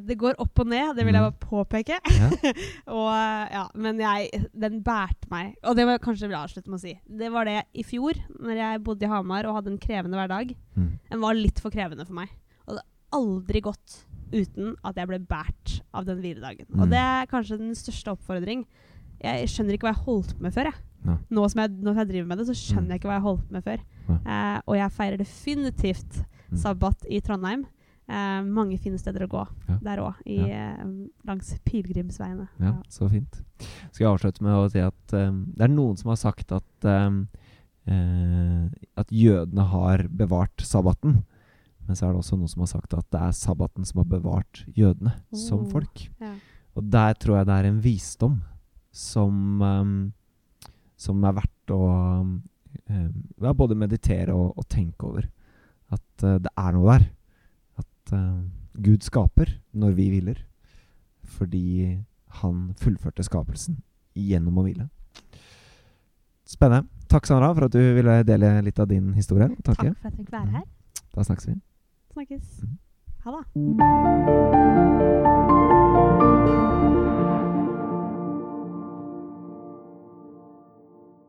det 0.00 0.16
går 0.18 0.38
opp 0.40 0.58
og 0.62 0.66
ned, 0.72 0.94
det 0.96 1.04
vil 1.04 1.14
jeg 1.14 1.22
Mm. 1.22 1.32
bare 1.32 1.48
påpeke. 1.50 1.98
Ja. 2.16 2.28
og, 2.96 3.08
eh, 3.12 3.52
ja, 3.52 3.64
men 3.74 3.98
jeg, 4.00 4.46
den 4.56 4.78
bærte 4.82 5.28
meg. 5.30 5.54
Og 5.64 5.76
det 5.76 5.84
var 5.84 5.98
jeg 5.98 6.04
kanskje 6.06 6.28
vil 6.30 6.38
avslutte 6.38 6.70
med 6.72 6.78
å 6.78 6.84
si. 6.86 6.94
Det 7.06 7.28
var 7.32 7.44
det 7.44 7.58
i 7.74 7.82
fjor, 7.84 8.14
når 8.40 8.56
jeg 8.56 8.82
bodde 8.86 9.04
i 9.04 9.10
Hamar 9.12 9.44
og 9.50 9.54
hadde 9.58 9.72
en 9.74 9.78
krevende 9.82 10.16
hverdag. 10.16 10.54
Mm. 10.76 10.90
Den 11.10 11.20
var 11.20 11.34
litt 11.36 11.60
for 11.60 11.70
krevende 11.70 12.06
for 12.08 12.14
meg. 12.14 12.30
Og 12.66 12.76
det 12.78 12.82
har 12.82 13.20
aldri 13.20 13.60
gått 13.60 13.98
uten 14.32 14.74
at 14.82 14.96
jeg 14.96 15.06
ble 15.08 15.18
båret 15.28 15.76
av 15.94 16.04
den 16.08 16.18
hviledagen. 16.24 16.66
Mm. 16.72 16.80
Og 16.82 16.90
det 16.90 16.98
er 16.98 17.28
kanskje 17.30 17.58
den 17.60 17.74
største 17.78 18.10
oppfordring. 18.16 18.64
Jeg 19.22 19.46
skjønner 19.48 19.76
ikke 19.76 19.86
hva 19.88 19.94
jeg 19.94 20.04
holdt 20.08 20.32
på 20.38 20.42
med 20.48 20.52
før. 20.56 20.70
Jeg. 20.72 20.80
Ja. 21.06 21.14
Nå, 21.30 21.44
som 21.52 21.60
jeg, 21.62 21.70
nå 21.78 21.92
som 21.92 22.00
jeg 22.02 22.08
driver 22.10 22.26
med 22.32 22.38
det, 22.40 22.46
så 22.48 22.56
skjønner 22.58 22.88
Mm. 22.88 22.90
jeg 22.90 23.00
ikke 23.00 23.08
hva 23.12 23.18
jeg 23.20 23.26
holdt 23.28 23.44
på 23.46 23.52
med 23.52 23.64
før. 23.68 23.84
Eh, 24.26 24.58
og 24.66 24.74
jeg 24.76 24.90
feirer 24.96 25.16
definitivt 25.20 26.24
Mm. 26.46 26.58
sabbat 26.62 27.06
i 27.10 27.20
Trondheim. 27.20 27.64
Eh, 28.08 28.42
mange 28.46 28.76
fine 28.78 28.98
steder 29.02 29.24
å 29.26 29.28
gå 29.32 29.40
Ja. 29.68 29.78
der 29.82 29.98
òg, 29.98 30.14
eh, 30.26 30.84
langs 31.26 31.48
pilegrimsveiene. 31.66 32.48
Ja, 32.60 32.76
så 32.88 33.08
fint. 33.10 33.40
Skal 33.90 34.04
jeg 34.06 34.12
avslutte 34.14 34.42
med 34.46 34.52
å 34.54 34.70
si 34.70 34.78
at 34.78 35.12
um, 35.12 35.40
det 35.56 35.64
er 35.66 35.72
noen 35.74 35.96
som 35.98 36.10
har 36.12 36.16
sagt 36.20 36.52
at 36.52 36.84
um, 36.84 37.26
uh, 37.88 38.68
At 38.96 39.08
jødene 39.10 39.64
har 39.72 40.06
bevart 40.08 40.56
sabbaten. 40.62 41.24
Men 41.86 41.96
så 41.96 42.06
er 42.08 42.12
det 42.14 42.20
også 42.22 42.36
noen 42.38 42.48
som 42.50 42.60
har 42.62 42.66
sagt 42.70 42.94
at 42.94 43.10
det 43.10 43.20
er 43.20 43.32
sabbaten 43.32 43.84
som 43.86 43.98
har 44.04 44.08
bevart 44.20 44.64
jødene 44.76 45.12
som 45.34 45.60
Oh. 45.66 45.70
folk. 45.70 46.08
Ja. 46.20 46.34
Og 46.76 46.90
der 46.90 47.14
tror 47.14 47.38
jeg 47.38 47.46
det 47.46 47.54
er 47.58 47.68
en 47.70 47.80
visdom 47.80 48.42
som 48.92 49.62
um, 49.62 50.12
Som 50.96 51.24
er 51.24 51.32
verdt 51.32 51.70
å 51.74 51.80
ja, 53.42 53.52
både 53.52 53.74
meditere 53.76 54.32
og, 54.34 54.54
og 54.56 54.66
tenke 54.68 55.04
over. 55.08 55.26
At 55.92 56.24
uh, 56.24 56.38
det 56.38 56.50
er 56.56 56.72
noe 56.72 56.98
der. 56.98 57.06
At 58.06 58.12
uh, 58.14 58.42
Gud 58.82 59.02
skaper 59.02 59.50
når 59.72 59.90
vi 59.98 60.08
hviler. 60.14 60.38
Fordi 61.24 61.98
han 62.40 62.74
fullførte 62.78 63.24
skapelsen 63.26 63.80
gjennom 64.16 64.58
å 64.58 64.64
hvile. 64.66 64.88
Spennende. 66.46 66.86
Takk, 67.10 67.26
Sandra, 67.26 67.52
for 67.54 67.66
at 67.66 67.74
du 67.74 67.82
ville 67.96 68.22
dele 68.26 68.62
litt 68.66 68.78
av 68.82 68.88
din 68.90 69.12
historie. 69.14 69.48
Takk 69.62 69.64
Takk 69.64 69.82
for 69.82 69.90
at 69.90 70.10
jeg 70.10 70.18
fikk 70.22 70.32
være 70.34 70.50
her. 70.58 70.66
Da 71.14 71.26
snakkes 71.26 71.48
vi. 71.50 71.54
Snakkes. 72.14 72.62
Mhm. 72.62 72.78
Ha 73.26 73.30
det. 73.40 75.25